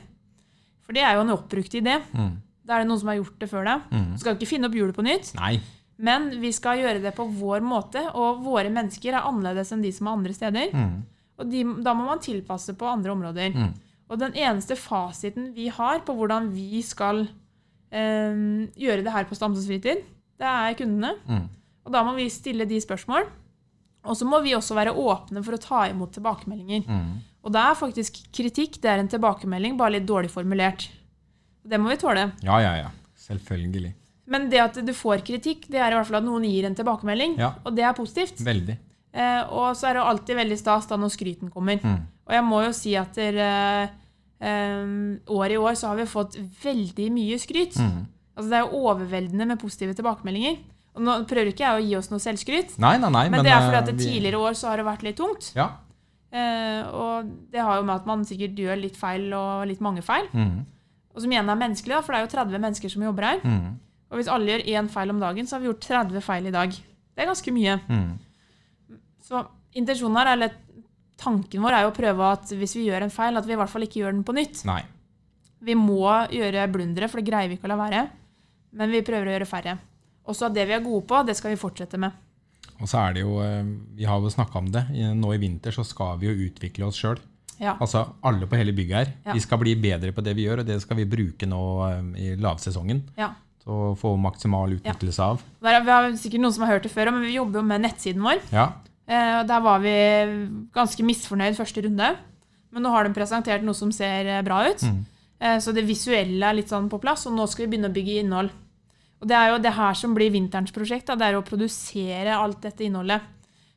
For 0.85 0.99
det 0.99 1.07
er 1.07 1.17
jo 1.17 1.25
en 1.25 1.35
oppbrukt 1.39 1.81
idé. 1.81 1.97
Mm. 2.13 2.37
Da 2.69 2.77
er 2.77 2.85
det 2.85 2.91
noen 2.91 3.01
som 3.01 3.09
har 3.11 3.19
gjort 3.23 3.41
det 3.41 3.49
før 3.49 3.65
deg. 3.65 3.89
Mm. 3.89 4.07
Du 4.13 4.23
skal 4.23 4.37
ikke 4.37 4.51
finne 4.51 4.69
opp 4.69 4.77
hjulet 4.77 4.97
på 4.97 5.07
nytt, 5.07 5.33
Nei. 5.39 5.57
Men 5.99 6.29
vi 6.39 6.53
skal 6.55 6.79
gjøre 6.79 7.03
det 7.03 7.13
på 7.17 7.27
vår 7.27 7.65
måte. 7.67 8.05
Og 8.15 8.43
våre 8.45 8.71
mennesker 8.73 9.17
er 9.17 9.27
annerledes 9.27 9.73
enn 9.75 9.83
de 9.83 9.91
som 9.95 10.09
er 10.09 10.19
andre 10.19 10.37
steder. 10.37 10.71
Mm. 10.75 10.97
Og 11.39 11.51
de, 11.51 11.65
da 11.85 11.95
må 11.95 12.07
man 12.07 12.23
tilpasse 12.23 12.75
på 12.79 12.87
andre 12.91 13.15
områder. 13.15 13.55
Mm. 13.55 13.73
Og 14.09 14.21
den 14.23 14.39
eneste 14.39 14.79
fasiten 14.79 15.51
vi 15.57 15.69
har 15.75 16.05
på 16.07 16.15
hvordan 16.17 16.49
vi 16.55 16.81
skal 16.87 17.25
eh, 17.91 18.39
gjøre 18.79 19.05
det 19.05 19.15
her 19.15 19.29
på 19.29 19.37
Stamsås 19.39 19.67
fritid, 19.69 20.07
det 20.39 20.49
er 20.49 20.79
kundene. 20.79 21.17
Mm. 21.27 21.45
Og 21.89 21.95
da 21.95 22.05
må 22.07 22.15
vi 22.17 22.29
stille 22.33 22.69
de 22.69 22.79
spørsmål. 22.83 23.27
Og 24.09 24.17
så 24.17 24.27
må 24.29 24.39
vi 24.45 24.55
også 24.57 24.77
være 24.79 24.95
åpne 24.95 25.43
for 25.45 25.57
å 25.57 25.63
ta 25.63 25.83
imot 25.91 26.15
tilbakemeldinger. 26.15 26.87
Mm. 26.87 27.11
Og 27.45 27.55
det 27.55 27.65
er 27.65 27.79
faktisk 27.79 28.23
kritikk, 28.35 28.79
det 28.83 28.91
er 28.93 29.03
en 29.03 29.11
tilbakemelding, 29.11 29.77
bare 29.79 29.97
litt 29.97 30.07
dårlig 30.09 30.31
formulert. 30.33 30.87
Det 31.69 31.79
må 31.81 31.91
vi 31.91 31.99
tåle. 32.01 32.31
Ja, 32.47 32.61
ja, 32.63 32.75
ja. 32.85 32.93
Selvfølgelig. 33.19 33.93
Men 34.29 34.49
det 34.53 34.61
at 34.61 34.77
du 34.85 34.93
får 34.93 35.23
kritikk, 35.25 35.67
det 35.73 35.81
er 35.81 35.95
i 35.95 35.97
hvert 35.97 36.07
fall 36.11 36.21
at 36.21 36.27
noen 36.27 36.45
gir 36.45 36.67
en 36.69 36.77
tilbakemelding. 36.77 37.39
Ja. 37.41 37.55
Og 37.65 37.73
det 37.77 37.85
er 37.89 37.95
positivt. 37.97 38.43
Veldig. 38.45 38.77
Eh, 39.19 39.43
og 39.49 39.73
så 39.79 39.89
er 39.89 39.97
det 39.97 40.03
jo 40.03 40.09
alltid 40.11 40.37
veldig 40.37 40.59
stas 40.61 40.87
da 40.91 40.99
når 41.01 41.15
skryten 41.15 41.49
kommer. 41.55 41.81
Mm. 41.81 42.03
Og 42.29 42.35
jeg 42.37 42.45
må 42.45 42.59
jo 42.67 42.75
si 42.77 42.93
at 43.01 43.17
der, 43.17 43.39
eh, 43.41 43.89
eh, 44.45 44.93
år 45.33 45.55
i 45.55 45.57
år 45.57 45.79
så 45.81 45.89
har 45.89 45.97
vi 45.97 46.05
fått 46.11 46.37
veldig 46.63 47.09
mye 47.17 47.39
skryt. 47.41 47.79
Mm. 47.81 48.05
Altså 48.37 48.51
Det 48.53 48.59
er 48.61 48.67
jo 48.69 48.83
overveldende 48.85 49.47
med 49.49 49.59
positive 49.59 49.97
tilbakemeldinger. 49.99 50.59
Og 50.99 51.03
nå 51.07 51.17
prøver 51.31 51.53
ikke 51.53 51.65
jeg 51.65 51.79
å 51.81 51.85
gi 51.89 51.97
oss 51.97 52.11
noe 52.11 52.21
selvskryt, 52.23 52.77
Nei, 52.83 52.97
nei, 52.99 53.09
nei. 53.15 53.29
men, 53.31 53.45
det 53.47 53.53
er 53.55 53.61
fordi 53.65 53.77
eh, 53.77 53.83
at 53.83 53.87
det 53.87 53.97
vi- 53.97 54.09
tidligere 54.13 54.41
år 54.45 54.55
så 54.59 54.69
har 54.69 54.77
det 54.77 54.87
vært 54.87 55.03
litt 55.07 55.17
tungt. 55.17 55.53
Ja. 55.57 55.71
Eh, 56.31 56.83
og 56.93 57.29
det 57.51 57.61
har 57.65 57.77
jo 57.79 57.85
med 57.89 57.95
at 57.97 58.07
man 58.07 58.25
sikkert 58.29 58.57
gjør 58.61 58.77
litt 58.83 58.97
feil 58.99 59.33
og 59.33 59.67
litt 59.71 59.81
mange 59.81 60.03
feil. 60.03 60.27
Mm. 60.35 60.67
Og 61.15 61.23
som 61.23 61.31
igjen 61.33 61.49
er 61.49 61.57
menneskelig, 61.57 61.95
da, 61.97 62.01
for 62.03 62.13
det 62.13 62.19
er 62.21 62.27
jo 62.27 62.33
30 62.37 62.61
mennesker 62.63 62.91
som 62.93 63.03
jobber 63.03 63.23
her. 63.31 63.41
Og 64.09 64.19
hvis 64.19 64.31
alle 64.33 64.55
gjør 64.55 64.65
én 64.73 64.89
feil 64.93 65.13
om 65.13 65.21
dagen, 65.21 65.47
så 65.47 65.57
har 65.57 65.63
vi 65.63 65.69
gjort 65.69 65.85
30 65.85 66.25
feil 66.25 66.49
i 66.49 66.55
dag. 66.55 66.73
Det 66.73 67.25
er 67.25 67.29
ganske 67.29 67.53
mye. 67.53 67.75
Mm. 67.89 69.01
Så 69.29 69.43
intensjonen 69.77 70.21
her, 70.21 70.33
eller 70.33 70.55
tanken 71.21 71.65
vår, 71.65 71.77
er 71.77 71.85
jo 71.85 71.91
å 71.93 71.97
prøve 71.97 72.31
at 72.37 72.55
hvis 72.57 72.77
vi 72.79 72.87
gjør 72.87 73.05
en 73.05 73.13
feil, 73.13 73.37
at 73.37 73.49
vi 73.49 73.57
i 73.57 73.59
hvert 73.61 73.73
fall 73.73 73.85
ikke 73.85 74.01
gjør 74.01 74.17
den 74.17 74.25
på 74.25 74.37
nytt. 74.37 74.63
Nei. 74.69 74.81
Vi 75.69 75.75
må 75.77 76.07
gjøre 76.33 76.69
blundere, 76.73 77.11
for 77.11 77.21
det 77.21 77.29
greier 77.29 77.51
vi 77.51 77.59
ikke 77.59 77.69
å 77.69 77.75
la 77.75 77.81
være. 77.81 78.07
Men 78.79 78.95
vi 78.95 79.05
prøver 79.05 79.29
å 79.29 79.35
gjøre 79.35 79.49
færre. 79.51 79.75
Også 80.29 80.49
at 80.49 80.57
det 80.57 80.69
vi 80.69 80.77
er 80.77 80.85
gode 80.85 81.05
på, 81.09 81.21
det 81.27 81.37
skal 81.37 81.53
vi 81.53 81.61
fortsette 81.61 82.01
med. 82.01 82.25
Og 82.79 82.87
så 82.87 83.01
er 83.01 83.17
det 83.17 83.25
jo 83.25 83.41
eh, 83.43 83.67
Vi 83.99 84.07
har 84.07 84.21
jo 84.23 84.31
snakka 84.31 84.61
om 84.61 84.69
det. 84.71 84.85
Nå 85.19 85.33
i 85.35 85.41
vinter 85.43 85.75
så 85.75 85.83
skal 85.87 86.21
vi 86.21 86.29
jo 86.29 86.47
utvikle 86.47 86.87
oss 86.87 87.01
sjøl. 87.01 87.19
Ja. 87.59 87.75
Altså 87.75 88.05
alle 88.29 88.47
på 88.47 88.59
hele 88.59 88.73
bygget 88.77 88.97
her. 89.01 89.13
Ja. 89.27 89.35
Vi 89.35 89.43
skal 89.43 89.59
bli 89.61 89.75
bedre 89.83 90.13
på 90.15 90.23
det 90.23 90.37
vi 90.39 90.47
gjør, 90.47 90.63
og 90.63 90.69
det 90.69 90.79
skal 90.85 91.01
vi 91.01 91.09
bruke 91.11 91.49
nå 91.49 91.63
eh, 91.89 92.01
i 92.23 92.33
lavsesongen. 92.41 93.05
ja. 93.19 93.35
Til 93.69 93.77
å 93.77 93.95
få 93.99 94.15
maksimal 94.21 94.79
utnyttelse 94.79 95.21
av. 95.25 95.43
Er- 95.63 95.85
vi 95.85 95.93
har 95.93 96.09
sikkert 96.17 96.41
noen 96.41 96.57
som 96.57 96.65
har 96.65 96.79
hørt 96.79 96.89
det 96.89 96.95
før, 96.95 97.13
men 97.13 97.27
vi 97.27 97.37
jobber 97.37 97.61
jo 97.61 97.67
med 97.69 97.85
nettsiden 97.85 98.25
vår. 98.25 98.41
Ja. 98.53 98.73
Eh, 99.09 99.43
der 99.49 99.61
var 99.65 99.81
vi 99.81 99.95
ganske 100.75 101.05
misfornøyd 101.05 101.57
første 101.57 101.85
runde. 101.85 102.17
Men 102.73 102.85
nå 102.85 102.91
har 102.93 103.05
de 103.05 103.15
presentert 103.17 103.63
noe 103.65 103.77
som 103.77 103.93
ser 103.93 104.27
eh, 104.27 104.43
bra 104.45 104.63
ut. 104.69 104.83
Mm. 104.85 105.05
Eh, 105.41 105.59
så 105.59 105.73
det 105.73 105.87
visuelle 105.89 106.45
er 106.45 106.59
litt 106.59 106.69
sånn 106.69 106.89
på 106.91 107.01
plass, 107.01 107.27
og 107.27 107.37
nå 107.37 107.47
skal 107.49 107.67
vi 107.67 107.73
begynne 107.77 107.89
å 107.89 107.95
bygge 107.97 108.21
innhold. 108.23 108.51
Og 109.21 109.27
det 109.29 109.35
er 109.35 109.51
jo 109.51 109.59
det 109.63 109.75
her 109.75 109.95
som 109.99 110.15
blir 110.15 110.31
vinterens 110.31 110.75
prosjekt. 110.75 111.09
Da, 111.09 111.17
det 111.19 111.27
er 111.31 111.39
å 111.39 111.45
produsere 111.47 112.37
alt 112.37 112.61
dette 112.63 112.85
innholdet. 112.87 113.21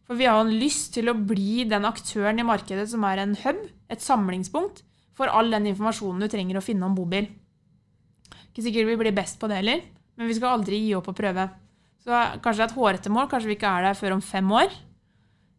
For 0.06 0.19
vi 0.19 0.27
har 0.27 0.41
jo 0.43 0.60
lyst 0.60 0.93
til 0.93 1.08
å 1.10 1.15
bli 1.15 1.63
den 1.69 1.88
aktøren 1.88 2.41
i 2.41 2.45
markedet 2.45 2.89
som 2.91 3.04
er 3.08 3.23
en 3.23 3.36
hub, 3.45 3.62
et 3.89 4.04
samlingspunkt, 4.04 4.84
for 5.15 5.32
all 5.32 5.49
den 5.54 5.69
informasjonen 5.71 6.21
du 6.21 6.27
trenger 6.32 6.60
å 6.60 6.65
finne 6.65 6.86
om 6.86 6.95
bobil. 6.97 7.30
Ikke 8.52 8.66
sikkert 8.68 8.90
vi 8.92 9.00
blir 9.00 9.16
best 9.16 9.40
på 9.40 9.48
det 9.48 9.62
heller, 9.62 9.84
men 10.20 10.28
vi 10.28 10.36
skal 10.36 10.58
aldri 10.58 10.80
gi 10.84 10.96
opp 10.98 11.08
å 11.08 11.16
prøve. 11.16 11.48
Så 12.04 12.12
kanskje 12.44 12.60
det 12.60 12.66
er 12.66 12.72
et 12.72 12.80
hårete 12.80 13.12
mål, 13.14 13.30
kanskje 13.32 13.52
vi 13.52 13.56
ikke 13.56 13.72
er 13.72 13.86
der 13.88 13.98
før 13.98 14.18
om 14.18 14.24
fem 14.26 14.50
år. 14.52 14.74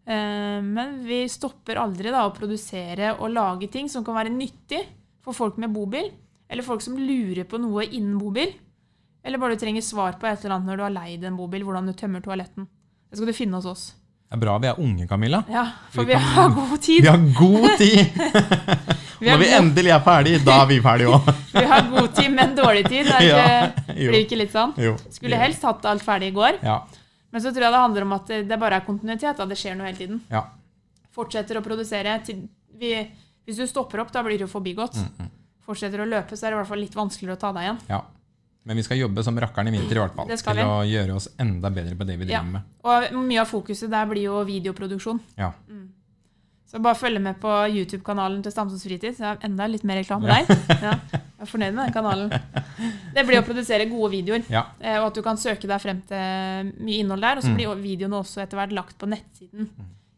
Eh, 0.04 0.58
Men 0.60 0.98
vi 1.06 1.22
stopper 1.30 1.78
aldri 1.78 2.10
da 2.10 2.26
å 2.26 2.34
produsere 2.34 3.14
og 3.18 3.30
lage 3.30 3.70
ting 3.70 3.88
som 3.88 4.04
kan 4.04 4.18
være 4.18 4.34
nyttig 4.34 4.82
for 5.22 5.32
folk 5.32 5.56
med 5.62 5.72
bobil, 5.72 6.10
eller 6.50 6.66
folk 6.66 6.82
som 6.82 6.98
lurer 6.98 7.46
på 7.48 7.60
noe 7.62 7.86
innen 7.86 8.18
bobil, 8.18 8.52
eller 9.22 9.38
bare 9.38 9.54
du 9.54 9.62
trenger 9.62 9.82
svar 9.86 10.18
på 10.18 10.26
et 10.26 10.42
eller 10.42 10.56
annet 10.56 10.68
når 10.68 10.76
du 10.76 10.82
har 10.82 10.96
leid 10.96 11.24
en 11.24 11.38
bobil, 11.38 11.62
hvordan 11.62 11.86
du 11.86 11.94
tømmer 11.94 12.20
toaletten. 12.20 12.66
Det 13.08 13.16
skal 13.16 13.30
du 13.30 13.36
finne 13.36 13.60
hos 13.60 13.68
oss. 13.70 13.84
Det 14.32 14.38
er 14.38 14.40
bra 14.40 14.52
vi 14.62 14.68
er 14.70 14.78
unge, 14.80 15.04
Camilla. 15.08 15.42
Ja, 15.52 15.62
for 15.92 16.06
Vi 16.08 16.14
vi 16.14 16.18
kan- 16.18 16.22
har 16.32 16.50
god 16.56 16.80
tid. 16.80 17.02
Vi 17.02 17.08
har 17.08 17.24
god 17.36 17.66
tid! 17.82 17.98
Vi 19.20 19.28
Når 19.28 19.38
vi 19.38 19.44
god, 19.44 19.56
endelig 19.58 19.90
er 19.92 20.00
ferdig, 20.06 20.32
da 20.44 20.54
er 20.62 20.66
vi 20.70 20.78
ferdige 20.82 21.10
òg. 21.12 21.28
vi 21.52 21.64
har 21.68 21.82
god 21.90 22.08
tid, 22.16 22.30
men 22.32 22.54
dårlig 22.56 22.86
tid. 22.88 23.10
Er 23.12 23.20
Ja, 23.28 23.42
ikke, 23.68 23.94
blir 23.98 24.16
det 24.16 24.22
ikke 24.24 24.38
litt 24.40 24.54
sånn? 24.56 24.72
Jo. 24.80 24.94
Skulle 25.12 25.36
helst 25.38 25.62
hatt 25.68 25.84
alt 25.90 26.02
ferdig 26.06 26.30
i 26.32 26.34
går. 26.38 26.58
Ja. 26.64 26.78
Men 27.32 27.44
så 27.44 27.52
tror 27.52 27.66
jeg 27.68 27.74
det 27.76 27.82
handler 27.84 28.02
om 28.08 28.16
at 28.16 28.32
det 28.48 28.58
bare 28.64 28.80
er 28.80 28.86
kontinuitet. 28.88 29.38
At 29.44 29.52
det 29.52 29.60
skjer 29.60 29.76
noe 29.76 29.86
hele 29.90 30.00
tiden. 30.00 30.22
ja. 30.32 30.46
Fortsetter 31.12 31.60
å 31.60 31.62
produsere. 31.62 32.16
Til, 32.24 32.40
vi, 32.80 32.94
hvis 33.44 33.60
du 33.60 33.66
stopper 33.68 34.00
opp, 34.00 34.10
da 34.16 34.22
blir 34.24 34.40
du 34.40 34.46
forbigått. 34.48 34.96
Mm, 34.96 35.28
Fortsetter 35.68 36.00
å 36.00 36.08
løpe, 36.08 36.34
så 36.40 36.46
er 36.48 36.50
det 36.50 36.56
i 36.56 36.60
hvert 36.62 36.70
fall 36.72 36.80
litt 36.80 36.96
vanskeligere 36.96 37.36
å 37.36 37.40
ta 37.44 37.52
deg 37.52 37.68
igjen. 37.68 37.80
ja. 37.92 38.00
Men 38.64 38.76
vi 38.78 38.82
skal 38.86 38.98
jobbe 39.00 39.24
som 39.26 39.34
rakkeren 39.42 39.68
i 39.68 39.72
vinter, 39.74 39.96
i 39.96 40.02
hvert 40.04 40.14
fall. 40.14 40.28
Til 40.28 40.54
vi. 40.54 40.62
å 40.62 40.82
gjøre 40.86 41.14
oss 41.16 41.28
enda 41.42 41.68
bedre 41.70 41.96
på 41.98 42.06
det 42.06 42.16
vi 42.20 42.26
Ja. 42.30 42.40
driver 42.42 42.52
med. 42.52 42.62
Og 42.84 43.24
mye 43.26 43.40
av 43.40 43.48
fokuset 43.50 43.90
der 43.90 44.06
blir 44.06 44.22
jo 44.28 44.44
videoproduksjon. 44.44 45.18
Ja. 45.36 45.52
Så 46.72 46.80
bare 46.80 46.94
følg 46.96 47.20
med 47.20 47.36
på 47.40 47.50
YouTube-kanalen 47.68 48.42
til 48.42 48.52
Stamsons 48.54 48.84
Fritid. 48.86 49.12
Så 49.18 49.24
er 49.28 49.34
det 49.36 49.44
enda 49.50 49.66
litt 49.68 49.82
mer 49.84 49.98
reklame 50.00 50.24
der. 50.30 50.46
Ja, 50.80 50.94
jeg 51.12 51.20
er 51.42 51.50
fornøyd 51.50 51.74
med 51.74 51.84
den 51.84 51.92
kanalen. 51.92 52.30
Det 53.12 53.26
blir 53.28 53.42
å 53.42 53.44
produsere 53.44 53.84
gode 53.90 54.10
videoer. 54.14 54.46
Ja. 54.48 54.62
eh, 54.80 54.96
Og 55.02 55.08
at 55.10 55.14
du 55.14 55.22
kan 55.26 55.36
søke 55.36 55.66
deg 55.68 55.80
frem 55.82 56.00
til 56.08 56.72
mye 56.80 57.02
innhold 57.02 57.20
der. 57.20 57.36
Og 57.36 57.42
så 57.42 57.50
Mm. 57.50 57.56
blir 57.58 57.74
videoene 57.82 58.16
også 58.22 58.40
etter 58.46 58.56
hvert 58.56 58.72
lagt 58.72 58.96
på 58.96 59.06
nettsiden. 59.10 59.68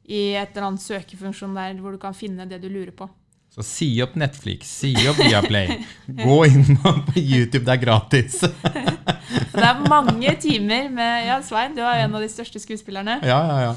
I 0.06 0.34
et 0.36 0.54
eller 0.54 0.66
annet 0.68 0.80
søkefunksjon 0.84 1.54
der 1.56 1.74
hvor 1.80 1.90
du 1.92 1.98
kan 1.98 2.12
finne 2.14 2.46
det 2.46 2.60
du 2.60 2.68
lurer 2.68 2.92
på. 2.92 3.08
Så 3.54 3.62
si 3.62 3.86
opp 4.02 4.16
Netflix, 4.18 4.66
si 4.80 4.90
opp 5.06 5.20
Viaplay. 5.22 5.76
Gå 6.10 6.38
inn 6.48 6.74
på 6.82 7.20
YouTube, 7.20 7.62
det 7.68 7.76
er 7.76 7.82
gratis. 7.84 8.40
Det 9.54 9.62
er 9.62 9.78
mange 9.88 10.32
timer 10.42 10.88
med 10.92 11.26
Ja, 11.28 11.36
Svein, 11.46 11.74
du 11.76 11.80
er 11.86 12.02
en 12.04 12.14
av 12.18 12.22
de 12.22 12.28
største 12.30 12.58
skuespillerne. 12.60 13.20
Ja, 13.24 13.38
ja, 13.48 13.56
ja. 13.68 13.74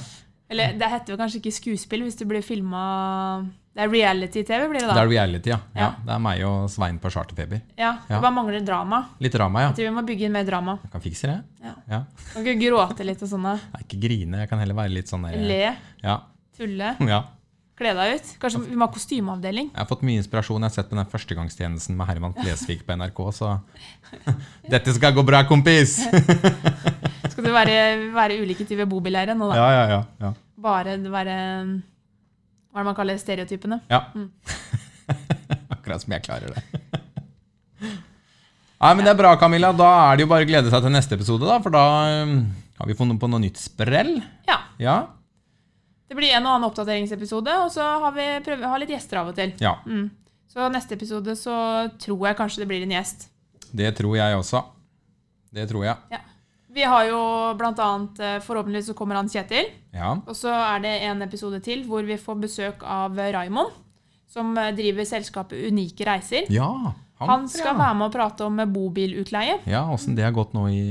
Eller 0.50 0.74
det 0.80 0.88
heter 0.90 1.14
jo 1.14 1.18
kanskje 1.20 1.40
ikke 1.42 1.54
skuespill 1.56 2.04
hvis 2.06 2.16
du 2.20 2.24
blir 2.30 2.42
filma 2.46 2.82
Det 3.76 3.84
er 3.86 3.90
reality-TV, 3.92 4.66
blir 4.72 4.80
det 4.82 4.88
da? 4.90 4.96
Det 4.98 5.04
er 5.04 5.10
reality, 5.12 5.52
ja. 5.54 5.58
ja. 5.78 5.90
Det 6.08 6.14
er 6.16 6.22
meg 6.24 6.42
og 6.48 6.66
Svein 6.74 6.98
på 7.04 7.12
Charterfeber. 7.14 7.62
Ja, 7.78 7.94
Det 8.08 8.16
Ja. 8.18 8.22
bare 8.24 8.34
mangler 8.34 8.66
drama. 8.66 9.02
Litt 9.22 9.36
drama, 9.38 9.62
ja. 9.68 9.70
Jeg 9.72 9.78
tror 9.80 9.90
vi 9.92 9.96
må 10.00 10.06
bygge 10.10 10.26
inn 10.30 10.34
mer 10.36 10.48
drama. 10.50 10.78
Jeg 10.84 10.92
kan 10.96 11.04
fikse 11.06 11.30
det. 11.32 11.38
Ja. 11.68 11.74
Ja. 11.94 12.02
Kan 12.34 12.46
ikke 12.48 12.58
gråte 12.66 13.06
litt 13.08 13.22
og 13.22 13.30
sånne. 13.36 13.56
Jeg 13.78 13.86
ikke 13.88 14.02
grine, 14.08 14.42
jeg 14.42 14.50
kan 14.52 14.64
heller 14.64 14.80
være 14.82 14.96
litt 14.98 15.12
sånn 15.14 15.28
der 15.30 15.38
Le, 15.52 15.62
Ja. 16.04 16.18
tulle, 16.58 16.96
ja. 17.14 17.22
Kle 17.78 17.94
deg 17.94 18.16
ut. 18.18 18.30
Kanskje 18.42 18.62
vi 18.66 18.78
må 18.78 18.88
ha 18.88 18.94
kostymeavdeling. 18.94 19.70
Jeg 19.70 19.80
har 19.80 19.90
fått 19.90 20.04
mye 20.08 20.22
inspirasjon. 20.22 20.64
Jeg 20.64 20.72
har 20.72 20.76
sett 20.80 20.90
på 20.90 20.98
den 20.98 21.10
førstegangstjenesten 21.12 21.98
med 21.98 22.10
Herman 22.10 22.34
Flesvig 22.38 22.80
på 22.86 22.98
NRK, 22.98 23.22
så 23.38 23.52
Dette 24.74 24.96
skal 24.98 25.14
gå 25.16 25.26
bra, 25.28 25.44
kompis! 25.50 26.00
Skal 27.32 27.46
du 27.46 27.52
være, 27.54 27.78
være 28.16 28.40
ulike 28.42 28.66
typer 28.66 28.88
bobileiere 28.90 29.36
nå, 29.38 29.52
da? 29.52 29.58
Ja, 29.60 29.68
ja, 29.76 29.84
ja. 29.92 30.00
ja. 30.26 30.34
Bare 30.58 30.96
være 30.98 31.36
Hva 31.38 32.80
er 32.82 32.82
det 32.82 32.88
man 32.88 32.98
kaller 32.98 33.20
stereotypene? 33.22 33.82
ja. 33.92 34.08
Mm. 34.18 34.32
Akkurat 35.78 36.04
som 36.04 36.12
jeg 36.16 36.24
klarer 36.26 36.52
det. 36.52 36.64
Nei, 38.78 38.90
men 38.94 39.06
Det 39.06 39.12
er 39.12 39.20
bra, 39.20 39.36
Camilla. 39.40 39.70
Da 39.74 39.88
er 40.10 40.18
det 40.18 40.26
jo 40.26 40.32
bare 40.32 40.46
å 40.46 40.50
glede 40.50 40.72
seg 40.74 40.84
til 40.84 40.94
neste 40.94 41.16
episode, 41.18 41.48
da, 41.48 41.62
for 41.64 41.74
da 41.74 41.86
um, 42.26 42.42
har 42.82 42.90
vi 42.90 42.98
funnet 42.98 43.22
på 43.22 43.30
noe 43.32 43.42
nytt 43.42 43.62
sprell. 43.62 44.18
Ja. 44.50 44.58
Ja. 44.82 44.98
Det 46.08 46.16
blir 46.16 46.32
en 46.32 46.46
og 46.46 46.54
annen 46.56 46.70
oppdateringsepisode, 46.70 47.54
og 47.66 47.72
så 47.74 47.84
har 48.04 48.14
vi 48.16 48.28
prøver, 48.46 48.70
har 48.72 48.80
litt 48.82 48.94
gjester 48.96 49.22
av 49.22 49.34
og 49.34 49.38
til. 49.38 49.54
ja. 49.64 49.78
Mm. 49.86 50.08
Så 50.48 50.64
neste 50.74 50.96
episode 50.96 51.36
så 51.38 51.54
tror 52.02 52.30
jeg 52.30 52.38
kanskje 52.40 52.62
det 52.64 52.68
blir 52.70 52.82
en 52.86 52.94
gjest. 52.96 53.28
Det 53.78 53.92
tror 53.98 54.16
jeg 54.18 54.38
også. 54.40 54.62
Det 55.54 55.68
tror 55.70 55.84
jeg. 55.86 55.98
Ja. 56.10 56.22
Vi 56.78 56.86
har 56.88 57.04
jo 57.10 57.20
blant 57.60 57.80
annet 57.84 58.20
eh, 58.22 58.38
Forhåpentligvis 58.42 58.90
så 58.90 58.96
kommer 58.98 59.20
han 59.20 59.30
Kjetil. 59.30 59.70
Ja. 59.94 60.16
Og 60.26 60.36
så 60.38 60.50
er 60.54 60.82
det 60.82 60.94
en 61.10 61.22
episode 61.26 61.60
til 61.66 61.84
hvor 61.86 62.06
vi 62.08 62.18
får 62.22 62.40
besøk 62.42 62.86
av 62.88 63.18
Raimond, 63.18 63.76
som 64.32 64.56
eh, 64.58 64.72
driver 64.78 65.06
selskapet 65.06 65.68
Unike 65.70 66.08
Reiser. 66.08 66.50
ja 66.50 66.72
Han 67.20 67.48
skal 67.50 67.72
ja. 67.72 67.78
være 67.80 67.98
med 67.98 68.06
og 68.08 68.14
prate 68.14 68.46
om 68.46 68.60
bobilutleie. 68.74 69.58
Ja, 69.66 69.84
åssen 69.90 70.16
det 70.18 70.26
har 70.26 70.36
gått 70.36 70.54
nå 70.54 70.68
i, 70.70 70.82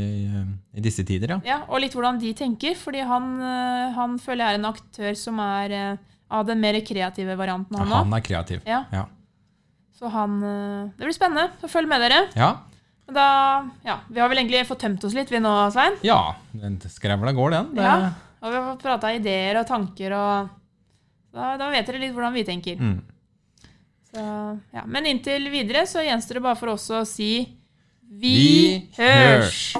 i 0.74 0.82
disse 0.82 1.04
tider, 1.06 1.36
ja. 1.36 1.40
Ja, 1.46 1.58
og 1.68 1.78
litt 1.84 1.94
hvordan 1.94 2.18
de 2.18 2.32
tenker, 2.34 2.74
fordi 2.78 3.04
han, 3.06 3.28
eh, 3.38 3.94
han 3.94 4.16
føler 4.18 4.42
jeg 4.42 4.56
er 4.56 4.60
en 4.60 4.70
aktør 4.72 5.18
som 5.18 5.38
er 5.44 5.76
eh, 5.76 6.16
av 6.34 6.48
den 6.48 6.58
mer 6.62 6.80
kreative 6.82 7.36
varianten, 7.38 7.78
han 7.78 7.92
ja, 7.92 8.00
Han 8.02 8.16
er 8.18 8.24
kreativ. 8.26 8.66
Ja, 8.66 8.82
Ja. 8.90 9.04
så 9.94 10.10
han 10.10 10.40
eh, 10.42 10.90
Det 10.98 11.06
blir 11.06 11.14
spennende. 11.14 11.50
Så 11.62 11.70
følg 11.70 11.88
med 11.88 12.02
dere. 12.02 12.26
ja. 12.34 12.56
Da, 13.06 13.68
ja, 13.86 14.00
Vi 14.10 14.18
har 14.18 14.26
vel 14.28 14.40
egentlig 14.40 14.66
fått 14.66 14.80
tømt 14.82 15.04
oss 15.06 15.14
litt, 15.14 15.30
vi 15.30 15.38
nå, 15.38 15.50
Svein? 15.70 15.94
ja 16.02 16.34
skrevla 16.90 17.30
går, 17.32 17.50
den. 17.54 17.74
Det, 17.76 17.84
Ja. 17.86 18.12
Og 18.42 18.50
vi 18.50 18.56
har 18.58 18.66
fått 18.74 18.82
prata 18.82 19.12
ideer 19.14 19.56
og 19.60 19.66
tanker, 19.66 20.12
og 20.12 20.48
da, 21.32 21.56
da 21.56 21.70
vet 21.70 21.86
dere 21.86 21.98
litt 22.02 22.12
hvordan 22.14 22.34
vi 22.34 22.44
tenker. 22.44 22.76
Mm. 22.76 22.98
Så, 24.16 24.58
ja. 24.72 24.86
Men 24.88 25.06
inntil 25.10 25.50
videre 25.52 25.84
så 25.88 26.00
gjenstår 26.00 26.38
det 26.38 26.46
bare 26.46 26.56
for 26.56 26.72
oss 26.72 26.88
å 26.88 27.02
si 27.04 27.30
Vi 28.16 28.88
hørs! 28.96 29.74